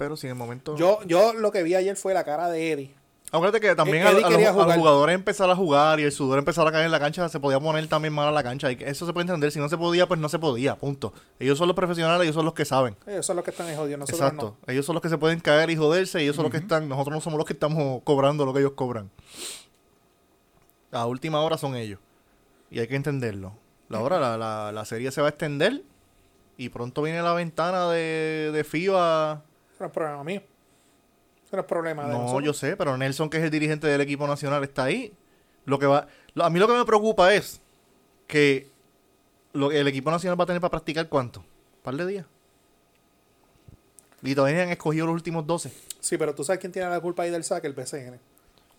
Pero 0.01 0.17
si 0.17 0.25
en 0.25 0.31
el 0.31 0.35
momento... 0.35 0.75
Yo, 0.77 0.97
yo 1.05 1.31
lo 1.33 1.51
que 1.51 1.61
vi 1.61 1.75
ayer 1.75 1.95
fue 1.95 2.15
la 2.15 2.23
cara 2.23 2.49
de 2.49 2.71
Eddie. 2.71 2.95
Acuérdate 3.31 3.59
que 3.59 3.75
también 3.75 3.97
Eddie 4.07 4.07
a, 4.07 4.09
a 4.17 4.21
los, 4.21 4.29
quería 4.31 4.49
a 4.49 4.53
los 4.53 4.63
jugar. 4.63 4.79
jugadores 4.79 5.13
empezar 5.13 5.47
a 5.47 5.55
jugar 5.55 5.99
y 5.99 6.03
el 6.05 6.11
sudor 6.11 6.39
empezar 6.39 6.67
a 6.67 6.71
caer 6.71 6.85
en 6.85 6.91
la 6.91 6.99
cancha, 6.99 7.29
se 7.29 7.39
podía 7.39 7.59
poner 7.59 7.85
también 7.87 8.11
mal 8.11 8.27
a 8.27 8.31
la 8.31 8.41
cancha. 8.41 8.71
Y 8.71 8.79
eso 8.81 9.05
se 9.05 9.13
puede 9.13 9.25
entender. 9.25 9.51
Si 9.51 9.59
no 9.59 9.69
se 9.69 9.77
podía, 9.77 10.07
pues 10.07 10.19
no 10.19 10.27
se 10.27 10.39
podía. 10.39 10.75
Punto. 10.75 11.13
Ellos 11.37 11.55
son 11.59 11.67
los 11.67 11.75
profesionales, 11.75 12.23
ellos 12.23 12.33
son 12.33 12.45
los 12.45 12.55
que 12.55 12.65
saben. 12.65 12.97
Ellos 13.05 13.23
son 13.23 13.35
los 13.35 13.45
que 13.45 13.51
están 13.51 13.67
ahí 13.67 13.75
jodidos. 13.75 13.99
Nosotros 13.99 14.19
Exacto. 14.21 14.57
Ellos 14.65 14.87
son 14.87 14.95
los 14.95 15.03
que 15.03 15.09
se 15.09 15.19
pueden 15.19 15.39
caer 15.39 15.69
y 15.69 15.75
joderse. 15.75 16.19
Ellos 16.19 16.35
son 16.35 16.45
los 16.45 16.51
que 16.51 16.57
están. 16.57 16.89
Nosotros 16.89 17.13
no 17.13 17.21
somos 17.21 17.37
los 17.37 17.45
que 17.45 17.53
estamos 17.53 18.01
cobrando 18.03 18.43
lo 18.43 18.53
que 18.53 18.61
ellos 18.61 18.73
cobran. 18.73 19.11
A 20.91 21.05
última 21.05 21.41
hora 21.41 21.59
son 21.59 21.75
ellos. 21.75 21.99
Y 22.71 22.79
hay 22.79 22.87
que 22.87 22.95
entenderlo. 22.95 23.53
La 23.87 23.99
hora, 23.99 24.19
la, 24.19 24.35
la, 24.35 24.71
la 24.71 24.85
serie 24.85 25.11
se 25.11 25.21
va 25.21 25.27
a 25.27 25.29
extender. 25.29 25.83
Y 26.57 26.69
pronto 26.69 27.01
viene 27.03 27.21
la 27.21 27.33
ventana 27.33 27.87
de, 27.89 28.49
de 28.51 28.63
FIBA. 28.63 29.43
No. 29.81 29.87
Es 29.87 29.93
problema 29.93 30.23
mío. 30.23 30.41
Eso 31.45 31.55
no 31.55 31.61
es 31.61 31.67
problema 31.67 32.03
de 32.05 32.09
No, 32.13 32.19
nosotros. 32.21 32.43
yo 32.45 32.53
sé, 32.53 32.77
pero 32.77 32.97
Nelson, 32.97 33.29
que 33.29 33.37
es 33.37 33.43
el 33.43 33.49
dirigente 33.49 33.87
del 33.87 34.01
equipo 34.01 34.25
nacional, 34.27 34.63
está 34.63 34.85
ahí. 34.85 35.13
Lo 35.65 35.77
que 35.79 35.85
va, 35.85 36.07
lo- 36.33 36.43
a 36.45 36.49
mí 36.49 36.59
lo 36.59 36.67
que 36.67 36.73
me 36.73 36.85
preocupa 36.85 37.33
es 37.33 37.61
que 38.27 38.69
lo, 39.53 39.71
el 39.71 39.87
equipo 39.87 40.09
nacional 40.11 40.39
va 40.39 40.43
a 40.43 40.47
tener 40.47 40.61
para 40.61 40.71
practicar 40.71 41.07
cuánto? 41.09 41.41
Un 41.41 41.45
par 41.83 41.95
de 41.95 42.05
días. 42.07 42.25
Y 44.23 44.35
todavía 44.35 44.63
han 44.63 44.69
escogido 44.69 45.07
los 45.07 45.13
últimos 45.15 45.45
12. 45.47 45.73
Sí, 45.99 46.17
pero 46.17 46.33
tú 46.35 46.43
sabes 46.43 46.59
quién 46.59 46.71
tiene 46.71 46.89
la 46.89 46.99
culpa 46.99 47.23
ahí 47.23 47.31
del 47.31 47.43
saque, 47.43 47.67
el 47.67 47.73
PCN. 47.73 48.19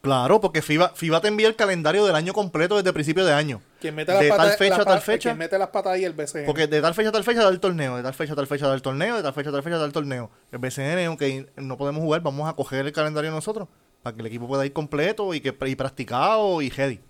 Claro, 0.03 0.41
porque 0.41 0.62
FIBA, 0.62 0.88
FIBA 0.97 1.21
te 1.21 1.29
envía 1.29 1.47
el 1.47 1.55
calendario 1.55 2.05
del 2.05 2.17
año 2.17 2.33
completo 2.33 2.77
desde 2.77 2.93
principio 2.93 3.25
de 3.25 3.33
año. 3.33 3.62
Quien 3.81 3.95
mete 3.95 4.11
De 4.11 4.19
las 4.19 4.29
tal 4.29 4.37
patas, 4.37 4.59
fecha 4.59 4.83
a 4.83 4.85
tal 4.85 5.01
fecha. 5.01 5.29
Quien 5.31 5.38
mete 5.38 5.57
las 5.57 5.69
patas 5.69 5.93
ahí 5.93 6.05
el 6.05 6.12
BCN. 6.12 6.45
Porque 6.45 6.67
de 6.67 6.81
tal 6.81 6.93
fecha 6.93 7.11
a 7.11 7.12
tal 7.12 7.23
fecha 7.23 7.45
da 7.45 7.49
el 7.49 7.61
torneo, 7.61 7.97
de 7.97 8.03
tal 8.03 8.12
fecha 8.12 8.33
a 8.33 8.37
tal 8.37 8.49
fecha 8.49 8.67
da 8.67 8.75
el 8.75 8.83
torneo, 8.83 9.17
de 9.17 9.23
tal 9.23 9.33
fecha 9.33 9.51
a 9.51 9.53
tal 9.53 9.62
fecha 9.62 9.79
da 9.79 9.85
el 9.85 9.93
torneo. 9.93 10.29
El 10.51 10.59
BCN, 10.59 11.07
aunque 11.07 11.47
no 11.55 11.77
podemos 11.77 12.03
jugar, 12.03 12.21
vamos 12.21 12.49
a 12.49 12.55
coger 12.55 12.85
el 12.85 12.93
calendario 12.93 13.31
nosotros 13.31 13.69
para 14.03 14.17
que 14.17 14.23
el 14.23 14.27
equipo 14.27 14.49
pueda 14.49 14.67
ir 14.67 14.73
completo 14.73 15.35
y 15.35 15.41
que 15.41 15.55
y 15.67 15.77
practicado 15.77 16.61
y 16.62 16.71
ready. 16.71 17.01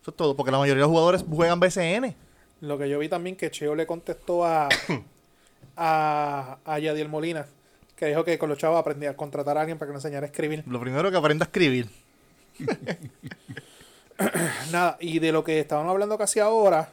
Eso 0.00 0.12
es 0.12 0.16
todo, 0.16 0.36
porque 0.36 0.52
la 0.52 0.58
mayoría 0.58 0.82
de 0.82 0.86
los 0.86 0.90
jugadores 0.90 1.24
juegan 1.28 1.58
BCN. 1.58 2.14
Lo 2.60 2.78
que 2.78 2.88
yo 2.88 3.00
vi 3.00 3.08
también 3.08 3.34
que 3.34 3.50
Cheo 3.50 3.74
le 3.74 3.86
contestó 3.86 4.44
a, 4.44 4.68
a, 5.76 6.58
a 6.64 6.78
Yadiel 6.78 7.08
Molina, 7.08 7.46
que 8.02 8.08
dijo 8.08 8.24
que 8.24 8.36
con 8.36 8.48
los 8.48 8.58
chavos 8.58 8.80
aprendía 8.80 9.10
a 9.10 9.16
contratar 9.16 9.56
a 9.56 9.60
alguien 9.60 9.78
para 9.78 9.86
que 9.88 9.92
le 9.92 9.98
enseñara 9.98 10.26
a 10.26 10.28
escribir. 10.28 10.64
Lo 10.66 10.80
primero 10.80 11.08
que 11.08 11.16
aprenda 11.16 11.44
a 11.44 11.46
escribir. 11.46 11.88
Nada, 14.72 14.96
y 15.00 15.20
de 15.20 15.30
lo 15.30 15.44
que 15.44 15.60
estaban 15.60 15.88
hablando 15.88 16.18
casi 16.18 16.40
ahora, 16.40 16.90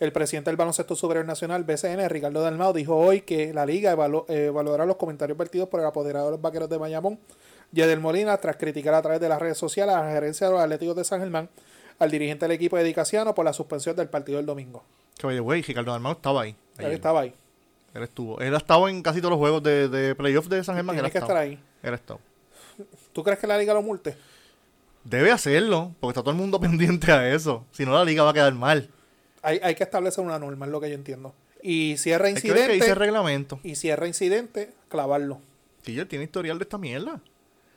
el 0.00 0.12
presidente 0.12 0.50
del 0.50 0.56
Baloncesto 0.58 0.94
Superior 0.94 1.24
Nacional, 1.24 1.64
BCN, 1.64 2.08
Ricardo 2.10 2.42
Dalmau, 2.42 2.74
dijo 2.74 2.94
hoy 2.96 3.22
que 3.22 3.54
la 3.54 3.64
liga 3.64 3.94
evalu- 3.94 4.24
eh, 4.28 4.46
evaluará 4.48 4.84
los 4.84 4.96
comentarios 4.96 5.36
vertidos 5.38 5.68
por 5.70 5.80
el 5.80 5.86
apoderado 5.86 6.26
de 6.26 6.30
los 6.32 6.40
vaqueros 6.42 6.68
de 6.68 6.76
Bayamón, 6.76 7.18
Yadiel 7.72 8.00
Molina, 8.00 8.36
tras 8.36 8.56
criticar 8.56 8.92
a 8.92 9.00
través 9.00 9.18
de 9.20 9.28
las 9.30 9.40
redes 9.40 9.56
sociales 9.56 9.94
a 9.94 10.02
la 10.04 10.10
gerencia 10.12 10.46
de 10.46 10.52
los 10.52 10.62
Atléticos 10.62 10.94
de 10.96 11.04
San 11.04 11.20
Germán, 11.20 11.48
al 11.98 12.10
dirigente 12.10 12.44
del 12.44 12.52
equipo 12.52 12.76
de 12.76 12.84
Dicasiano 12.84 13.34
por 13.34 13.44
la 13.46 13.52
suspensión 13.54 13.96
del 13.96 14.08
partido 14.08 14.36
del 14.36 14.44
domingo. 14.46 14.82
Que 15.16 15.40
way, 15.40 15.62
Ricardo 15.62 15.92
Dalmau 15.92 16.12
estaba 16.12 16.42
ahí. 16.42 16.54
Él 16.78 16.92
estaba 16.92 17.20
ahí. 17.20 17.34
Él 17.94 18.02
estuvo. 18.02 18.40
Él 18.40 18.54
ha 18.54 18.58
estado 18.58 18.88
en 18.88 19.02
casi 19.02 19.20
todos 19.20 19.30
los 19.32 19.38
juegos 19.38 19.62
de, 19.62 19.88
de 19.88 20.14
playoff 20.14 20.46
de 20.48 20.64
San 20.64 20.76
Germán. 20.76 20.96
Tiene 20.96 21.10
que 21.10 21.18
estado. 21.18 21.32
estar 21.32 21.42
ahí. 21.42 21.58
Él 21.82 21.92
ha 21.92 21.96
estado. 21.96 22.20
¿Tú 23.12 23.22
crees 23.22 23.38
que 23.38 23.46
la 23.46 23.58
liga 23.58 23.74
lo 23.74 23.82
multe? 23.82 24.16
Debe 25.04 25.30
hacerlo, 25.30 25.94
porque 26.00 26.12
está 26.12 26.22
todo 26.22 26.30
el 26.30 26.36
mundo 26.38 26.60
pendiente 26.60 27.12
a 27.12 27.34
eso. 27.34 27.64
Si 27.72 27.84
no, 27.84 27.92
la 27.92 28.04
liga 28.04 28.22
va 28.22 28.30
a 28.30 28.34
quedar 28.34 28.54
mal. 28.54 28.88
Hay, 29.42 29.58
hay 29.62 29.74
que 29.74 29.82
establecer 29.82 30.24
una 30.24 30.38
norma, 30.38 30.66
es 30.66 30.72
lo 30.72 30.80
que 30.80 30.88
yo 30.88 30.94
entiendo. 30.94 31.34
Y 31.62 31.96
si 31.98 32.10
es 32.10 32.20
Hay 32.20 32.34
que 32.34 32.68
dice 32.68 32.90
el 32.90 32.96
reglamento. 32.96 33.60
y 33.62 33.76
si 33.76 33.88
es 33.90 33.98
reincidente, 33.98 34.72
clavarlo. 34.88 35.40
Sí, 35.82 35.98
él 35.98 36.06
tiene 36.08 36.24
historial 36.24 36.58
de 36.58 36.62
esta 36.64 36.78
mierda. 36.78 37.20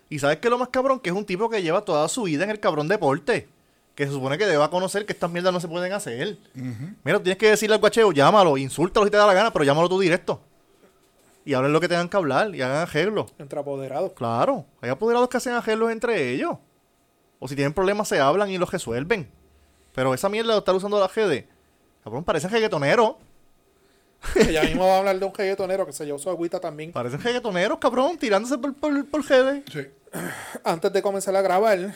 Y 0.10 0.20
sabes 0.20 0.38
que 0.38 0.50
lo 0.50 0.58
más 0.58 0.70
cabrón, 0.70 1.00
que 1.00 1.10
es 1.10 1.16
un 1.16 1.26
tipo 1.26 1.50
que 1.50 1.62
lleva 1.62 1.84
toda 1.84 2.08
su 2.08 2.24
vida 2.24 2.44
en 2.44 2.52
el 2.52 2.60
cabrón 2.60 2.88
deporte. 2.88 3.48
Que 3.96 4.06
se 4.06 4.12
supone 4.12 4.38
que 4.38 4.46
deba 4.46 4.70
conocer 4.70 5.06
que 5.06 5.14
estas 5.14 5.32
mierdas 5.32 5.54
no 5.54 5.60
se 5.60 5.68
pueden 5.70 5.94
hacer. 5.94 6.38
Mira, 7.04 7.20
tienes 7.24 7.38
que 7.38 7.50
decirle 7.50 7.76
al 7.76 7.80
guacheo, 7.82 8.12
llámalo, 8.12 8.58
insúltalo 8.58 9.06
si 9.06 9.12
te 9.12 9.18
da 9.18 9.26
la 9.26 9.34
gana, 9.34 9.54
pero 9.54 9.64
llámalo 9.64 9.88
tú 9.88 10.00
directo. 10.00 10.42
Y 11.46 11.54
hablen 11.54 11.72
lo 11.72 11.80
que 11.80 11.88
tengan 11.88 12.10
que 12.10 12.18
hablar 12.18 12.54
y 12.54 12.62
hagan 12.62 12.78
arreglos. 12.78 13.34
Entre 13.38 13.58
apoderados. 13.58 14.12
Claro, 14.14 14.66
hay 14.82 14.90
apoderados 14.90 15.30
que 15.30 15.38
hacen 15.38 15.54
arreglos 15.54 15.92
entre 15.92 16.32
ellos. 16.32 16.58
O 17.40 17.48
si 17.48 17.56
tienen 17.56 17.74
problemas 17.74 18.08
se 18.08 18.20
hablan 18.20 18.50
y 18.50 18.58
los 18.58 18.72
resuelven. 18.72 19.30
Pero 19.94 20.14
esa 20.14 20.28
mierda 20.28 20.54
de 20.54 20.60
estar 20.60 20.76
usando 20.76 21.00
la 21.00 21.08
GD, 21.08 21.46
cabrón, 22.04 22.24
parecen 22.24 22.50
reggaetoneros. 22.50 23.16
Ella 24.36 24.64
misma 24.64 24.86
va 24.88 24.96
a 24.96 24.98
hablar 25.00 25.20
de 25.20 25.26
un 25.26 25.34
reggaetonero 25.34 25.86
que 25.86 25.94
se 25.94 26.06
llevó 26.06 26.18
su 26.18 26.30
agüita 26.30 26.60
también. 26.60 26.92
Parecen 26.92 27.22
reggaetoneros, 27.22 27.78
cabrón, 27.78 28.18
tirándose 28.18 28.58
por, 28.58 28.74
por, 28.74 29.06
por 29.06 29.24
GD. 29.24 29.64
Sí. 29.72 29.88
Antes 30.64 30.92
de 30.92 31.02
comenzar 31.02 31.36
a 31.36 31.42
grabar, 31.42 31.94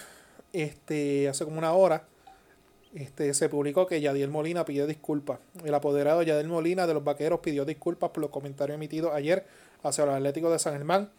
este, 0.53 1.27
hace 1.29 1.45
como 1.45 1.57
una 1.57 1.73
hora, 1.73 2.03
este, 2.93 3.33
se 3.33 3.49
publicó 3.49 3.85
que 3.85 4.01
Yadiel 4.01 4.29
Molina 4.29 4.65
pidió 4.65 4.87
disculpas. 4.87 5.39
El 5.63 5.73
apoderado 5.73 6.23
Yadiel 6.23 6.47
Molina 6.47 6.87
de 6.87 6.93
los 6.93 7.03
Vaqueros 7.03 7.39
pidió 7.39 7.65
disculpas 7.65 8.09
por 8.09 8.21
los 8.21 8.31
comentarios 8.31 8.75
emitidos 8.75 9.13
ayer 9.13 9.45
hacia 9.83 10.05
los 10.05 10.15
Atléticos 10.15 10.51
de 10.51 10.59
San 10.59 10.73
Germán. 10.73 11.09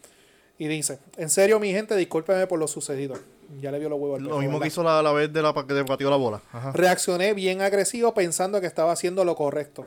Y 0.57 0.67
dice, 0.67 0.99
en 1.17 1.29
serio 1.29 1.59
mi 1.59 1.71
gente, 1.71 1.95
discúlpeme 1.95 2.45
por 2.45 2.59
lo 2.59 2.67
sucedido. 2.67 3.15
Ya 3.59 3.71
le 3.71 3.79
vio 3.79 3.89
los 3.89 3.99
huevos 3.99 4.19
al 4.19 4.25
Lo 4.25 4.37
mismo 4.39 4.59
que 4.59 4.67
hizo 4.67 4.83
la, 4.83 5.01
la 5.01 5.11
vez 5.11 5.31
de 5.31 5.41
la 5.41 5.53
que 5.53 5.81
batió 5.83 6.09
la 6.09 6.15
bola. 6.17 6.41
Ajá. 6.51 6.71
Reaccioné 6.73 7.33
bien 7.33 7.61
agresivo 7.61 8.13
pensando 8.13 8.61
que 8.61 8.67
estaba 8.67 8.91
haciendo 8.91 9.25
lo 9.25 9.35
correcto. 9.35 9.85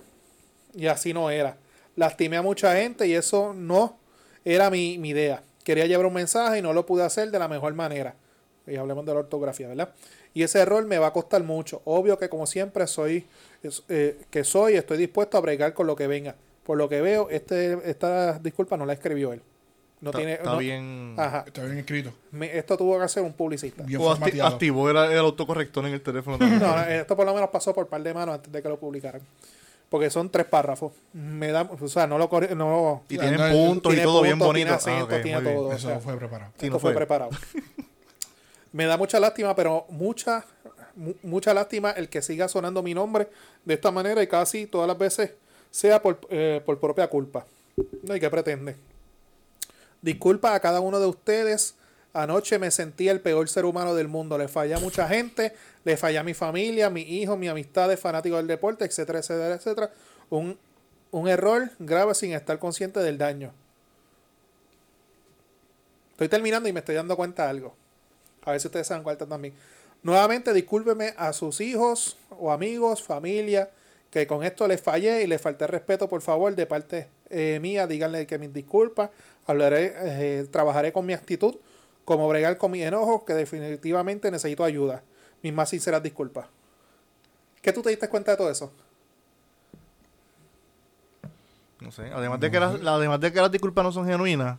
Y 0.74 0.86
así 0.86 1.14
no 1.14 1.30
era. 1.30 1.56
Lastimé 1.96 2.38
a 2.38 2.42
mucha 2.42 2.74
gente 2.74 3.06
y 3.06 3.14
eso 3.14 3.54
no 3.54 3.98
era 4.44 4.68
mi, 4.68 4.98
mi 4.98 5.10
idea. 5.10 5.42
Quería 5.62 5.86
llevar 5.86 6.06
un 6.06 6.14
mensaje 6.14 6.58
y 6.58 6.62
no 6.62 6.72
lo 6.72 6.84
pude 6.84 7.04
hacer 7.04 7.30
de 7.30 7.38
la 7.38 7.48
mejor 7.48 7.72
manera. 7.74 8.16
Y 8.66 8.76
hablemos 8.76 9.04
de 9.04 9.12
la 9.12 9.20
ortografía, 9.20 9.68
¿verdad? 9.68 9.90
Y 10.32 10.42
ese 10.42 10.58
error 10.60 10.84
me 10.86 10.98
va 10.98 11.08
a 11.08 11.12
costar 11.12 11.42
mucho. 11.42 11.82
Obvio 11.84 12.18
que 12.18 12.28
como 12.28 12.46
siempre 12.46 12.86
soy, 12.86 13.26
eh, 13.88 14.18
que 14.30 14.42
soy, 14.44 14.74
estoy 14.74 14.98
dispuesto 14.98 15.36
a 15.36 15.40
bregar 15.40 15.74
con 15.74 15.86
lo 15.86 15.94
que 15.96 16.06
venga. 16.06 16.34
Por 16.64 16.78
lo 16.78 16.88
que 16.88 17.00
veo, 17.02 17.28
este, 17.30 17.78
esta 17.88 18.38
disculpa 18.38 18.76
no 18.76 18.86
la 18.86 18.94
escribió 18.94 19.32
él. 19.34 19.42
No 20.00 20.10
Está, 20.10 20.18
tiene, 20.18 20.32
está 20.34 20.52
no- 20.52 20.58
bien. 20.58 21.14
Ajá. 21.18 21.44
Está 21.46 21.62
bien 21.64 21.78
escrito. 21.78 22.12
Me- 22.30 22.56
esto 22.58 22.76
tuvo 22.76 22.98
que 22.98 23.04
hacer 23.04 23.22
un 23.22 23.32
publicista. 23.32 23.82
Bien 23.84 24.00
O 24.00 24.14
acti- 24.14 24.40
activó 24.44 24.90
el, 24.90 24.96
el 24.96 25.18
autocorrector 25.18 25.86
en 25.86 25.92
el 25.94 26.00
teléfono 26.02 26.36
también. 26.38 26.60
No, 26.60 26.78
esto 26.82 27.16
por 27.16 27.24
lo 27.26 27.34
menos 27.34 27.50
pasó 27.50 27.72
por 27.74 27.86
par 27.86 28.02
de 28.02 28.12
manos 28.12 28.34
antes 28.36 28.50
de 28.52 28.62
que 28.62 28.68
lo 28.68 28.78
publicaran. 28.78 29.20
Porque 29.88 30.10
son 30.10 30.28
tres 30.30 30.46
párrafos. 30.46 30.92
Me 31.12 31.52
da, 31.52 31.62
o 31.62 31.88
sea, 31.88 32.06
no 32.06 32.18
lo 32.18 32.28
no 32.56 33.02
y 33.08 33.16
tienen 33.18 33.36
no, 33.38 33.50
puntos 33.50 33.92
y 33.92 33.96
tiene 33.96 34.02
todo 34.10 34.22
bien 34.22 34.38
bonito. 34.38 34.54
tiene 34.54 34.70
acento, 34.72 35.00
Ah, 35.14 35.16
ok, 35.16 35.22
tiene 35.22 35.40
bien. 35.40 35.54
todo. 35.54 35.68
o 35.68 35.72
Eso 35.72 35.88
sea, 35.88 36.00
fue 36.00 36.16
preparado. 36.16 36.50
Sí, 36.58 36.66
esto 36.66 36.74
no 36.74 36.80
fue 36.80 36.90
fue. 36.92 36.96
preparado. 36.96 37.30
Me 38.74 38.86
da 38.86 38.96
mucha 38.96 39.20
lástima, 39.20 39.54
pero 39.54 39.86
mucha 39.88 40.44
mu- 40.96 41.14
mucha 41.22 41.54
lástima 41.54 41.92
el 41.92 42.08
que 42.08 42.20
siga 42.22 42.48
sonando 42.48 42.82
mi 42.82 42.92
nombre 42.92 43.28
de 43.64 43.74
esta 43.74 43.92
manera 43.92 44.20
y 44.20 44.26
casi 44.26 44.66
todas 44.66 44.88
las 44.88 44.98
veces 44.98 45.30
sea 45.70 46.02
por, 46.02 46.18
eh, 46.28 46.60
por 46.66 46.80
propia 46.80 47.06
culpa. 47.08 47.46
No 48.02 48.14
hay 48.14 48.18
que 48.18 48.28
pretende. 48.28 48.74
Disculpa 50.02 50.54
a 50.54 50.60
cada 50.60 50.80
uno 50.80 50.98
de 50.98 51.06
ustedes. 51.06 51.76
Anoche 52.12 52.58
me 52.58 52.72
sentí 52.72 53.08
el 53.08 53.20
peor 53.20 53.48
ser 53.48 53.64
humano 53.64 53.94
del 53.94 54.08
mundo. 54.08 54.36
Le 54.38 54.48
fallé 54.48 54.74
a 54.74 54.78
mucha 54.80 55.06
gente, 55.08 55.52
le 55.84 55.96
fallé 55.96 56.18
a 56.18 56.24
mi 56.24 56.34
familia, 56.34 56.90
mi 56.90 57.02
hijo, 57.02 57.36
mi 57.36 57.46
amistades, 57.48 57.98
fanáticos 58.00 58.38
del 58.38 58.48
deporte, 58.48 58.84
etcétera, 58.84 59.20
etcétera, 59.20 59.54
etcétera. 59.54 59.90
Un, 60.30 60.58
un 61.12 61.28
error 61.28 61.70
grave 61.78 62.14
sin 62.16 62.32
estar 62.32 62.58
consciente 62.58 62.98
del 63.00 63.18
daño. 63.18 63.52
Estoy 66.12 66.28
terminando 66.28 66.68
y 66.68 66.72
me 66.72 66.80
estoy 66.80 66.94
dando 66.96 67.16
cuenta 67.16 67.44
de 67.44 67.50
algo. 67.50 67.74
A 68.44 68.50
ver 68.52 68.60
si 68.60 68.68
ustedes 68.68 68.86
se 68.86 68.94
dan 68.94 69.02
cuenta 69.02 69.26
también. 69.26 69.54
Nuevamente, 70.02 70.52
discúlpeme 70.52 71.14
a 71.16 71.32
sus 71.32 71.60
hijos 71.60 72.18
o 72.30 72.52
amigos, 72.52 73.02
familia, 73.02 73.70
que 74.10 74.26
con 74.26 74.44
esto 74.44 74.68
les 74.68 74.80
fallé 74.80 75.22
y 75.22 75.26
les 75.26 75.40
falté 75.40 75.66
respeto, 75.66 76.08
por 76.08 76.20
favor, 76.20 76.54
de 76.54 76.66
parte 76.66 77.08
eh, 77.30 77.58
mía, 77.60 77.86
díganle 77.86 78.26
que 78.26 78.38
mis 78.38 78.52
disculpas, 78.52 79.10
hablaré, 79.46 79.94
eh, 79.96 80.46
trabajaré 80.50 80.92
con 80.92 81.06
mi 81.06 81.14
actitud, 81.14 81.56
como 82.04 82.28
bregar 82.28 82.58
con 82.58 82.70
mis 82.70 82.82
enojos, 82.84 83.22
que 83.24 83.32
definitivamente 83.32 84.30
necesito 84.30 84.62
ayuda. 84.62 85.02
Mis 85.42 85.52
más 85.54 85.70
sinceras 85.70 86.02
disculpas. 86.02 86.46
¿Qué 87.62 87.72
tú 87.72 87.80
te 87.82 87.88
diste 87.90 88.08
cuenta 88.08 88.32
de 88.32 88.36
todo 88.36 88.50
eso? 88.50 88.70
No 91.80 91.90
sé. 91.92 92.10
Además 92.12 92.40
de, 92.40 92.50
que 92.50 92.60
las, 92.60 92.80
la- 92.80 92.94
además 92.94 93.20
de 93.20 93.32
que 93.32 93.40
las 93.40 93.50
disculpas 93.50 93.84
no 93.84 93.92
son 93.92 94.06
genuinas, 94.06 94.58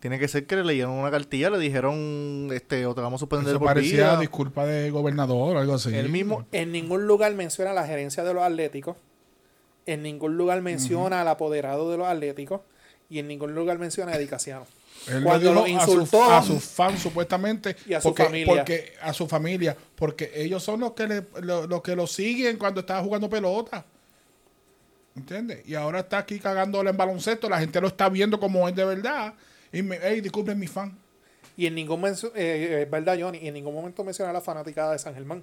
tiene 0.00 0.18
que 0.18 0.28
ser 0.28 0.46
que 0.46 0.56
le 0.56 0.64
leyeron 0.64 0.92
una 0.92 1.10
cartilla, 1.10 1.50
le 1.50 1.58
dijeron, 1.58 2.48
este, 2.52 2.86
o 2.86 2.94
te 2.94 3.00
vamos 3.00 3.18
a 3.18 3.20
suspender 3.20 3.48
Eso 3.50 3.58
por 3.58 3.68
parecía 3.68 3.96
vida. 4.10 4.20
disculpa 4.20 4.64
de 4.66 4.90
gobernador 4.90 5.56
o 5.56 5.58
algo 5.60 5.74
así. 5.74 5.94
El 5.94 6.08
mismo, 6.08 6.46
En 6.52 6.70
ningún 6.72 7.06
lugar 7.06 7.34
menciona 7.34 7.72
la 7.72 7.86
gerencia 7.86 8.22
de 8.24 8.32
los 8.34 8.42
atléticos. 8.42 8.96
En 9.86 10.02
ningún 10.02 10.36
lugar 10.36 10.60
menciona 10.62 11.22
al 11.22 11.28
apoderado 11.28 11.90
de 11.90 11.96
los 11.98 12.06
atléticos. 12.06 12.60
Y 13.10 13.18
en 13.20 13.26
ningún 13.28 13.54
lugar 13.54 13.78
menciona 13.78 14.12
a 14.12 14.16
Edicasiano. 14.16 14.66
Él 15.06 15.22
Cuando 15.24 15.54
lo 15.54 15.62
su- 15.62 15.68
insultó 15.68 16.24
a, 16.30 16.42
sus 16.42 16.62
fans 16.62 17.00
supuestamente 17.00 17.74
Y 17.86 17.94
a 17.94 18.00
su 18.00 18.08
porque, 18.08 18.24
familia. 18.24 18.46
porque 18.54 18.92
a 19.00 19.12
su 19.12 19.26
familia 19.28 19.76
porque 19.94 20.30
ellos 20.34 20.62
son 20.62 20.80
los 20.80 20.92
que 20.92 21.06
le, 21.06 21.22
lo- 21.40 21.66
los 21.68 21.82
que 21.82 21.94
lo 21.96 22.06
siguen 22.08 22.56
cuando 22.58 22.80
estaba 22.80 23.00
jugando 23.02 23.30
pelota 23.30 23.84
¿entiendes? 25.16 25.66
y 25.66 25.74
ahora 25.74 26.00
está 26.00 26.18
aquí 26.18 26.38
cagándole 26.40 26.90
en 26.90 26.96
baloncesto 26.96 27.48
la 27.48 27.60
gente 27.60 27.80
lo 27.80 27.86
está 27.88 28.08
viendo 28.08 28.38
como 28.40 28.68
es 28.68 28.74
de 28.74 28.84
verdad 28.84 29.34
y 29.72 29.82
me 29.82 29.98
hey 30.02 30.20
disculpen 30.20 30.58
mi 30.58 30.66
fan 30.66 30.96
Y 31.56 31.66
en 31.66 31.74
ningún 31.74 32.00
mencio- 32.00 32.32
eh, 32.36 32.82
eh, 32.82 32.88
verdad, 32.90 33.16
Johnny, 33.20 33.38
y 33.38 33.48
en 33.48 33.54
ningún 33.54 33.74
momento 33.74 34.04
menciona 34.04 34.30
a 34.30 34.32
la 34.32 34.40
fanaticada 34.40 34.92
de 34.92 34.98
San 35.00 35.12
Germán. 35.14 35.42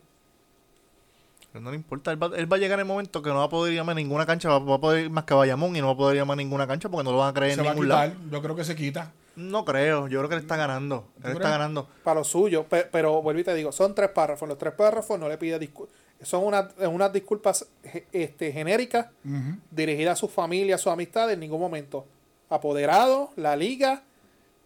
Pero 1.51 1.63
no 1.63 1.71
le 1.71 1.77
importa, 1.77 2.11
él 2.11 2.21
va, 2.21 2.31
él 2.35 2.51
va 2.51 2.57
a 2.57 2.59
llegar 2.59 2.79
el 2.79 2.85
momento 2.85 3.21
que 3.21 3.29
no 3.29 3.37
va 3.37 3.43
a 3.45 3.49
poder 3.49 3.73
ir 3.73 3.79
a 3.79 3.93
ninguna 3.93 4.25
cancha, 4.25 4.49
va, 4.49 4.59
va 4.59 4.75
a 4.75 4.79
poder 4.81 5.05
ir 5.05 5.09
más 5.09 5.23
que 5.23 5.33
a 5.33 5.37
Bayamón 5.37 5.75
y 5.75 5.79
no 5.79 5.87
va 5.87 5.93
a 5.93 5.97
poder 5.97 6.17
ir 6.17 6.21
a 6.29 6.35
ninguna 6.35 6.67
cancha 6.67 6.89
porque 6.89 7.03
no 7.05 7.11
lo 7.11 7.19
van 7.19 7.29
a 7.29 7.33
creer 7.33 7.53
se 7.55 7.61
en 7.61 7.65
va 7.65 7.71
a 7.71 7.73
ningún 7.73 7.87
quitar 7.87 8.09
lado. 8.09 8.19
yo 8.31 8.41
creo 8.41 8.55
que 8.57 8.63
se 8.65 8.75
quita 8.75 9.11
No 9.37 9.63
creo, 9.65 10.07
yo 10.07 10.19
creo 10.19 10.29
que 10.29 10.35
él 10.35 10.41
está 10.41 10.55
ganando. 10.57 11.07
Él 11.23 11.31
está 11.33 11.49
ganando. 11.49 11.87
Para 12.03 12.19
lo 12.19 12.23
suyo. 12.25 12.63
Pe- 12.63 12.87
pero 12.91 13.21
vuelvo 13.21 13.39
y 13.41 13.43
te 13.43 13.53
digo, 13.53 13.71
son 13.73 13.93
tres 13.95 14.09
párrafos. 14.11 14.47
Los 14.47 14.57
tres 14.57 14.73
párrafos 14.73 15.19
no 15.19 15.27
le 15.29 15.37
pide 15.37 15.59
disculpas. 15.59 15.93
Son 16.21 16.43
unas, 16.45 16.67
unas 16.77 17.11
disculpas 17.11 17.65
este, 18.13 18.51
genéricas 18.53 19.07
Ujú. 19.25 19.57
dirigidas 19.71 20.13
a 20.13 20.15
su 20.15 20.29
familia, 20.29 20.75
a 20.75 20.77
sus 20.77 20.91
amistades, 20.91 21.33
en 21.33 21.41
ningún 21.41 21.59
momento. 21.59 22.05
Apoderado, 22.49 23.31
la 23.35 23.55
liga, 23.57 24.03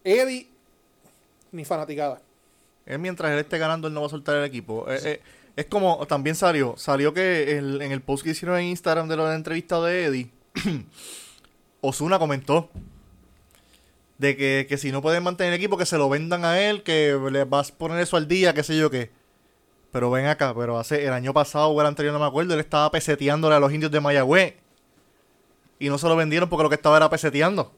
Eddie, 0.04 0.48
ni 1.52 1.64
fanaticada. 1.64 2.20
Él 2.86 2.98
mientras 2.98 3.30
él 3.32 3.38
esté 3.38 3.58
ganando, 3.58 3.88
él 3.88 3.94
no 3.94 4.00
va 4.00 4.06
a 4.06 4.10
soltar 4.10 4.36
el 4.36 4.44
equipo. 4.44 4.86
Eh, 4.90 4.98
eh, 5.04 5.20
es 5.56 5.66
como, 5.66 6.06
también 6.06 6.34
salió, 6.36 6.74
salió 6.76 7.12
que 7.12 7.58
el- 7.58 7.82
en 7.82 7.92
el 7.92 8.00
post 8.00 8.24
que 8.24 8.30
hicieron 8.30 8.58
en 8.58 8.66
Instagram 8.66 9.08
de 9.08 9.16
la 9.16 9.34
entrevista 9.34 9.80
de 9.82 10.04
Eddie, 10.06 10.30
Osuna 11.80 12.18
comentó 12.18 12.68
de 14.18 14.36
que, 14.36 14.66
que 14.68 14.76
si 14.76 14.92
no 14.92 15.00
pueden 15.00 15.22
mantener 15.22 15.52
el 15.52 15.58
equipo, 15.58 15.78
que 15.78 15.86
se 15.86 15.96
lo 15.96 16.08
vendan 16.08 16.44
a 16.44 16.60
él, 16.60 16.82
que 16.82 17.18
le 17.30 17.44
vas 17.44 17.70
a 17.70 17.74
poner 17.74 17.98
eso 18.00 18.16
al 18.16 18.28
día, 18.28 18.52
qué 18.52 18.62
sé 18.62 18.76
yo 18.76 18.90
qué. 18.90 19.10
Pero 19.92 20.10
ven 20.10 20.26
acá, 20.26 20.54
pero 20.54 20.78
hace 20.78 21.04
el 21.06 21.12
año 21.12 21.32
pasado 21.32 21.68
o 21.68 21.80
el 21.80 21.86
anterior, 21.86 22.12
no 22.12 22.20
me 22.20 22.26
acuerdo, 22.26 22.54
él 22.54 22.60
estaba 22.60 22.90
peseteándole 22.90 23.56
a 23.56 23.60
los 23.60 23.72
indios 23.72 23.90
de 23.90 24.00
Mayagüez. 24.00 24.54
Y 25.78 25.88
no 25.88 25.96
se 25.96 26.06
lo 26.06 26.16
vendieron 26.16 26.48
porque 26.50 26.62
lo 26.64 26.68
que 26.68 26.74
estaba 26.74 26.98
era 26.98 27.08
peseteando. 27.08 27.72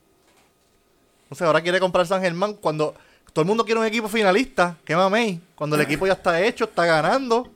Entonces 1.33 1.47
ahora 1.47 1.63
quiere 1.63 1.81
comprar 1.81 2.07
San 2.07 2.21
Germán 2.21 2.53
cuando 2.53 2.95
todo 3.33 3.43
el 3.45 3.49
mundo 3.49 3.65
quiere 3.65 3.81
un 3.81 3.87
equipo 3.87 4.07
finalista. 4.07 4.77
¿Qué 4.85 4.95
mamey? 4.95 5.41
Cuando 5.55 5.77
el 5.77 5.83
equipo 5.83 6.07
ya 6.07 6.13
está 6.13 6.39
hecho, 6.43 6.65
está 6.65 6.85
ganando. 6.85 7.51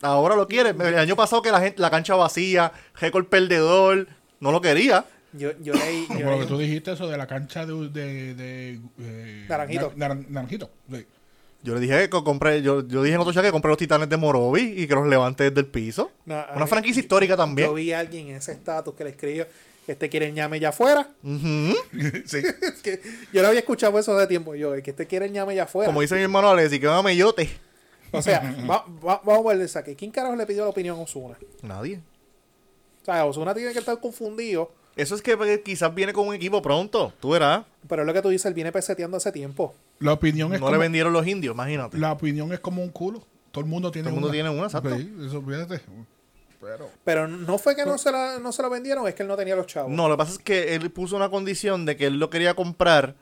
Ahora 0.00 0.34
lo 0.34 0.48
quiere. 0.48 0.70
El 0.70 0.98
año 0.98 1.14
pasado 1.14 1.40
que 1.40 1.52
la 1.52 1.60
gente, 1.60 1.80
la 1.80 1.88
cancha 1.88 2.16
vacía, 2.16 2.72
récord 3.00 3.26
perdedor, 3.26 4.08
no 4.40 4.50
lo 4.50 4.60
quería. 4.60 5.04
Yo, 5.34 5.50
yo 5.60 5.72
leí. 5.72 6.04
yo 6.08 6.16
como 6.16 6.30
lo 6.32 6.38
que 6.40 6.46
tú 6.46 6.58
dijiste 6.58 6.90
eso 6.90 7.06
de 7.06 7.16
la 7.16 7.28
cancha 7.28 7.64
de, 7.64 7.72
de, 7.90 8.34
de, 8.34 8.80
eh, 8.98 9.46
Naranjito. 9.48 9.92
Nar- 9.94 10.16
Nar- 10.18 10.28
naranjito 10.28 10.68
sí. 10.90 11.06
Yo 11.62 11.74
le 11.74 11.80
dije 11.80 12.10
que 12.10 12.24
compré, 12.24 12.60
yo, 12.60 12.84
yo 12.88 13.04
dije 13.04 13.14
en 13.14 13.20
otro 13.20 13.32
chat 13.32 13.44
que 13.44 13.52
compré 13.52 13.68
los 13.68 13.78
titanes 13.78 14.08
de 14.08 14.16
Morovi 14.16 14.74
y 14.82 14.88
que 14.88 14.94
los 14.96 15.06
levante 15.06 15.44
desde 15.44 15.60
el 15.60 15.66
piso. 15.66 16.10
No, 16.26 16.44
Una 16.56 16.64
mí- 16.64 16.68
franquicia 16.68 16.98
histórica 17.00 17.36
también. 17.36 17.68
Yo 17.68 17.74
vi 17.74 17.92
a 17.92 18.00
alguien 18.00 18.30
en 18.30 18.36
ese 18.38 18.50
estatus 18.50 18.94
que 18.94 19.04
le 19.04 19.10
escribió, 19.10 19.46
este 19.88 20.08
quiere 20.08 20.28
el 20.28 20.34
ñame 20.34 20.60
ya 20.60 20.68
afuera. 20.68 21.08
Sí 21.22 22.38
Es 22.38 22.82
que 22.82 23.00
yo 23.32 23.42
lo 23.42 23.48
había 23.48 23.60
escuchado 23.60 23.98
eso 23.98 24.16
hace 24.16 24.26
tiempo. 24.28 24.54
Yo, 24.54 24.74
el 24.74 24.82
que 24.82 24.90
este 24.90 25.06
quiere 25.06 25.26
el 25.26 25.32
ñame 25.32 25.54
ya 25.54 25.64
afuera. 25.64 25.86
Como 25.88 26.00
dice 26.00 26.14
mi 26.14 26.22
hermano 26.22 26.48
Alessi, 26.50 26.78
que 26.80 26.86
mamellote. 26.86 27.50
O 28.12 28.20
sea, 28.22 28.40
va- 28.70 28.84
va- 29.06 29.20
vamos 29.24 29.46
a 29.46 29.48
ver 29.54 29.60
el 29.62 29.68
saque. 29.68 29.96
¿Quién 29.96 30.10
carajo 30.10 30.36
le 30.36 30.46
pidió 30.46 30.64
la 30.64 30.70
opinión 30.70 30.98
a 30.98 31.02
Osuna? 31.02 31.36
Nadie. 31.62 32.00
O 33.00 33.04
sea, 33.04 33.24
Osuna 33.24 33.54
tiene 33.54 33.72
que 33.72 33.78
estar 33.80 33.98
confundido 33.98 34.70
Eso 34.94 35.14
es 35.14 35.22
que 35.22 35.36
pues, 35.36 35.60
quizás 35.64 35.92
viene 35.94 36.12
con 36.12 36.28
un 36.28 36.34
equipo 36.34 36.60
pronto. 36.62 37.12
Tú 37.20 37.30
verás. 37.30 37.64
Pero 37.88 38.02
es 38.02 38.06
lo 38.06 38.12
que 38.12 38.22
tú 38.22 38.28
dices, 38.28 38.46
él 38.46 38.54
viene 38.54 38.70
peseteando 38.70 39.16
hace 39.16 39.32
tiempo. 39.32 39.74
La 39.98 40.12
opinión 40.12 40.52
es 40.52 40.60
No 40.60 40.66
como, 40.66 40.76
le 40.76 40.82
vendieron 40.82 41.12
los 41.12 41.26
indios, 41.26 41.54
imagínate. 41.54 41.96
la 41.98 42.12
opinión 42.12 42.52
es 42.52 42.60
como 42.60 42.82
un 42.82 42.90
culo. 42.90 43.24
Todo 43.50 43.64
el 43.64 43.70
mundo 43.70 43.90
tiene 43.90 44.04
Todo 44.04 44.10
el 44.10 44.14
mundo 44.14 44.28
una. 44.28 44.32
tiene 44.34 44.50
una, 44.50 44.64
exacto. 44.66 44.96
Sí, 44.96 45.12
eso 45.26 45.42
fíjate. 45.42 45.80
Pero 46.62 46.88
Pero 47.02 47.28
no 47.28 47.58
fue 47.58 47.74
que 47.74 47.84
no 47.84 47.98
se 47.98 48.12
la, 48.12 48.38
no 48.38 48.52
se 48.52 48.62
la 48.62 48.68
vendieron, 48.68 49.06
es 49.08 49.14
que 49.14 49.22
él 49.22 49.28
no 49.28 49.36
tenía 49.36 49.56
los 49.56 49.66
chavos. 49.66 49.90
No, 49.90 50.08
lo 50.08 50.14
que 50.14 50.18
pasa 50.18 50.32
es 50.32 50.38
que 50.38 50.74
él 50.76 50.90
puso 50.92 51.16
una 51.16 51.28
condición 51.28 51.84
de 51.84 51.96
que 51.96 52.06
él 52.06 52.20
lo 52.20 52.30
quería 52.30 52.54
comprar, 52.54 53.16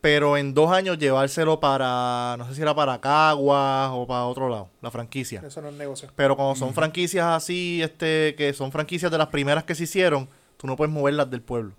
pero 0.00 0.36
en 0.36 0.52
dos 0.52 0.72
años 0.72 0.98
llevárselo 0.98 1.60
para, 1.60 2.34
no 2.36 2.48
sé 2.48 2.56
si 2.56 2.62
era 2.62 2.74
para 2.74 3.00
Caguas 3.00 3.90
o 3.92 4.04
para 4.06 4.24
otro 4.24 4.48
lado, 4.48 4.68
la 4.80 4.90
franquicia. 4.90 5.40
Eso 5.46 5.62
no 5.62 5.68
es 5.68 5.74
negocio. 5.74 6.10
Pero 6.16 6.34
cuando 6.34 6.56
son 6.56 6.74
franquicias 6.74 7.24
así, 7.24 7.80
este, 7.80 8.34
que 8.34 8.52
son 8.52 8.72
franquicias 8.72 9.12
de 9.12 9.18
las 9.18 9.28
primeras 9.28 9.62
que 9.62 9.76
se 9.76 9.84
hicieron, 9.84 10.28
tú 10.56 10.66
no 10.66 10.74
puedes 10.74 10.92
moverlas 10.92 11.30
del 11.30 11.40
pueblo. 11.40 11.74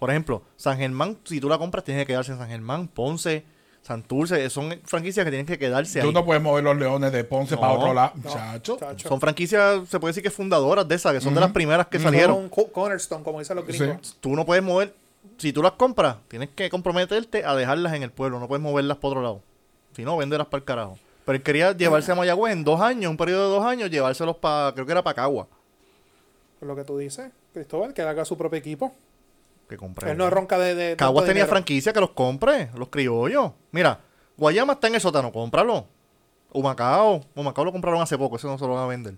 Por 0.00 0.10
ejemplo, 0.10 0.42
San 0.56 0.78
Germán, 0.78 1.18
si 1.24 1.40
tú 1.40 1.48
la 1.48 1.58
compras, 1.58 1.84
tienes 1.84 2.02
que 2.02 2.08
quedarse 2.08 2.32
en 2.32 2.38
San 2.38 2.48
Germán, 2.48 2.88
Ponce, 2.88 3.44
Santurce, 3.82 4.48
son 4.50 4.78
franquicias 4.84 5.24
que 5.24 5.30
tienen 5.30 5.46
que 5.46 5.58
quedarse 5.58 6.00
tú 6.00 6.08
ahí. 6.08 6.12
no 6.12 6.24
puedes 6.24 6.42
mover 6.42 6.62
los 6.62 6.76
leones 6.76 7.12
de 7.12 7.24
Ponce 7.24 7.54
No, 7.54 7.60
para 7.60 7.72
otro 7.72 7.94
lado. 7.94 8.12
No, 8.22 8.30
Chacho. 8.30 8.76
chacho. 8.78 9.08
Son 9.08 9.20
franquicias, 9.20 9.88
se 9.88 9.98
puede 9.98 10.10
decir 10.10 10.22
que 10.22 10.30
fundadoras 10.30 10.86
de 10.86 10.94
esas, 10.94 11.12
que 11.14 11.20
son 11.20 11.34
de 11.34 11.40
las 11.40 11.50
primeras 11.50 11.86
que 11.86 11.98
salieron. 11.98 12.48
Cornerstone, 12.48 13.24
como 13.24 13.38
dicen 13.38 13.56
los 13.56 13.66
gringos. 13.66 14.16
Tú 14.20 14.36
no 14.36 14.44
puedes 14.44 14.62
mover, 14.62 14.94
si 15.38 15.52
tú 15.52 15.62
las 15.62 15.72
compras, 15.72 16.16
tienes 16.28 16.50
que 16.50 16.68
comprometerte 16.68 17.44
a 17.44 17.54
dejarlas 17.56 17.94
en 17.94 18.02
el 18.02 18.10
pueblo, 18.10 18.38
no 18.38 18.48
puedes 18.48 18.62
moverlas 18.62 18.98
para 18.98 19.08
otro 19.08 19.22
lado. 19.22 19.42
Si 19.96 20.04
no, 20.04 20.16
venderlas 20.16 20.48
para 20.48 20.58
el 20.60 20.64
carajo. 20.64 20.98
Pero 21.24 21.36
él 21.36 21.42
quería 21.42 21.72
llevarse 21.72 22.12
a 22.12 22.14
Mayagüez 22.14 22.52
en 22.52 22.64
dos 22.64 22.80
años, 22.80 23.10
un 23.10 23.16
periodo 23.16 23.48
de 23.50 23.56
dos 23.56 23.64
años, 23.64 23.90
llevárselos 23.90 24.36
para, 24.36 24.72
creo 24.72 24.86
que 24.86 24.92
era 24.92 25.02
para 25.02 25.14
Cagua. 25.14 25.48
Por 26.58 26.68
lo 26.68 26.76
que 26.76 26.84
tú 26.84 26.98
dices, 26.98 27.30
Cristóbal, 27.52 27.94
que 27.94 28.02
haga 28.02 28.24
su 28.24 28.36
propio 28.36 28.58
equipo. 28.58 28.92
Que 29.70 29.76
compré. 29.76 30.10
Él 30.10 30.18
no 30.18 30.28
ronca 30.28 30.58
de. 30.58 30.74
de 30.74 30.96
Caguas 30.96 31.26
tenía 31.26 31.44
dinero. 31.44 31.50
franquicia 31.50 31.92
que 31.92 32.00
los 32.00 32.10
compre, 32.10 32.70
los 32.74 32.88
criollos. 32.88 33.52
Mira, 33.70 34.00
Guayama 34.36 34.72
está 34.72 34.88
en 34.88 34.96
el 34.96 35.00
sótano, 35.00 35.30
cómpralo. 35.30 35.86
Humacao, 36.52 37.24
Humacao 37.36 37.64
lo 37.64 37.70
compraron 37.70 38.02
hace 38.02 38.18
poco, 38.18 38.34
eso 38.34 38.48
no 38.48 38.58
se 38.58 38.66
lo 38.66 38.74
van 38.74 38.82
a 38.82 38.86
vender. 38.88 39.14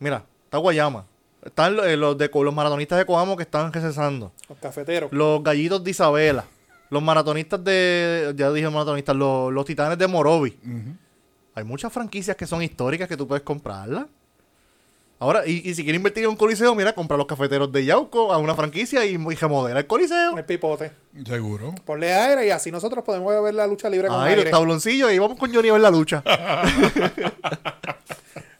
Mira, 0.00 0.24
está 0.42 0.58
Guayama. 0.58 1.06
Están 1.44 1.76
los, 1.76 1.86
eh, 1.86 1.96
los 1.96 2.18
de, 2.18 2.28
los 2.28 2.52
maratonistas 2.52 2.98
de 2.98 3.06
Coamo 3.06 3.36
que 3.36 3.44
están 3.44 3.72
recesando. 3.72 4.32
Los 4.48 4.58
cafeteros. 4.58 5.12
Los 5.12 5.44
gallitos 5.44 5.84
de 5.84 5.92
Isabela. 5.92 6.44
Los 6.90 7.00
maratonistas 7.00 7.62
de. 7.62 8.34
Ya 8.36 8.50
dije 8.50 8.68
maratonistas, 8.68 9.14
los, 9.14 9.52
los 9.52 9.64
titanes 9.64 9.96
de 9.96 10.08
Morovi. 10.08 10.58
Hay 11.54 11.62
muchas 11.62 11.92
franquicias 11.92 12.36
que 12.36 12.48
son 12.48 12.64
históricas 12.64 13.06
que 13.06 13.16
tú 13.16 13.28
puedes 13.28 13.44
comprarlas. 13.44 14.06
Ahora, 15.20 15.44
y, 15.46 15.68
y 15.68 15.74
si 15.74 15.82
quieres 15.82 15.98
invertir 15.98 16.22
en 16.24 16.30
un 16.30 16.36
coliseo, 16.36 16.74
mira, 16.76 16.92
compra 16.94 17.16
los 17.16 17.26
cafeteros 17.26 17.72
de 17.72 17.84
Yauco 17.84 18.32
a 18.32 18.38
una 18.38 18.54
franquicia 18.54 19.04
y, 19.04 19.14
y 19.14 19.34
remodela 19.34 19.80
el 19.80 19.86
coliseo. 19.88 20.38
El 20.38 20.44
pipote. 20.44 20.92
Seguro. 21.26 21.74
Ponle 21.84 22.12
aire 22.12 22.46
y 22.46 22.50
así 22.50 22.70
nosotros 22.70 23.02
podemos 23.04 23.42
ver 23.42 23.52
la 23.54 23.66
lucha 23.66 23.90
libre 23.90 24.06
con 24.08 24.16
Ay, 24.20 24.30
los 24.30 24.38
aire. 24.38 24.50
tabloncillos 24.50 25.12
y 25.12 25.18
vamos 25.18 25.36
con 25.36 25.52
Johnny 25.52 25.70
a 25.70 25.72
ver 25.72 25.80
la 25.82 25.90
lucha. 25.90 26.22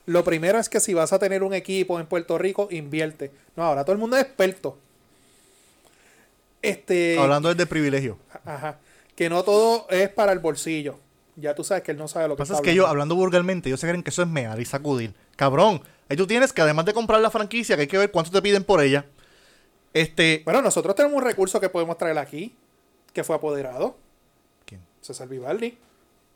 Lo 0.07 0.25
primero 0.25 0.59
es 0.59 0.69
que 0.69 0.81
si 0.81 0.95
vas 0.95 1.13
a 1.13 1.19
tener 1.19 1.43
un 1.43 1.53
equipo 1.55 2.01
en 2.01 2.07
Puerto 2.07 2.39
Rico, 2.39 2.69
invierte. 2.71 3.31
No, 3.57 3.65
ahora 3.65 3.85
todo 3.85 3.93
el 3.93 3.99
mundo 3.99 4.17
es 4.17 4.23
experto. 4.23 4.79
Este. 6.63 7.19
Hablando 7.19 7.51
desde 7.51 7.67
privilegio. 7.67 8.19
Ajá. 8.45 8.79
Que 9.15 9.29
no 9.29 9.43
todo 9.43 9.87
es 9.91 10.09
para 10.09 10.33
el 10.33 10.39
bolsillo. 10.39 10.99
Ya 11.37 11.55
tú 11.55 11.63
sabes 11.63 11.83
que 11.85 11.93
él 11.93 11.99
no 11.99 12.09
sabe 12.09 12.25
lo 12.25 12.31
Lo 12.31 12.37
que 12.37 12.43
que 12.43 12.49
pasa 12.49 12.55
es 12.55 12.61
que 12.63 12.71
ellos, 12.73 12.85
hablando. 12.87 13.15
hablando 13.15 13.15
vulgarmente, 13.17 13.69
ellos 13.69 13.79
se 13.81 13.87
creen 13.87 14.03
que 14.03 14.11
eso 14.11 14.23
es 14.23 14.29
mear 14.29 14.59
y 14.61 14.65
sacudir. 14.65 15.13
Cabrón, 15.37 15.83
ahí 16.09 16.17
tú 16.17 16.27
tienes 16.27 16.53
que 16.53 16.63
además 16.63 16.85
de 16.85 16.93
comprar 16.95 17.21
la 17.21 17.31
franquicia, 17.31 17.77
que 17.77 17.83
hay 17.83 17.89
que 17.89 17.99
ver 17.99 18.11
cuánto 18.11 18.31
te 18.31 18.41
piden 18.43 18.65
por 18.65 18.81
ella. 18.83 19.05
Este. 19.95 20.43
Bueno, 20.45 20.63
nosotros 20.63 20.95
tenemos 20.95 21.17
un 21.17 21.25
recurso 21.25 21.61
que 21.61 21.69
podemos 21.69 21.97
traer 21.99 22.19
aquí, 22.19 22.55
que 23.13 23.25
fue 23.25 23.37
apoderado, 23.37 23.97
¿Quién? 24.65 24.81
César 25.01 25.29
Vivaldi. 25.29 25.79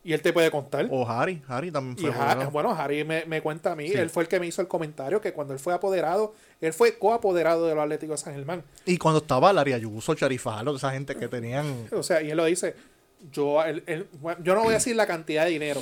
Y 0.05 0.11
él 0.11 0.21
te 0.21 0.33
puede 0.33 0.51
contar. 0.51 0.85
O 0.91 1.07
Harry, 1.07 1.41
Harry 1.47 1.71
también 1.71 1.95
Y 1.97 2.01
fue. 2.01 2.09
Ha- 2.09 2.23
apoderado. 2.31 2.51
bueno, 2.51 2.71
Harry 2.77 3.05
me, 3.05 3.23
me 3.25 3.41
cuenta 3.41 3.71
a 3.71 3.75
mí, 3.75 3.87
Sí. 3.87 3.93
él 3.93 4.09
fue 4.09 4.23
el 4.23 4.27
que 4.29 4.37
me 4.37 4.45
hizo 4.47 4.61
el 4.61 4.67
comentario 4.67 5.21
que 5.21 5.31
cuando 5.31 5.53
él 5.53 5.59
fue 5.59 5.73
apoderado, 5.73 6.33
él 6.59 6.73
fue 6.73 6.97
coapoderado 6.97 7.67
de 7.67 7.75
los 7.75 7.83
Atléticos 7.85 8.19
de 8.19 8.25
San 8.25 8.33
Germán. 8.33 8.63
Y 8.85 8.97
cuando 8.97 9.19
estaba 9.21 9.53
Larry 9.53 9.71
Ayuso, 9.71 10.13
Charifalo, 10.13 10.75
esa 10.75 10.91
gente 10.91 11.15
que 11.15 11.29
tenían. 11.29 11.87
O 11.93 12.03
sea, 12.03 12.21
y 12.21 12.31
él 12.31 12.35
lo 12.35 12.43
dice, 12.43 12.75
yo, 13.31 13.63
él- 13.63 13.81
él- 13.87 14.09
bueno, 14.19 14.43
yo 14.43 14.55
no 14.55 14.63
voy 14.63 14.71
a 14.71 14.77
decir 14.77 14.93
la 14.97 15.07
cantidad 15.07 15.45
de 15.45 15.51
dinero, 15.51 15.81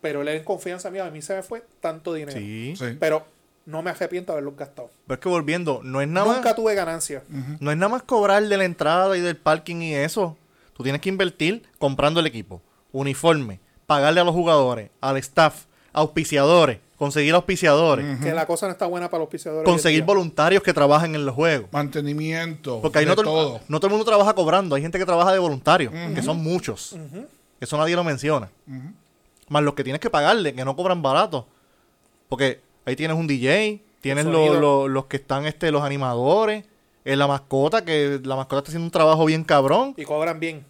pero 0.00 0.22
él 0.22 0.28
en 0.28 0.44
confianza 0.44 0.90
mía, 0.90 1.06
a 1.06 1.10
mí 1.10 1.22
se 1.22 1.34
me 1.34 1.42
fue 1.42 1.64
tanto 1.80 2.14
dinero. 2.14 2.38
Sí. 2.38 2.74
Sí. 2.76 2.96
Pero 2.98 3.24
no 3.66 3.82
me 3.82 3.90
arrepiento 3.90 4.32
de 4.32 4.38
haberlos 4.38 4.56
gastado. 4.56 4.90
Pero 5.06 5.14
es 5.14 5.20
que 5.20 5.28
volviendo, 5.28 5.80
no 5.84 6.00
es 6.00 6.08
nada 6.08 6.26
Nunca 6.34 6.48
más. 6.50 6.56
tuve 6.56 6.74
ganancia. 6.74 7.22
No 7.60 7.70
es 7.70 7.76
nada 7.76 7.90
más 7.90 8.02
cobrar 8.02 8.42
de 8.46 8.56
la 8.56 8.64
entrada 8.64 9.16
y 9.16 9.20
del 9.20 9.36
parking 9.36 9.76
y 9.82 9.94
eso. 9.94 10.36
Tú 10.74 10.82
tienes 10.82 11.00
que 11.02 11.08
invertir 11.10 11.62
comprando 11.78 12.20
el 12.20 12.26
equipo, 12.26 12.62
uniforme, 12.92 13.60
pagarle 13.86 14.20
a 14.20 14.24
los 14.24 14.34
jugadores, 14.34 14.90
al 15.00 15.16
staff, 15.18 15.64
auspiciadores, 15.92 16.78
conseguir 16.96 17.34
auspiciadores, 17.34 18.18
Que 18.20 18.32
la 18.32 18.46
cosa 18.46 18.66
no 18.66 18.72
está 18.72 18.86
buena 18.86 19.10
para 19.10 19.24
los 19.24 19.46
en 19.46 19.64
conseguir 19.64 20.04
voluntarios 20.04 20.62
que 20.62 20.72
trabajen 20.72 21.14
en 21.14 21.26
los 21.26 21.34
juegos. 21.34 21.68
Mantenimiento. 21.72 22.80
Porque 22.80 22.98
ahí 23.00 23.06
no, 23.06 23.14
to- 23.16 23.22
todo. 23.22 23.60
no 23.68 23.78
todo 23.78 23.86
el 23.88 23.90
mundo 23.92 24.04
trabaja 24.04 24.34
cobrando, 24.34 24.74
hay 24.74 24.82
gente 24.82 24.98
que 24.98 25.06
trabaja 25.06 25.32
de 25.32 25.38
voluntario, 25.38 25.90
que 26.14 26.22
son 26.22 26.38
muchos. 26.42 26.96
Eso 27.60 27.76
nadie 27.76 27.94
lo 27.94 28.04
menciona. 28.04 28.48
Más 29.50 29.62
los 29.62 29.74
que 29.74 29.84
tienes 29.84 30.00
que 30.00 30.08
pagarle, 30.08 30.54
que 30.54 30.64
no 30.64 30.74
cobran 30.74 31.02
barato. 31.02 31.46
Porque 32.30 32.60
ahí 32.86 32.96
tienes 32.96 33.16
un 33.16 33.26
DJ, 33.26 33.82
tienes 34.00 34.24
El 34.24 34.32
lo- 34.32 34.38
sonido. 34.46 34.60
lo- 34.60 34.88
los 34.88 35.04
que 35.06 35.18
están, 35.18 35.44
este, 35.44 35.70
los 35.70 35.82
animadores, 35.82 36.64
eh, 37.04 37.16
la 37.16 37.26
mascota, 37.26 37.84
que 37.84 38.20
la 38.24 38.36
mascota 38.36 38.60
está 38.60 38.70
haciendo 38.70 38.86
un 38.86 38.90
trabajo 38.90 39.24
bien 39.26 39.44
cabrón. 39.44 39.92
Y 39.98 40.04
cobran 40.04 40.40
bien. 40.40 40.64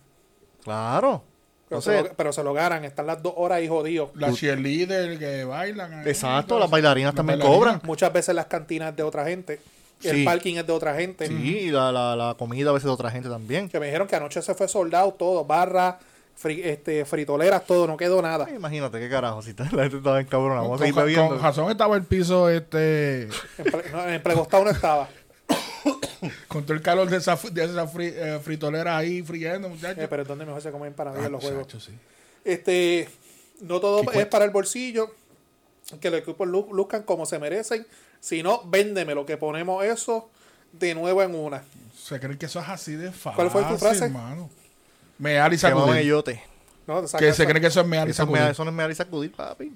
Claro. 0.64 1.22
Pero, 1.68 1.80
se 1.80 1.90
Entonces, 1.90 2.10
lo, 2.12 2.16
pero 2.16 2.32
se 2.32 2.42
lo 2.42 2.52
ganan. 2.52 2.84
Están 2.84 3.06
las 3.06 3.22
dos 3.22 3.32
horas 3.36 3.58
ahí 3.58 3.68
jodidos. 3.68 4.10
Las 4.14 4.34
cheerleaders 4.36 5.18
que 5.18 5.44
bailan. 5.44 5.92
ahí, 6.00 6.08
Exacto, 6.08 6.58
las 6.58 6.68
bailarinas 6.68 7.08
Las 7.12 7.16
también 7.16 7.38
bailarinas. 7.38 7.58
cobran. 7.74 7.80
Muchas 7.84 8.12
veces 8.12 8.34
las 8.34 8.46
cantinas 8.46 8.94
de 8.96 9.02
otra 9.04 9.24
gente. 9.24 9.60
El 10.02 10.16
Sí. 10.16 10.24
parking 10.24 10.56
es 10.56 10.66
de 10.66 10.72
otra 10.72 10.94
gente. 10.96 11.26
sí, 11.26 11.34
y 11.58 11.70
la, 11.70 11.92
la, 11.92 12.16
la 12.16 12.34
comida 12.34 12.70
a 12.70 12.72
veces 12.72 12.86
de 12.86 12.90
otra 12.90 13.10
gente 13.10 13.28
también. 13.28 13.68
Que 13.68 13.78
me 13.78 13.86
dijeron 13.86 14.08
que 14.08 14.16
anoche 14.16 14.40
se 14.42 14.54
fue 14.54 14.66
soldado 14.66 15.12
todo. 15.12 15.44
Barras, 15.44 15.96
fri- 16.42 16.62
este, 16.64 17.04
fritoleras, 17.04 17.64
todo. 17.66 17.86
No 17.86 17.96
quedó 17.96 18.20
nada. 18.22 18.46
Ay, 18.48 18.56
imagínate 18.56 18.98
qué 18.98 19.08
carajo, 19.08 19.42
si 19.42 19.52
la 19.58 19.66
gente 19.66 19.96
estaba 19.98 20.20
en 20.20 20.26
cabrón, 20.26 20.56
vamos 20.58 20.80
a 20.80 20.84
Con, 20.92 20.92
con- 20.92 21.28
con 21.28 21.40
razón 21.40 21.70
estaba 21.70 21.96
el 21.96 22.04
piso 22.04 22.48
este 22.48 23.22
En, 23.58 23.92
no, 23.92 24.08
en 24.08 24.22
plegostado 24.22 24.64
no 24.64 24.70
estaba. 24.70 25.08
con 26.48 26.64
todo 26.64 26.74
el 26.74 26.82
calor 26.82 27.08
de 27.08 27.16
esa, 27.16 27.36
de 27.50 27.64
esa 27.64 27.86
fri- 27.86 28.12
eh, 28.14 28.40
fritolera 28.42 28.96
ahí 28.96 29.22
friendo, 29.22 29.68
muchachos. 29.68 30.02
Eh, 30.04 30.06
pero 30.08 30.22
es 30.22 30.28
donde 30.28 30.44
mejor 30.46 30.60
se 30.62 30.70
comen 30.70 30.92
para 30.92 31.12
Ah, 31.12 31.28
los 31.28 31.42
juegos. 31.42 31.66
sí. 31.82 31.92
Este, 32.44 33.08
no 33.60 33.80
todo 33.80 34.00
¿Qué 34.00 34.06
es 34.06 34.12
cuesta? 34.12 34.30
para 34.30 34.44
el 34.44 34.50
bolsillo. 34.50 35.14
Que 36.00 36.10
los 36.10 36.20
equipos 36.20 36.46
lu- 36.46 36.68
luzcan 36.72 37.02
como 37.02 37.26
se 37.26 37.38
merecen. 37.38 37.86
Si 38.20 38.42
no, 38.42 38.62
véndeme 38.64 39.14
lo 39.14 39.26
que 39.26 39.36
ponemos 39.36 39.84
eso 39.84 40.30
de 40.72 40.94
nuevo 40.94 41.22
en 41.22 41.34
una. 41.34 41.64
Se 41.98 42.20
creen 42.20 42.38
que 42.38 42.46
eso 42.46 42.60
es 42.60 42.68
así 42.68 42.94
de 42.94 43.10
fácil. 43.10 43.34
¿Cuál 43.36 43.50
fue 43.50 43.64
tu 43.64 43.76
frase? 43.76 44.04
hermano? 44.04 44.48
Mear 45.20 45.52
y 45.52 45.58
sacudir. 45.58 45.96
ellote. 45.98 46.42
¿no? 46.86 47.02
Que 47.02 47.32
se 47.32 47.46
cree 47.46 47.60
que 47.60 47.68
eso 47.68 47.80
es 47.80 47.86
mear 47.86 48.08
y 48.08 48.10
Eso, 48.10 48.22
es 48.22 48.26
sacudir. 48.26 48.42
mea- 48.42 48.50
eso 48.50 48.64
no 48.64 48.70
es 48.70 48.76
mear 48.76 48.90
y 48.90 48.94
sacudir, 48.96 49.32
papi. 49.32 49.72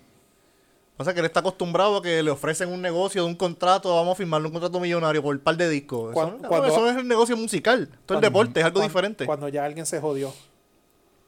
Pasa 0.96 1.12
que 1.12 1.20
él 1.20 1.26
está 1.26 1.40
acostumbrado 1.40 1.96
a 1.98 2.02
que 2.02 2.22
le 2.22 2.30
ofrecen 2.30 2.72
un 2.72 2.80
negocio 2.80 3.22
de 3.22 3.28
un 3.28 3.34
contrato, 3.34 3.94
vamos 3.94 4.12
a 4.12 4.16
firmarle 4.16 4.46
un 4.46 4.52
contrato 4.52 4.78
millonario 4.80 5.22
por 5.22 5.34
un 5.34 5.40
par 5.40 5.56
de 5.56 5.68
discos. 5.68 6.04
Eso, 6.10 6.12
Cuando- 6.14 6.38
no, 6.42 6.48
cuando- 6.48 6.68
eso 6.68 6.88
es 6.90 6.96
el 6.96 7.06
negocio 7.06 7.36
musical. 7.36 7.88
Esto 7.92 8.14
es 8.14 8.18
el 8.18 8.20
deporte, 8.22 8.60
es 8.60 8.66
algo 8.66 8.74
cuando- 8.80 8.88
diferente. 8.88 9.26
Cuando 9.26 9.48
ya 9.48 9.64
alguien 9.64 9.86
se 9.86 10.00
jodió. 10.00 10.32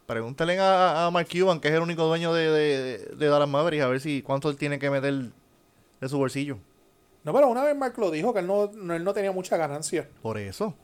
Pregúntale 0.06 0.58
a, 0.60 1.06
a 1.06 1.10
Mark 1.10 1.26
Cuban, 1.30 1.58
que 1.60 1.66
es 1.68 1.74
el 1.74 1.80
único 1.80 2.04
dueño 2.04 2.32
de, 2.32 2.48
de, 2.50 2.98
de 3.16 3.26
Dallas 3.26 3.48
Mavericks, 3.48 3.84
a 3.84 3.88
ver 3.88 4.00
si 4.00 4.22
cuánto 4.22 4.48
él 4.50 4.56
tiene 4.56 4.78
que 4.78 4.88
meter 4.88 5.14
de 6.00 6.08
su 6.08 6.16
bolsillo. 6.16 6.58
No, 7.24 7.32
pero 7.32 7.48
una 7.48 7.64
vez 7.64 7.76
Mark 7.76 7.94
lo 7.98 8.12
dijo 8.12 8.32
que 8.32 8.38
él 8.38 8.46
no, 8.46 8.70
no- 8.72 8.94
él 8.94 9.02
no 9.02 9.12
tenía 9.12 9.32
mucha 9.32 9.56
ganancia. 9.56 10.08
Por 10.22 10.38
eso. 10.38 10.74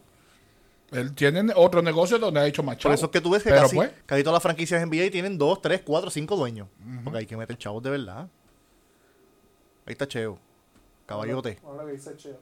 Él 0.93 1.15
tiene 1.15 1.53
otro 1.57 1.83
negocio 1.83 2.19
donde 2.19 2.41
ha 2.41 2.47
hecho 2.47 2.63
más 2.63 2.77
Por 2.77 2.83
chavo. 2.83 2.95
eso 2.95 3.07
es 3.07 3.11
que 3.13 3.21
tú 3.21 3.31
ves 3.31 3.43
que 3.43 3.49
Pero 3.51 3.63
casi, 3.63 3.77
pues, 3.77 3.93
casi 4.07 4.23
todas 4.23 4.35
las 4.35 4.43
franquicias 4.43 4.87
NBA 4.87 5.11
tienen 5.11 5.39
dos, 5.39 5.61
tres, 5.63 5.81
cuatro, 5.85 6.11
cinco 6.11 6.37
dueños. 6.37 6.69
Porque 7.03 7.19
hay 7.21 7.27
que 7.27 7.37
meter 7.37 7.57
chavos 7.59 7.83
de 7.83 7.91
verdad. 7.91 8.29
Ahí 9.87 9.93
está 9.93 10.07
Cheo. 10.07 10.39
Caballote. 11.07 11.59
Ahora 11.65 11.85
que 11.87 11.93
dice 11.93 12.17
Cheo. 12.17 12.39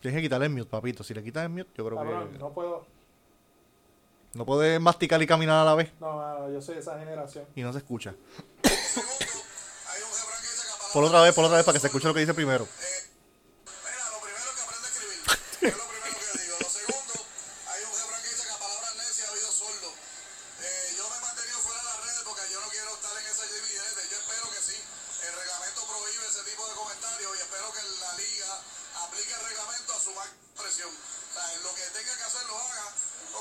Tienes 0.00 0.18
que 0.18 0.22
quitarle 0.22 0.46
el 0.46 0.52
mute, 0.52 0.66
papito. 0.70 1.02
Si 1.04 1.14
le 1.14 1.22
quitas 1.22 1.44
el 1.44 1.48
mute, 1.50 1.70
yo 1.76 1.84
creo 1.86 1.96
Cabrón, 1.98 2.30
que 2.32 2.38
no 2.38 2.50
puedo. 2.52 2.86
no 4.34 4.44
puedes 4.44 4.80
masticar 4.80 5.20
y 5.22 5.26
caminar 5.26 5.60
a 5.62 5.64
la 5.64 5.74
vez. 5.74 5.92
No, 6.00 6.50
yo 6.50 6.60
soy 6.60 6.74
de 6.76 6.80
esa 6.80 6.98
generación. 6.98 7.44
Y 7.56 7.62
no 7.62 7.72
se 7.72 7.78
escucha. 7.78 8.14
Por 10.92 11.04
otra 11.04 11.22
vez, 11.22 11.34
por 11.34 11.44
otra 11.44 11.56
vez, 11.56 11.64
para 11.64 11.74
que 11.74 11.80
se 11.80 11.86
escuche 11.86 12.06
lo 12.06 12.12
que 12.12 12.20
dice 12.20 12.34
primero. 12.34 12.66
Mira, 12.66 13.11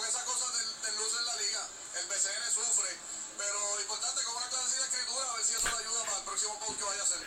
porque 0.01 0.09
esas 0.09 0.23
cosas 0.25 0.49
del, 0.57 0.65
del 0.81 0.95
luz 0.97 1.13
en 1.13 1.25
la 1.29 1.35
liga, 1.37 1.61
el 2.01 2.05
BCN 2.09 2.41
sufre, 2.49 2.89
pero 3.37 3.53
lo 3.53 3.81
importante 3.85 4.17
es 4.17 4.25
con 4.25 4.33
una 4.41 4.49
clase 4.49 4.81
de 4.81 4.85
escritura, 4.89 5.21
a 5.29 5.35
ver 5.37 5.45
si 5.45 5.53
eso 5.53 5.69
le 5.69 5.77
ayuda 5.77 6.01
para 6.09 6.17
el 6.17 6.25
próximo 6.25 6.53
post 6.57 6.77
que 6.81 6.85
vaya 6.89 7.01
a 7.01 7.05
hacer. 7.05 7.21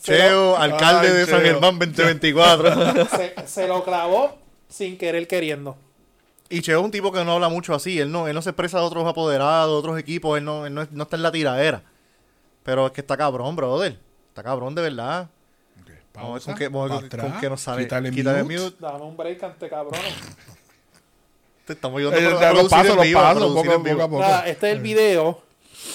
Cheo, 0.00 0.56
alcalde 0.56 1.08
Ay, 1.08 1.14
de 1.14 1.26
San. 1.26 1.42
Germán 1.42 1.78
2024. 1.78 3.04
Se, 3.16 3.34
se 3.46 3.68
lo 3.68 3.84
clavó 3.84 4.38
sin 4.68 4.96
querer 4.96 5.28
queriendo. 5.28 5.76
y 6.48 6.62
Cheo 6.62 6.78
es 6.78 6.84
un 6.84 6.90
tipo 6.90 7.12
que 7.12 7.22
no 7.24 7.32
habla 7.32 7.50
mucho 7.50 7.74
así. 7.74 8.00
Él 8.00 8.10
no, 8.10 8.26
él 8.26 8.34
no 8.34 8.40
se 8.40 8.50
expresa 8.50 8.78
de 8.78 8.84
otros 8.84 9.06
apoderados, 9.06 9.70
de 9.70 9.78
otros 9.78 9.98
equipos. 9.98 10.38
Él 10.38 10.44
no, 10.44 10.64
él 10.64 10.72
no, 10.72 10.88
no 10.90 11.02
está 11.02 11.16
en 11.16 11.22
la 11.22 11.32
tiradera. 11.32 11.82
Pero 12.62 12.86
es 12.86 12.92
que 12.92 13.02
está 13.02 13.16
cabrón, 13.16 13.56
brother. 13.56 13.98
Está 14.28 14.42
cabrón 14.42 14.74
de 14.74 14.82
verdad. 14.82 15.28
Vamos 16.22 16.30
a 16.30 16.34
ver 16.34 16.42
con 16.42 16.54
qué, 16.56 16.68
vamos 16.68 16.90
a 16.90 17.00
ver 17.00 17.10
pa' 17.10 17.16
con- 17.18 17.40
qué 17.40 17.48
nos 17.50 17.60
sale. 17.60 17.82
quítale 17.84 18.10
Quítale 18.10 18.42
mute. 18.42 18.58
mute. 18.60 18.76
Dame 18.80 19.04
un 19.04 19.16
break 19.16 19.42
ante 19.42 19.68
cabrón. 19.68 20.00
Te 21.66 21.72
estamos 21.74 21.98
ayudando 21.98 22.18
Eh, 22.20 22.26
a 22.46 22.52
los 22.52 22.68
pasos, 22.68 22.96
los 22.96 23.06
pasos, 23.12 23.54
poco, 23.54 23.72
a 24.02 24.08
poco. 24.08 24.20
Nada, 24.20 24.48
este 24.48 24.70
es 24.70 24.76
el 24.76 24.82
video 24.82 25.42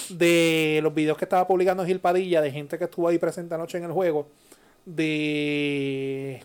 de 0.09 0.79
los 0.81 0.93
videos 0.93 1.17
que 1.17 1.25
estaba 1.25 1.45
publicando 1.47 1.85
Gil 1.85 1.99
Padilla 1.99 2.41
de 2.41 2.51
gente 2.51 2.77
que 2.77 2.85
estuvo 2.85 3.07
ahí 3.09 3.17
presente 3.17 3.55
anoche 3.55 3.77
en 3.77 3.83
el 3.85 3.91
juego. 3.91 4.27
De. 4.85 6.43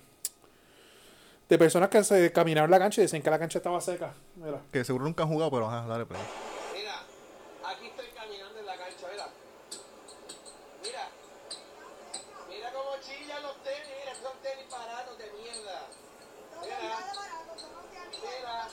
De 1.49 1.59
personas 1.59 1.89
que 1.91 2.03
se 2.05 2.33
caminaron 2.33 2.71
la 2.71 2.79
cancha 2.79 3.01
y 3.01 3.05
dicen 3.05 3.23
que 3.23 3.31
la 3.31 3.39
cancha 3.39 3.59
estaba 3.59 3.81
seca. 3.81 4.13
Mira. 4.37 4.61
Que 4.73 4.85
seguro 4.85 5.05
nunca 5.05 5.23
han 5.25 5.29
jugado, 5.29 5.51
pero 5.51 5.69
ajá, 5.69 5.87
dale 5.87 6.07
play. 6.07 6.21
Mira, 6.75 6.95
aquí 7.67 7.87
estoy 7.87 8.07
caminando 8.17 8.59
en 8.59 8.67
la 8.67 8.77
cancha, 8.77 9.07
mira. 9.13 9.27
Mira. 10.83 11.09
Mira 12.49 12.73
cómo 12.73 12.91
chillan 13.03 13.43
los 13.43 13.57
tenis, 13.63 13.89
mira, 13.99 14.15
son 14.23 14.33
tenis 14.43 14.67
baratos 14.71 15.19
de 15.19 15.25
mierda. 15.43 15.87
Mira. 16.63 16.79
Mira. 16.81 18.69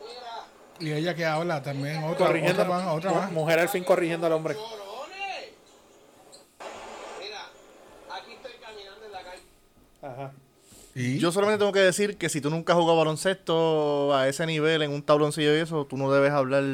Mira. 0.00 0.34
Y 0.80 0.92
ella 0.92 1.14
que 1.14 1.24
habla 1.24 1.62
también, 1.62 2.04
otra, 2.04 2.26
Corrigiendo. 2.26 2.62
otra 2.62 2.74
más, 2.74 2.94
otra 2.94 3.12
más. 3.12 3.32
Mujer 3.32 3.58
al 3.58 3.68
fin 3.68 3.84
corrigiendo 3.84 4.26
al 4.26 4.32
hombre. 4.32 4.54
¡Corones! 4.54 4.78
Mira, 7.20 7.40
aquí 8.16 8.32
estoy 8.32 8.52
caminando 8.60 9.04
en 9.06 9.12
la 9.12 9.22
calle. 9.22 9.42
Ajá. 10.02 10.32
Y 10.94 11.18
Yo 11.18 11.30
solamente 11.30 11.58
tengo 11.60 11.72
que 11.72 11.80
decir 11.80 12.16
que 12.16 12.28
si 12.28 12.40
tú 12.40 12.50
nunca 12.50 12.72
has 12.72 12.78
jugado 12.78 12.98
baloncesto 12.98 14.14
a 14.14 14.28
ese 14.28 14.46
nivel, 14.46 14.82
en 14.82 14.90
un 14.90 15.02
tabloncillo 15.02 15.54
y 15.56 15.60
eso, 15.60 15.84
tú 15.86 15.96
no 15.96 16.10
debes 16.10 16.32
hablar 16.32 16.64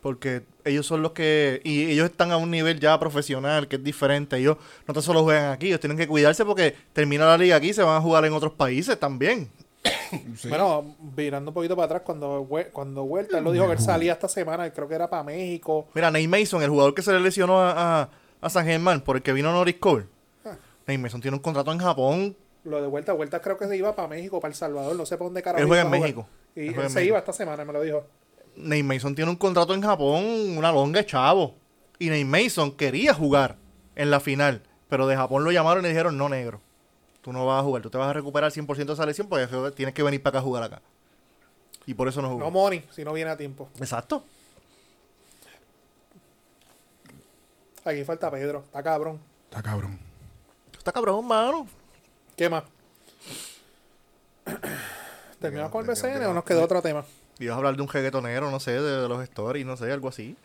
porque 0.00 0.42
ellos 0.64 0.84
son 0.86 1.00
los 1.02 1.12
que... 1.12 1.60
Y 1.62 1.90
ellos 1.92 2.10
están 2.10 2.32
a 2.32 2.36
un 2.36 2.50
nivel 2.50 2.80
ya 2.80 2.98
profesional, 2.98 3.68
que 3.68 3.76
es 3.76 3.84
diferente. 3.84 4.36
Ellos 4.36 4.56
no 4.88 4.94
tan 4.94 5.02
solo 5.02 5.22
juegan 5.22 5.52
aquí, 5.52 5.66
ellos 5.68 5.78
tienen 5.80 5.96
que 5.96 6.08
cuidarse 6.08 6.44
porque 6.44 6.74
termina 6.92 7.24
la 7.24 7.38
liga 7.38 7.56
aquí 7.56 7.68
y 7.68 7.74
se 7.74 7.82
van 7.82 7.96
a 7.96 8.00
jugar 8.00 8.24
en 8.24 8.32
otros 8.32 8.52
países 8.52 8.98
también. 8.98 9.48
sí. 10.36 10.48
Bueno, 10.48 10.94
virando 11.00 11.50
un 11.50 11.54
poquito 11.54 11.74
para 11.74 11.86
atrás, 11.86 12.02
cuando, 12.04 12.46
cuando 12.72 13.04
Huerta, 13.04 13.38
él 13.38 13.44
lo 13.44 13.52
dijo 13.52 13.66
que 13.66 13.72
él 13.72 13.78
salía 13.80 14.12
esta 14.12 14.28
semana, 14.28 14.70
creo 14.72 14.88
que 14.88 14.94
era 14.94 15.08
para 15.10 15.22
México. 15.22 15.88
Mira, 15.94 16.10
Nate 16.10 16.28
Mason, 16.28 16.62
el 16.62 16.70
jugador 16.70 16.94
que 16.94 17.02
se 17.02 17.12
le 17.12 17.20
lesionó 17.20 17.60
a, 17.60 18.02
a, 18.02 18.08
a 18.40 18.50
San 18.50 18.64
Germán 18.64 19.00
por 19.00 19.16
el 19.16 19.22
que 19.22 19.32
vino 19.32 19.52
Norris 19.52 19.76
Cole. 19.76 20.06
Nate 20.86 20.98
Mason 20.98 21.20
tiene 21.20 21.36
un 21.36 21.42
contrato 21.42 21.72
en 21.72 21.78
Japón. 21.78 22.36
Lo 22.64 22.80
de 22.80 22.86
Huerta, 22.86 23.14
Huerta 23.14 23.40
creo 23.40 23.56
que 23.58 23.66
se 23.66 23.76
iba 23.76 23.94
para 23.96 24.08
México, 24.08 24.40
para 24.40 24.50
El 24.50 24.56
Salvador, 24.56 24.94
no 24.94 25.04
sé 25.06 25.16
para 25.16 25.26
dónde 25.26 25.42
carajo. 25.42 25.62
Él 25.62 25.68
juega 25.68 25.82
en. 25.82 25.90
México. 25.90 26.26
Y 26.54 26.68
Él 26.68 26.74
se 26.74 26.80
México. 26.80 27.00
iba 27.00 27.18
esta 27.18 27.32
semana, 27.32 27.64
me 27.64 27.72
lo 27.72 27.80
dijo. 27.82 28.04
Nate 28.56 28.82
Mason 28.82 29.14
tiene 29.14 29.30
un 29.30 29.36
contrato 29.36 29.74
en 29.74 29.82
Japón, 29.82 30.24
una 30.56 30.70
longa 30.70 31.00
de 31.00 31.06
chavo. 31.06 31.54
Y 31.98 32.08
Nate 32.08 32.24
Mason 32.24 32.72
quería 32.72 33.14
jugar 33.14 33.56
en 33.96 34.10
la 34.10 34.20
final, 34.20 34.62
pero 34.88 35.06
de 35.06 35.16
Japón 35.16 35.44
lo 35.44 35.50
llamaron 35.50 35.82
y 35.82 35.84
le 35.84 35.88
dijeron, 35.88 36.16
no, 36.18 36.28
negro, 36.28 36.60
tú 37.22 37.32
no 37.32 37.46
vas 37.46 37.60
a 37.60 37.64
jugar, 37.64 37.82
tú 37.82 37.88
te 37.90 37.96
vas 37.98 38.08
a 38.08 38.12
recuperar 38.12 38.52
100% 38.52 38.84
de 38.84 38.92
esa 38.92 39.06
lesión 39.06 39.28
porque 39.28 39.46
tienes 39.74 39.94
que 39.94 40.02
venir 40.02 40.22
para 40.22 40.38
acá 40.38 40.38
a 40.40 40.42
jugar 40.42 40.62
acá. 40.64 40.82
Y 41.86 41.94
por 41.94 42.08
eso 42.08 42.20
no 42.20 42.28
jugó. 42.28 42.40
No 42.40 42.50
money, 42.50 42.84
si 42.90 43.04
no 43.04 43.12
viene 43.12 43.30
a 43.30 43.36
tiempo. 43.36 43.68
Exacto. 43.78 44.24
Aquí 47.84 48.04
falta 48.04 48.30
Pedro, 48.30 48.62
está 48.64 48.82
cabrón. 48.82 49.20
Está 49.44 49.62
cabrón. 49.62 49.98
Está 50.76 50.92
cabrón, 50.92 51.26
mano. 51.26 51.66
¿Qué 52.36 52.48
más? 52.48 52.64
¿Terminamos 55.40 55.72
con 55.72 55.84
el 55.84 55.90
BCN 55.90 56.24
o 56.26 56.34
nos 56.34 56.44
quedó 56.44 56.62
otro 56.62 56.80
tema? 56.82 57.04
Ibas 57.38 57.54
a 57.54 57.56
hablar 57.58 57.74
de 57.74 57.82
un 57.82 57.88
reggaetonero, 57.88 58.50
no 58.50 58.60
sé, 58.60 58.80
de, 58.80 59.08
los 59.08 59.22
stories, 59.24 59.66
no 59.66 59.76
sé, 59.76 59.90
algo 59.90 60.08
así. 60.08 60.36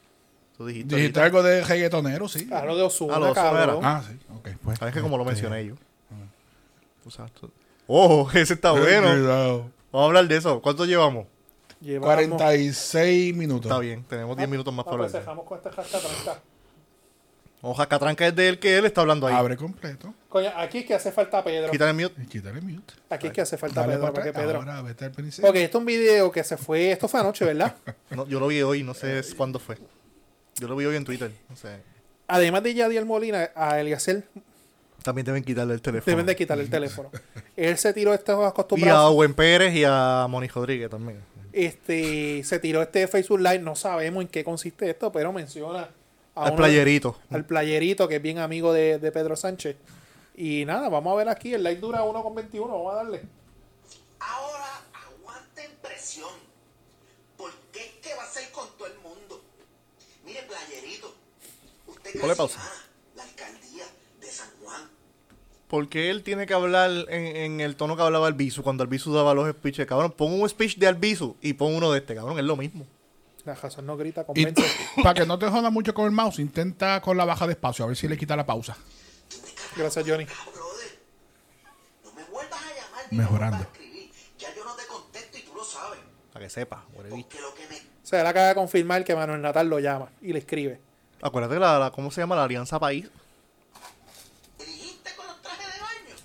Tú 0.58 0.66
dijiste. 0.66 1.20
Algo 1.22 1.44
de 1.44 1.64
reggaetonero, 1.64 2.28
sí. 2.28 2.50
Ah, 2.52 2.66
lo 2.66 2.76
de 2.76 2.82
Osuna, 2.82 3.18
Ah, 3.18 3.20
lo 3.20 3.34
cabrón. 3.34 3.80
Ah, 3.84 4.02
sí. 4.08 4.18
Ok, 4.36 4.50
pues. 4.64 4.80
Sabes 4.80 4.96
que 4.96 5.02
como 5.02 5.18
lo 5.18 5.24
Este, 5.24 5.34
mencioné 5.34 5.66
yo. 5.68 5.76
Exacto. 7.08 7.52
Oh, 7.88 8.30
ese 8.34 8.54
está 8.54 8.72
bueno. 8.72 9.10
Cuidado. 9.10 9.58
Vamos 9.92 10.04
a 10.04 10.06
hablar 10.08 10.28
de 10.28 10.38
eso. 10.38 10.62
¿Cuánto 10.62 10.86
llevamos? 10.86 11.28
Llevamos- 11.82 12.06
46 12.06 13.36
minutos. 13.36 13.66
Está 13.72 13.80
bien, 13.80 14.04
tenemos 14.04 14.36
10 14.36 14.50
minutos 14.50 14.74
más 14.74 14.86
Ah, 14.86 14.90
para 14.90 14.98
pues 15.04 15.10
hablar. 15.12 15.22
cerramos 15.24 15.46
con 15.46 15.58
este 15.58 15.70
jascatranca. 15.72 16.42
Oja, 17.62 17.88
Catranca 17.88 18.28
es 18.28 18.36
de 18.36 18.50
él 18.50 18.60
que 18.60 18.78
él 18.78 18.86
está 18.86 19.02
hablando 19.02 19.26
ahí. 19.26 19.34
Abre 19.34 19.58
completo. 19.58 20.14
Coño, 20.30 20.52
aquí 20.56 20.80
es 20.80 20.86
que 20.86 20.94
hace 20.94 21.12
falta 21.12 21.44
Pedro. 21.44 21.72
Quítale 21.72 21.90
el 21.92 21.98
mute. 21.98 22.22
Y 22.22 22.26
quítale 22.28 22.62
mute. 22.62 22.94
Aquí 23.10 23.28
es 23.28 23.34
que 23.34 23.42
hace 23.42 23.58
falta 23.58 23.82
Dale 23.82 23.94
Pedro. 23.94 24.02
para 24.04 24.14
Porque 24.14 24.30
atrás. 24.30 24.46
Pedro. 24.46 24.60
Ahora 24.60 24.82
vete 24.84 25.06
al 25.06 25.12
principio. 25.12 25.50
Ok, 25.50 25.56
esto 25.58 25.78
es 25.78 25.82
un 25.82 25.86
video 25.86 26.32
que 26.32 26.44
se 26.44 26.56
fue. 26.56 26.92
Esto 26.92 27.08
fue 27.08 27.20
anoche, 27.20 27.46
¿verdad? 27.46 27.76
No, 28.12 28.28
yo 28.28 28.40
lo 28.40 28.48
vi 28.48 28.62
hoy, 28.62 28.84
no 28.84 28.94
sé 28.94 29.22
cuándo 29.36 29.58
fue. 29.60 29.78
Yo 30.60 30.68
lo 30.68 30.76
vi 30.76 30.86
hoy 30.86 30.96
en 30.98 31.04
Twitter. 31.04 31.32
No 31.50 31.56
sé. 31.56 31.82
Además 32.28 32.62
de 32.62 32.74
Yadiel 32.76 33.06
Molina, 33.06 33.50
a 33.56 33.80
Eliezer 33.80 34.28
También 35.08 35.26
deben 35.26 35.42
quitarle 35.42 35.74
el 35.74 35.82
teléfono. 35.82 36.12
deben 36.12 36.26
de 36.26 36.36
quitarle 36.36 36.64
el 36.66 36.70
teléfono. 36.70 37.10
Él 37.56 37.78
se 37.78 37.94
tiró 37.94 38.14
estos 38.14 38.54
Y 38.76 38.90
a. 38.90 39.08
Owen 39.08 39.34
Pérez 39.34 39.74
y 39.74 39.86
a 39.86 40.28
Moni 40.30 40.50
Rodríguez 40.50 40.90
también. 40.90 41.22
Este, 41.54 42.44
se 42.44 42.60
tiró 42.60 42.82
este 42.82 43.08
Facebook 43.08 43.40
Live. 43.40 43.60
No 43.60 43.78
sabemos 43.78 44.22
en 44.22 44.28
qué 44.28 44.44
consiste 44.44 44.90
esto, 44.90 45.10
pero 45.10 45.32
menciona 45.32 45.90
a 46.36 46.44
Al 46.44 46.48
uno- 46.52 46.58
playerito. 46.58 47.18
al 47.30 47.46
playerito, 47.46 48.10
que 48.10 48.18
es 48.18 48.22
bien 48.22 48.40
amigo 48.40 48.74
de, 48.74 49.00
de 49.00 49.12
Pedro 49.14 49.38
Sánchez. 49.38 49.78
Y 50.36 50.66
nada, 50.66 50.90
vamos 50.90 51.14
a 51.14 51.16
ver 51.16 51.30
aquí. 51.30 51.54
El 51.54 51.64
live 51.64 51.78
dura 51.78 52.04
1,21. 52.04 52.68
Vamos 52.68 52.92
a 52.92 52.96
darle. 52.98 53.22
Ahora 54.20 54.82
aguanten 55.08 55.72
presión. 55.82 56.34
Porque 57.38 57.80
es 57.80 57.92
que 58.06 58.14
va 58.14 58.24
a 58.24 58.28
ser 58.30 58.52
con 58.52 58.68
todo 58.78 58.88
el 58.88 59.00
mundo. 59.00 59.42
Mire, 60.26 60.42
playerito. 60.44 61.16
Usted 61.88 62.20
Ponle 62.20 62.36
pausa 62.36 62.60
la 63.16 63.24
alcaldía 63.24 63.86
de 64.20 64.28
San 64.28 64.50
Juan. 64.62 64.82
¿Por 65.68 65.90
qué 65.90 66.10
él 66.10 66.24
tiene 66.24 66.46
que 66.46 66.54
hablar 66.54 66.90
en, 67.10 67.36
en 67.36 67.60
el 67.60 67.76
tono 67.76 67.98
que 67.98 68.02
hablaba 68.04 68.28
Albizu 68.28 68.64
cuando 68.64 68.84
Albizu 68.84 69.14
daba 69.14 69.34
los 69.34 69.50
speeches? 69.52 69.86
Cabrón, 69.86 70.12
pon 70.14 70.40
un 70.40 70.48
speech 70.48 70.78
de 70.78 70.88
Albizu 70.88 71.36
y 71.42 71.54
pon 71.54 71.76
uno 71.76 71.92
de 71.92 72.00
este, 72.00 72.16
cabrón. 72.16 72.40
Es 72.40 72.46
lo 72.46 72.56
mismo. 72.56 72.86
La 73.44 73.54
razón 73.56 73.86
no 73.86 73.98
grita, 73.98 74.26
convence. 74.26 74.64
para 75.04 75.14
que 75.14 75.26
no 75.26 75.38
te 75.40 75.48
joda 75.50 75.70
mucho 75.70 75.94
con 75.94 76.06
el 76.06 76.12
mouse, 76.12 76.40
intenta 76.40 77.02
con 77.02 77.18
la 77.18 77.26
baja 77.26 77.46
de 77.48 77.54
espacio, 77.54 77.84
a 77.86 77.88
ver 77.90 77.98
si 77.98 78.08
le 78.08 78.18
quita 78.18 78.36
la 78.36 78.46
pausa. 78.46 78.78
Gracias, 79.76 80.06
Johnny. 80.08 80.26
No 82.04 82.12
me 82.14 82.24
vuelvas 82.26 82.60
a 82.62 82.68
llamar 82.76 83.06
ni 83.12 83.18
Mejorando. 83.18 83.58
me 83.58 83.64
vuelvas 83.64 83.80
a 83.80 83.84
escribir. 83.84 84.12
Ya 84.40 84.56
yo 84.56 84.64
no 84.66 84.74
te 84.76 84.86
contesto 84.88 85.38
y 85.38 85.42
tú 85.42 85.54
lo 85.56 85.64
sabes. 85.66 86.00
Para 86.34 86.46
que 86.46 86.50
sepa. 86.50 86.86
Porque 86.96 87.10
lo 87.42 87.54
que 87.54 87.68
me 87.68 87.76
O 87.78 87.82
sea, 88.04 88.22
él 88.22 88.28
acaba 88.28 88.48
de 88.48 88.56
confirmar 88.56 89.04
que 89.04 89.16
Manuel 89.16 89.42
Natal 89.42 89.68
lo 89.68 89.80
llama 89.80 90.10
y 90.22 90.32
le 90.34 90.40
escribe. 90.40 90.80
Acuérdate 91.22 91.60
la, 91.60 91.78
la- 91.80 91.92
¿cómo 91.92 92.10
se 92.12 92.22
llama? 92.22 92.36
La 92.36 92.44
Alianza 92.46 92.80
País. 92.80 93.08
dirigiste 94.58 95.16
con 95.16 95.26
los 95.28 95.42
trajes 95.42 95.74
de 95.74 95.80
baño. 95.80 96.16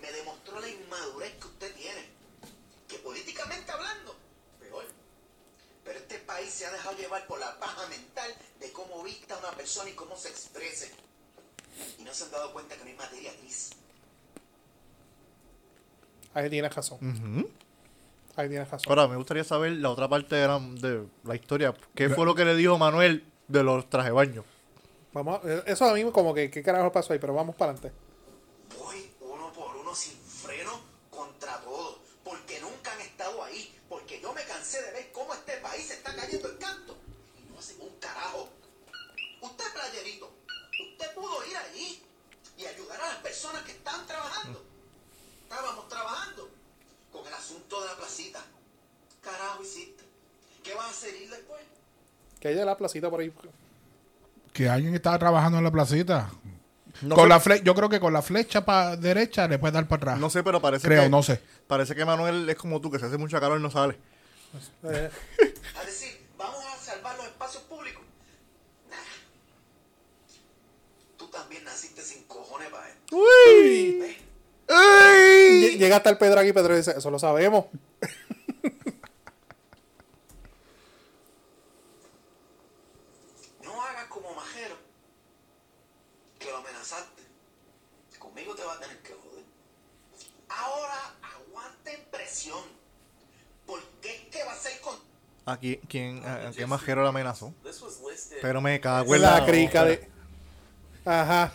Me 0.00 0.12
demostró 0.12 0.60
la 0.60 0.68
inmadurez 0.68 1.32
que 1.40 1.46
usted 1.46 1.74
tiene. 1.74 2.08
Que 2.88 2.98
políticamente 2.98 3.70
hablando, 3.72 4.16
peor. 4.60 4.84
Pero 5.84 5.98
este 5.98 6.18
país 6.18 6.50
se 6.50 6.66
ha 6.66 6.70
dejado 6.72 6.96
llevar 6.96 7.26
por 7.26 7.38
la 7.40 7.58
paja 7.58 7.86
mental 7.88 8.30
de 8.60 8.72
cómo 8.72 9.02
persona 9.80 9.90
y 9.90 9.94
cómo 9.94 10.16
se 10.16 10.28
exprese. 10.28 10.90
Y 11.98 12.02
no 12.02 12.12
se 12.12 12.24
han 12.24 12.30
dado 12.30 12.52
cuenta 12.52 12.74
que 12.76 12.84
no 12.84 12.90
hay 12.90 12.96
materia 12.96 13.32
gris. 13.42 13.70
Ahí 16.34 16.48
tienes 16.50 16.74
razón. 16.74 16.98
Ahí 18.36 18.48
tienes 18.48 18.70
razón. 18.70 18.86
Ahora, 18.88 19.08
me 19.08 19.16
gustaría 19.16 19.44
saber 19.44 19.72
la 19.72 19.90
otra 19.90 20.08
parte 20.08 20.36
de 20.36 20.46
la, 20.46 20.58
de 20.58 21.04
la 21.24 21.34
historia. 21.34 21.74
¿Qué 21.94 22.08
fue 22.08 22.24
lo 22.24 22.34
que 22.34 22.44
le 22.44 22.54
dijo 22.54 22.78
Manuel 22.78 23.24
de 23.48 23.62
los 23.64 23.88
traje 23.90 24.10
baños? 24.10 24.44
Vamos 25.12 25.44
a- 25.44 25.48
eso 25.70 25.84
a 25.86 25.94
mí 25.94 26.04
como 26.12 26.32
que 26.32 26.50
qué 26.50 26.62
carajo 26.62 26.92
pasó 26.92 27.12
ahí, 27.12 27.18
pero 27.18 27.34
vamos 27.34 27.56
para 27.56 27.72
adelante. 27.72 27.96
Personas 43.40 43.62
que 43.64 43.72
están 43.72 44.06
trabajando. 44.06 44.62
Estábamos 45.48 45.88
trabajando 45.88 46.50
con 47.10 47.26
el 47.26 47.32
asunto 47.32 47.80
de 47.80 47.86
la 47.88 47.96
placita. 47.96 48.40
Carajo 49.22 49.62
hiciste. 49.62 50.04
¿Qué 50.62 50.74
vas 50.74 50.86
a 50.86 50.90
hacer 50.90 51.14
ir 51.22 51.30
después? 51.30 51.60
Que 52.38 52.48
hay 52.48 52.54
de 52.54 52.64
la 52.64 52.76
placita 52.76 53.08
por 53.08 53.20
ahí. 53.20 53.32
Que 54.52 54.68
alguien 54.68 54.94
estaba 54.94 55.18
trabajando 55.18 55.58
en 55.58 55.64
la 55.64 55.70
placita. 55.70 56.30
No 57.02 57.14
con 57.14 57.24
sé- 57.24 57.28
la 57.30 57.40
fle- 57.40 57.62
yo 57.62 57.74
creo 57.74 57.88
que 57.88 57.98
con 58.00 58.12
la 58.12 58.20
flecha 58.20 58.64
para 58.64 58.96
derecha 58.96 59.48
le 59.48 59.58
puedes 59.58 59.72
dar 59.72 59.88
para 59.88 60.00
atrás. 60.00 60.18
No 60.18 60.28
sé, 60.28 60.42
pero 60.42 60.60
parece 60.60 60.86
Creo, 60.86 61.04
que... 61.04 61.08
no 61.08 61.22
sé. 61.22 61.40
Parece 61.66 61.94
que 61.94 62.04
Manuel 62.04 62.48
es 62.48 62.56
como 62.56 62.78
tú, 62.80 62.90
que 62.90 62.98
se 62.98 63.06
hace 63.06 63.16
mucha 63.16 63.40
calor 63.40 63.58
y 63.58 63.62
no 63.62 63.70
sale. 63.70 63.96
Eh, 64.82 65.10
A 65.80 65.84
decir, 65.84 66.26
vamos 66.36 66.62
a 66.64 66.76
salvar 66.76 67.16
los 67.16 67.26
espacios 67.26 67.62
públicos. 67.64 68.02
Nah. 68.90 68.96
Tú 71.16 71.28
también 71.28 71.64
naciste 71.64 72.02
sin 72.20 72.26
cojones 72.28 72.68
para 72.68 72.88
esto. 72.88 73.16
¡Uy! 73.16 74.16
Lle- 74.68 75.76
Llega 75.78 75.96
hasta 75.96 76.10
el 76.10 76.18
Pedro 76.18 76.40
aquí, 76.40 76.52
Pedro 76.52 76.76
dice, 76.76 76.92
eso 76.96 77.10
lo 77.10 77.18
sabemos. 77.18 77.66
No 83.62 83.82
hagas 83.82 84.06
como 84.06 84.34
majero, 84.34 84.74
que 86.38 86.50
lo 86.50 86.58
amenazaste. 86.58 87.22
Conmigo 88.18 88.54
te 88.54 88.64
va 88.64 88.74
a 88.74 88.80
tener 88.80 88.98
que 88.98 89.12
joder. 89.14 89.44
Ahora 90.48 91.14
aguanten 91.22 92.00
presión. 92.10 92.62
Porque 93.66 94.14
es 94.14 94.20
que 94.36 94.44
va 94.44 94.52
a 94.52 94.56
ser 94.56 94.80
con... 94.80 94.96
¿A 95.46 95.56
quién, 95.56 95.80
quién, 95.88 96.24
a, 96.26 96.48
a 96.48 96.52
qué 96.52 96.66
majero 96.66 97.02
le 97.02 97.08
amenazó? 97.08 97.52
This 97.62 97.80
was 97.82 97.98
listed. 98.08 98.38
Pero 98.42 98.60
me 98.60 98.80
cago 98.80 99.14
en 99.14 99.22
la 99.22 99.40
la... 99.40 99.46
crica 99.46 99.84
de... 99.84 100.08
Ajá. 101.04 101.52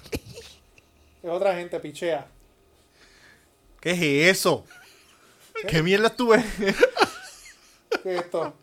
Es 1.25 1.31
otra 1.31 1.55
gente, 1.55 1.79
pichea. 1.79 2.27
¿Qué 3.81 4.29
es 4.29 4.37
eso? 4.37 4.63
¿Qué 5.67 5.81
mierda 5.81 6.09
estuve? 6.09 6.45
¿Qué 8.03 8.13
es 8.13 8.21
esto? 8.21 8.53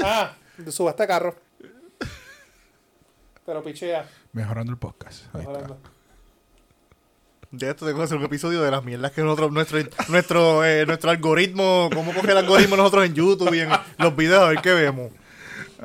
Ah, 0.00 0.36
de 0.56 0.70
subasta 0.70 1.02
de 1.02 1.08
carro. 1.08 1.34
Pero 3.44 3.64
pichea. 3.64 4.08
Mejorando 4.32 4.70
el 4.70 4.78
podcast. 4.78 5.24
Ahí 5.34 5.40
está. 5.40 5.50
Mejorando. 5.50 5.80
De 7.50 7.70
esto 7.70 7.84
tengo 7.84 7.98
que 7.98 8.04
hacer 8.04 8.18
un 8.18 8.24
episodio 8.24 8.62
de 8.62 8.70
las 8.70 8.84
mierdas 8.84 9.10
que 9.10 9.22
nosotros, 9.22 9.50
nuestro, 9.50 9.80
nuestro, 10.10 10.64
eh, 10.64 10.86
nuestro 10.86 11.10
algoritmo, 11.10 11.90
cómo 11.92 12.14
coge 12.14 12.30
el 12.30 12.38
algoritmo 12.38 12.76
nosotros 12.76 13.04
en 13.06 13.14
YouTube 13.14 13.52
y 13.52 13.60
en 13.62 13.70
los 13.98 14.14
videos, 14.14 14.44
a 14.44 14.48
ver 14.50 14.60
qué 14.62 14.74
vemos. 14.74 15.10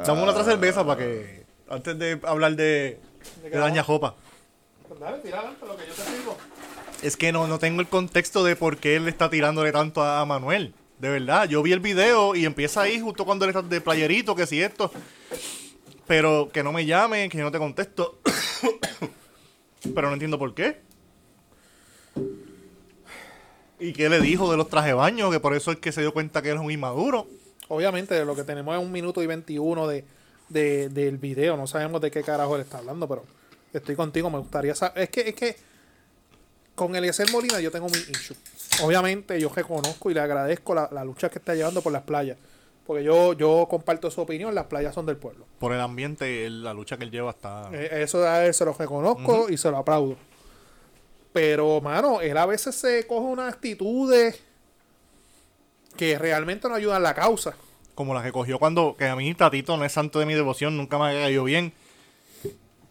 Dame 0.05 0.21
una 0.21 0.33
otra 0.33 0.43
cerveza 0.43 0.85
para 0.85 0.99
que, 0.99 1.47
antes 1.67 1.97
de 1.97 2.19
hablar 2.25 2.55
de, 2.55 2.99
de 3.41 3.49
Daña 3.49 3.81
Jopa. 3.81 4.15
Pues 4.87 4.99
dale, 4.99 5.17
tira 5.19 5.39
adelante 5.39 5.65
lo 5.65 5.75
que 5.77 5.87
yo 5.87 5.93
te 5.93 6.01
sirvo. 6.03 6.37
Es 7.01 7.17
que 7.17 7.31
no, 7.31 7.47
no 7.47 7.59
tengo 7.59 7.81
el 7.81 7.87
contexto 7.87 8.43
de 8.43 8.55
por 8.55 8.77
qué 8.77 8.95
él 8.95 9.07
está 9.07 9.29
tirándole 9.29 9.71
tanto 9.71 10.01
a, 10.01 10.21
a 10.21 10.25
Manuel. 10.25 10.73
De 10.99 11.09
verdad, 11.09 11.47
yo 11.49 11.61
vi 11.61 11.71
el 11.73 11.79
video 11.81 12.35
y 12.35 12.45
empieza 12.45 12.81
ahí 12.81 12.99
justo 12.99 13.25
cuando 13.25 13.45
él 13.45 13.49
está 13.49 13.61
de 13.61 13.81
playerito, 13.81 14.35
que 14.35 14.45
si 14.47 14.61
esto. 14.61 14.91
Pero 16.07 16.49
que 16.53 16.63
no 16.63 16.71
me 16.71 16.85
llame, 16.85 17.27
que 17.29 17.37
yo 17.37 17.43
no 17.43 17.51
te 17.51 17.57
contesto. 17.57 18.19
Pero 19.95 20.07
no 20.07 20.13
entiendo 20.13 20.39
por 20.39 20.53
qué. 20.53 20.79
¿Y 23.79 23.91
qué 23.93 24.07
le 24.09 24.21
dijo 24.21 24.49
de 24.49 24.57
los 24.57 24.69
trajes 24.69 24.89
de 24.89 24.93
baño? 24.93 25.29
Que 25.31 25.39
por 25.39 25.53
eso 25.55 25.71
es 25.71 25.77
que 25.79 25.91
se 25.91 26.01
dio 26.01 26.13
cuenta 26.13 26.41
que 26.41 26.49
él 26.49 26.55
es 26.55 26.61
un 26.61 26.71
inmaduro. 26.71 27.27
Obviamente, 27.67 28.23
lo 28.23 28.35
que 28.35 28.43
tenemos 28.43 28.75
es 28.77 28.81
un 28.81 28.91
minuto 28.91 29.21
y 29.21 29.27
21 29.27 29.87
de, 29.87 30.05
de- 30.49 30.89
del 30.89 31.17
video. 31.17 31.57
No 31.57 31.67
sabemos 31.67 31.99
de 32.01 32.09
qué 32.11 32.23
carajo 32.23 32.55
él 32.55 32.61
está 32.61 32.77
hablando, 32.77 33.07
pero 33.07 33.23
estoy 33.77 33.95
contigo. 33.95 34.29
Me 34.29 34.39
gustaría 34.39 34.75
saber. 34.75 35.03
Es 35.03 35.09
que, 35.09 35.21
es 35.21 35.35
que 35.35 35.55
con 36.75 36.95
Eliezer 36.95 37.29
Molina 37.31 37.59
yo 37.59 37.71
tengo 37.71 37.87
mi 37.87 37.97
issue. 37.97 38.35
Obviamente, 38.83 39.39
yo 39.39 39.49
reconozco 39.49 40.11
y 40.11 40.13
le 40.13 40.19
agradezco 40.19 40.75
la, 40.75 40.89
la 40.91 41.03
lucha 41.05 41.29
que 41.29 41.39
está 41.39 41.55
llevando 41.55 41.81
por 41.81 41.91
las 41.93 42.03
playas. 42.03 42.37
Porque 42.85 43.03
yo, 43.03 43.33
yo 43.33 43.65
comparto 43.69 44.11
su 44.11 44.21
opinión. 44.21 44.53
Las 44.53 44.65
playas 44.65 44.93
son 44.93 45.05
del 45.05 45.17
pueblo. 45.17 45.45
Por 45.59 45.73
el 45.73 45.81
ambiente, 45.81 46.49
la 46.49 46.73
lucha 46.73 46.97
que 46.97 47.03
él 47.05 47.11
lleva 47.11 47.31
está... 47.31 47.69
Eh, 47.73 48.01
Eso 48.03 48.23
a 48.27 48.45
él 48.45 48.53
se 48.53 48.63
lo 48.65 48.73
reconozco 48.73 49.49
y 49.49 49.57
se 49.57 49.71
lo 49.71 49.77
aplaudo. 49.77 50.17
Pero, 51.33 51.81
mano, 51.81 52.21
él 52.21 52.37
a 52.37 52.45
veces 52.45 52.75
se 52.75 53.07
coge 53.07 53.25
unas 53.25 53.53
actitudes 53.53 54.39
que 55.97 56.17
realmente 56.19 56.67
no 56.69 56.75
ayudan 56.75 56.97
a 56.97 56.99
la 56.99 57.13
causa. 57.15 57.55
como 57.95 58.13
la 58.13 58.21
que 58.21 58.31
cogió 58.31 58.59
cuando, 58.59 58.95
que 58.97 59.07
a 59.07 59.15
mí 59.15 59.33
Tatito 59.33 59.77
no 59.77 59.85
es 59.85 59.91
santo 59.93 60.19
de 60.19 60.25
mi 60.25 60.33
devoción, 60.33 60.75
nunca 60.77 60.97
me 60.99 61.05
ha 61.05 61.23
caído 61.23 61.45
bien. 61.45 61.73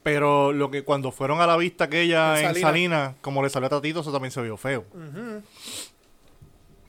Pero 0.04 0.52
lo 0.52 0.70
que 0.70 0.84
cuando 0.84 1.10
fueron 1.10 1.40
a 1.40 1.46
la 1.46 1.56
vista 1.56 1.84
aquella 1.84 2.34
En 2.38 2.44
en 2.44 2.44
Salinas. 2.52 2.70
Salinas, 2.70 3.14
como 3.22 3.42
le 3.42 3.48
salió 3.50 3.66
a 3.66 3.70
Tatito, 3.70 4.00
eso 4.00 4.12
también 4.12 4.30
se 4.30 4.40
vio 4.42 4.56
feo. 4.56 4.84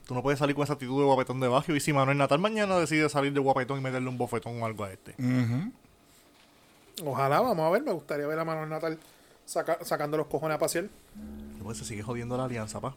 Tú 0.06 0.14
no 0.14 0.22
puedes 0.22 0.38
salir 0.38 0.54
con 0.54 0.62
esa 0.62 0.74
actitud 0.74 1.00
de 1.00 1.04
guapetón 1.06 1.40
de 1.40 1.48
bajo. 1.48 1.74
Y 1.74 1.80
si 1.80 1.92
Manuel 1.92 2.16
Natal 2.18 2.38
mañana 2.38 2.78
decide 2.78 3.08
salir 3.08 3.32
de 3.32 3.40
guapetón 3.40 3.78
y 3.78 3.82
meterle 3.82 4.08
un 4.08 4.16
bofetón 4.18 4.62
o 4.62 4.66
algo 4.66 4.84
a 4.84 4.92
este. 4.92 5.14
Ojalá, 7.04 7.40
vamos 7.40 7.66
a 7.66 7.70
ver. 7.70 7.82
Me 7.82 7.92
gustaría 7.92 8.26
ver 8.26 8.38
a 8.38 8.44
Manuel 8.44 8.68
Natal 8.68 8.98
saca- 9.46 9.78
sacando 9.84 10.16
los 10.16 10.26
cojones 10.28 10.54
a 10.56 10.58
pasear. 10.58 10.84
Pues 11.62 11.78
se 11.78 11.84
sigue 11.84 12.02
jodiendo 12.02 12.36
la 12.36 12.44
alianza, 12.44 12.80
pa. 12.80 12.94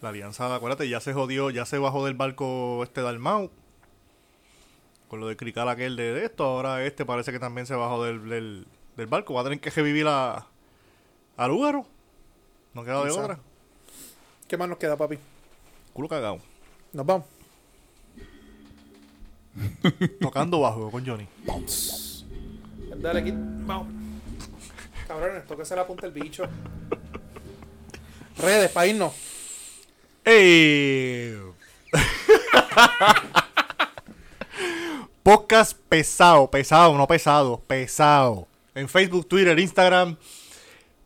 La 0.00 0.08
alianza, 0.10 0.54
acuérdate, 0.54 0.88
ya 0.88 1.00
se 1.00 1.12
jodió, 1.12 1.50
ya 1.50 1.66
se 1.66 1.76
bajó 1.76 2.06
del 2.06 2.14
barco 2.14 2.82
este 2.84 3.02
Dalmau. 3.02 3.50
Con 5.08 5.20
lo 5.20 5.28
de 5.28 5.36
crical 5.36 5.68
aquel 5.68 5.96
de, 5.96 6.24
esto. 6.24 6.44
Ahora 6.44 6.84
este 6.84 7.04
parece 7.06 7.32
que 7.32 7.38
también 7.38 7.66
se 7.66 7.74
bajó 7.74 8.04
del, 8.04 8.28
del, 8.28 8.66
del 8.96 9.06
barco. 9.06 9.34
Va 9.34 9.40
a 9.40 9.44
tener 9.44 9.60
que 9.60 9.70
revivir 9.70 10.06
a, 10.06 10.46
a 11.36 11.48
Lúgaro. 11.48 11.86
No 12.74 12.84
queda 12.84 13.04
de 13.04 13.10
otra. 13.10 13.38
¿Qué 14.46 14.56
más 14.56 14.68
nos 14.68 14.78
queda, 14.78 14.96
papi? 14.96 15.18
Culo 15.92 16.08
cagado. 16.08 16.38
Nos 16.92 17.06
vamos. 17.06 17.26
Tocando 20.20 20.60
bajo 20.60 20.90
con 20.90 21.06
Johnny. 21.06 21.26
Dale, 22.96 23.20
aquí. 23.20 23.32
Vamos. 23.34 23.88
Cabrones, 25.06 25.46
tóquese 25.46 25.74
la 25.74 25.86
punta 25.86 26.06
el 26.06 26.12
bicho. 26.12 26.44
Redes, 28.36 28.70
para 28.70 28.86
irnos. 28.86 29.12
¡Ey! 30.24 31.36
Podcast 35.28 35.76
pesado, 35.90 36.50
pesado, 36.50 36.96
no 36.96 37.06
pesado, 37.06 37.60
pesado. 37.66 38.48
En 38.74 38.88
Facebook, 38.88 39.28
Twitter, 39.28 39.58
Instagram, 39.58 40.16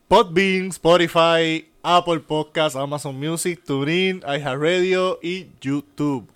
Podbean, 0.07 0.69
Spotify, 0.69 1.69
Apple 1.83 2.21
Podcasts, 2.21 2.77
Amazon 2.77 3.19
Music, 3.19 3.65
TuneIn, 3.67 4.23
iHeartRadio 4.25 5.19
y 5.25 5.49
YouTube. 5.61 6.31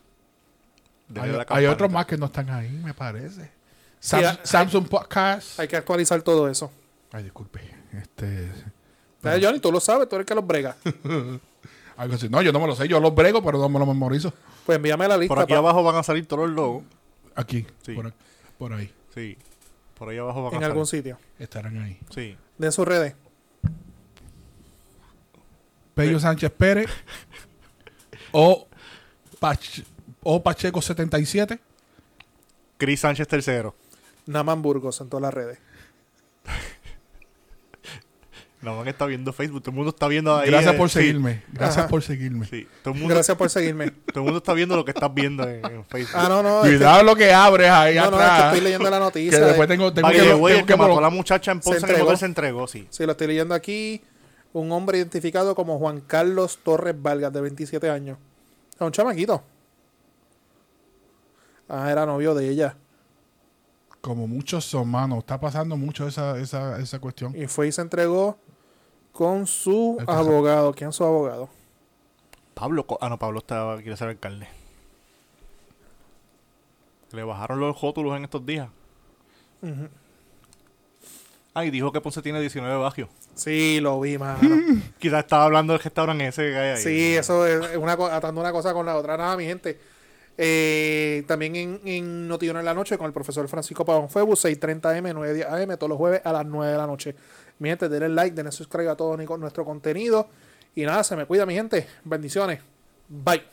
Hay, 1.49 1.67
otros 1.67 1.89
más 1.93 2.07
que 2.07 2.17
no 2.17 2.27
están 2.27 2.51
ahí, 2.51 2.71
me 2.71 2.93
parece. 2.93 3.53
Sam- 4.03 4.31
hay- 4.31 4.39
Samsung 4.43 4.89
Podcast. 4.89 5.61
Hay 5.61 5.69
que 5.69 5.77
actualizar 5.77 6.21
todo 6.23 6.49
eso. 6.49 6.73
Ay, 7.13 7.23
disculpe. 7.23 7.61
Este. 7.93 8.51
Dale, 9.23 9.47
Johnny, 9.47 9.61
tú 9.61 9.71
lo 9.71 9.79
sabes, 9.79 10.09
tú 10.09 10.17
eres 10.17 10.25
el 10.25 10.27
que 10.27 10.35
los 10.35 10.45
brega. 10.45 10.75
Algo 11.97 12.17
así. 12.17 12.29
No, 12.29 12.43
yo 12.43 12.53
no 12.53 12.59
me 12.59 12.67
lo 12.67 12.75
sé. 12.75 12.89
Yo 12.89 12.99
los 12.99 13.15
brego, 13.15 13.45
pero 13.45 13.59
no 13.59 13.69
me 13.69 13.79
lo 13.79 13.87
memorizo. 13.87 14.33
Pues 14.67 14.75
envíame 14.75 15.07
la 15.07 15.17
lista. 15.17 15.33
Por 15.33 15.45
aquí 15.45 15.53
pa- 15.53 15.61
abajo 15.61 15.85
van 15.85 15.95
a 15.95 16.03
salir 16.03 16.27
todos 16.27 16.49
los 16.49 16.57
logos. 16.57 16.83
Aquí. 17.37 17.67
Sí. 17.83 17.93
Por, 17.95 18.13
por 18.59 18.73
ahí. 18.73 18.93
Sí. 19.15 19.37
Por 19.99 20.09
ahí 20.09 20.19
abajo 20.19 20.51
en 20.53 20.63
a 20.63 20.67
algún 20.67 20.87
sitio. 20.87 21.19
Estarán 21.39 21.79
ahí. 21.79 21.99
Sí. 22.15 22.37
De 22.59 22.73
sus 22.73 22.87
redes. 22.87 23.15
Pello 25.95 26.21
Sánchez 26.21 26.51
Pérez. 26.53 26.91
o, 28.33 28.67
Pach- 29.41 29.85
o 30.23 30.43
Pacheco 30.43 30.83
77. 30.83 31.59
Chris 32.77 33.01
Sánchez 33.01 33.27
tercero. 33.29 33.75
Naman 34.27 34.61
Burgos 34.61 35.01
en 35.01 35.09
todas 35.09 35.23
las 35.23 35.33
redes. 35.35 35.59
La 38.67 38.73
man 38.73 38.89
está 38.89 39.07
viendo 39.07 39.33
Facebook. 39.33 39.63
Todo 39.63 39.71
el 39.71 39.77
mundo 39.77 39.91
está 39.91 40.09
viendo 40.09 40.37
ahí. 40.37 40.51
Gracias 40.51 40.75
eh, 40.75 40.77
por 40.77 40.89
sí, 40.91 40.99
seguirme. 40.99 41.45
Gracias 41.53 41.79
Ajá. 41.79 41.89
por 41.89 42.03
seguirme. 42.03 42.47
Sí. 42.47 42.67
Todo 42.83 42.95
el 42.95 43.01
mundo 43.01 43.15
Gracias 43.15 43.37
por 43.37 43.49
seguirme. 43.49 43.91
Todo 43.93 44.21
el 44.21 44.23
mundo 44.25 44.39
está 44.39 44.53
viendo 44.55 44.75
lo 44.75 44.85
que 44.85 44.91
estás 44.91 45.15
viendo 45.15 45.45
en, 45.49 45.65
en 45.65 45.85
Facebook. 45.85 46.17
Ah, 46.21 46.27
no, 46.29 46.43
no. 46.43 46.65
es 46.65 46.71
que- 46.71 46.77
Cuidado 46.79 47.03
lo 47.05 47.15
que 47.15 47.33
abres 47.33 47.71
ahí 47.71 47.95
no, 47.95 48.11
no, 48.11 48.17
es 48.17 48.17
que 48.17 48.25
atrás. 48.25 48.45
estoy 48.47 48.61
leyendo 48.63 48.91
la 48.91 48.99
noticia. 48.99 49.31
que 49.31 49.37
de- 49.39 49.47
después 49.47 49.69
tengo, 49.69 49.93
tengo 49.93 50.09
que, 50.11 50.19
tengo 50.19 50.49
el 50.49 50.57
que 50.61 50.67
que 50.67 50.77
mató 50.77 50.99
a 50.99 51.01
la 51.01 51.11
muchacha 51.11 51.53
en 51.53 51.61
Ponce 51.61 51.79
en 51.79 51.85
el 51.85 51.91
entregó. 51.91 52.05
motel 52.07 52.19
se 52.19 52.27
entregó, 52.27 52.67
sí. 52.67 52.87
Sí, 52.91 53.07
lo 53.07 53.13
estoy 53.13 53.29
leyendo 53.29 53.55
aquí. 53.55 54.03
Un 54.53 54.73
hombre 54.73 54.99
identificado 54.99 55.55
como 55.55 55.79
Juan 55.79 56.01
Carlos 56.01 56.59
Torres 56.63 56.95
Vargas, 57.01 57.33
de 57.33 57.41
27 57.41 57.89
años. 57.89 58.19
Es 58.75 58.81
un 58.81 58.91
chamaquito. 58.91 59.45
Ah, 61.69 61.91
era 61.91 62.07
novio 62.07 62.35
de 62.35 62.49
ella. 62.49 62.77
Como 64.01 64.27
muchos 64.29 64.65
son, 64.65 64.89
mano. 64.89 65.19
Está 65.19 65.39
pasando 65.41 65.77
mucho 65.77 66.07
esa, 66.07 66.39
esa, 66.39 66.79
esa 66.81 66.99
cuestión. 67.01 67.35
Y 67.37 67.47
fue 67.49 67.69
y 67.69 67.73
se 67.73 67.81
entregó 67.83 68.39
con 69.17 69.47
su 69.47 69.97
abogado. 70.07 70.75
¿Quién 70.75 70.91
es 70.91 70.97
su 70.97 71.05
abogado? 71.05 71.49
Pablo, 72.53 72.87
ah 73.01 73.09
no, 73.09 73.19
Pablo 73.19 73.39
estaba, 73.39 73.79
quiere 73.79 73.97
ser 73.97 74.09
alcalde. 74.09 74.47
Le 77.13 77.25
bajaron 77.25 77.59
los 77.59 77.81
rótulos 77.81 78.15
en 78.17 78.25
estos 78.25 78.45
días. 78.45 78.69
Ah, 81.55 81.65
y 81.65 81.71
dijo 81.71 81.91
que 81.93 82.01
Ponce 82.03 82.21
tiene 82.21 82.41
19 82.41 82.77
bajios. 82.77 83.09
Sí, 83.35 83.81
lo 83.81 83.99
vi, 84.01 84.19
mano. 84.19 84.39
Quizás 84.99 85.21
estaba 85.21 85.45
hablando 85.45 85.73
del 85.73 85.83
restaurante 85.83 86.27
ese 86.27 86.43
que 86.51 86.57
hay 86.57 86.71
ahí. 86.77 86.83
Sí, 86.83 87.17
eso 87.17 87.47
es 87.47 87.77
una 87.77 87.93
atando 87.93 88.41
una 88.41 88.53
cosa 88.53 88.75
con 88.75 88.85
la 88.85 88.97
otra. 88.97 89.17
Nada, 89.17 89.37
mi 89.37 89.47
gente. 89.47 89.79
Eh, 90.39 91.25
también 91.27 91.57
en, 91.57 91.81
en 91.87 92.29
Notiuno 92.29 92.59
en 92.59 92.67
la 92.67 92.75
noche 92.75 92.99
con 92.99 93.07
el 93.07 93.13
profesor 93.15 93.49
Francisco 93.49 93.87
Pavón 93.87 94.11
Febus, 94.11 94.45
6.30 94.45 94.99
am, 94.99 95.05
9.10 95.07 95.63
am, 95.71 95.79
todos 95.79 95.89
los 95.89 95.97
jueves 95.97 96.21
a 96.25 96.33
las 96.33 96.45
9 96.45 96.73
de 96.73 96.79
la 96.79 96.87
noche. 96.87 97.17
Mi 97.59 97.71
gente, 97.71 97.89
denle 97.89 98.09
like, 98.09 98.35
denle 98.35 98.53
subscribe 98.53 98.91
a 98.91 98.97
todo 98.97 99.17
nuestro 99.17 99.65
contenido. 99.65 100.29
Y 100.75 100.85
nada, 100.85 101.03
se 101.05 101.17
me 101.17 101.25
cuida, 101.25 101.47
mi 101.47 101.55
gente. 101.55 101.89
Bendiciones. 102.05 102.61
Bye. 103.09 103.45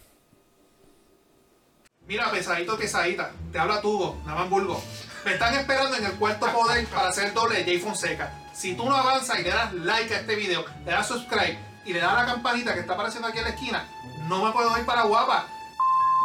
Mira, 2.05 2.29
pesadito, 2.31 2.77
pesadita. 2.77 3.31
Te 3.51 3.59
habla 3.59 3.81
Tugo, 3.81 4.21
Namamburgo. 4.25 4.81
Me 5.23 5.33
están 5.33 5.53
esperando 5.53 5.95
en 5.95 6.05
el 6.05 6.11
cuarto 6.13 6.47
poder 6.51 6.85
para 6.87 7.09
hacer 7.09 7.33
doble 7.33 7.59
de 7.59 7.63
Jay 7.63 7.79
Fonseca. 7.79 8.33
Si 8.53 8.75
tú 8.75 8.85
no 8.85 8.95
avanzas 8.95 9.39
y 9.39 9.43
le 9.43 9.49
das 9.49 9.73
like 9.73 10.13
a 10.13 10.19
este 10.19 10.35
video, 10.35 10.65
le 10.85 10.91
das 10.91 11.07
subscribe 11.07 11.57
y 11.85 11.93
le 11.93 11.99
das 11.99 12.11
a 12.11 12.23
la 12.23 12.25
campanita 12.25 12.73
que 12.73 12.81
está 12.81 12.93
apareciendo 12.93 13.29
aquí 13.29 13.37
en 13.37 13.45
la 13.45 13.49
esquina, 13.51 13.87
no 14.27 14.43
me 14.43 14.51
puedo 14.51 14.77
ir 14.77 14.85
para 14.85 15.03
guapa. 15.03 15.47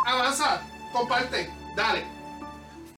Avanza, 0.05 0.63
comparte, 0.93 1.49
dale. 1.77 2.18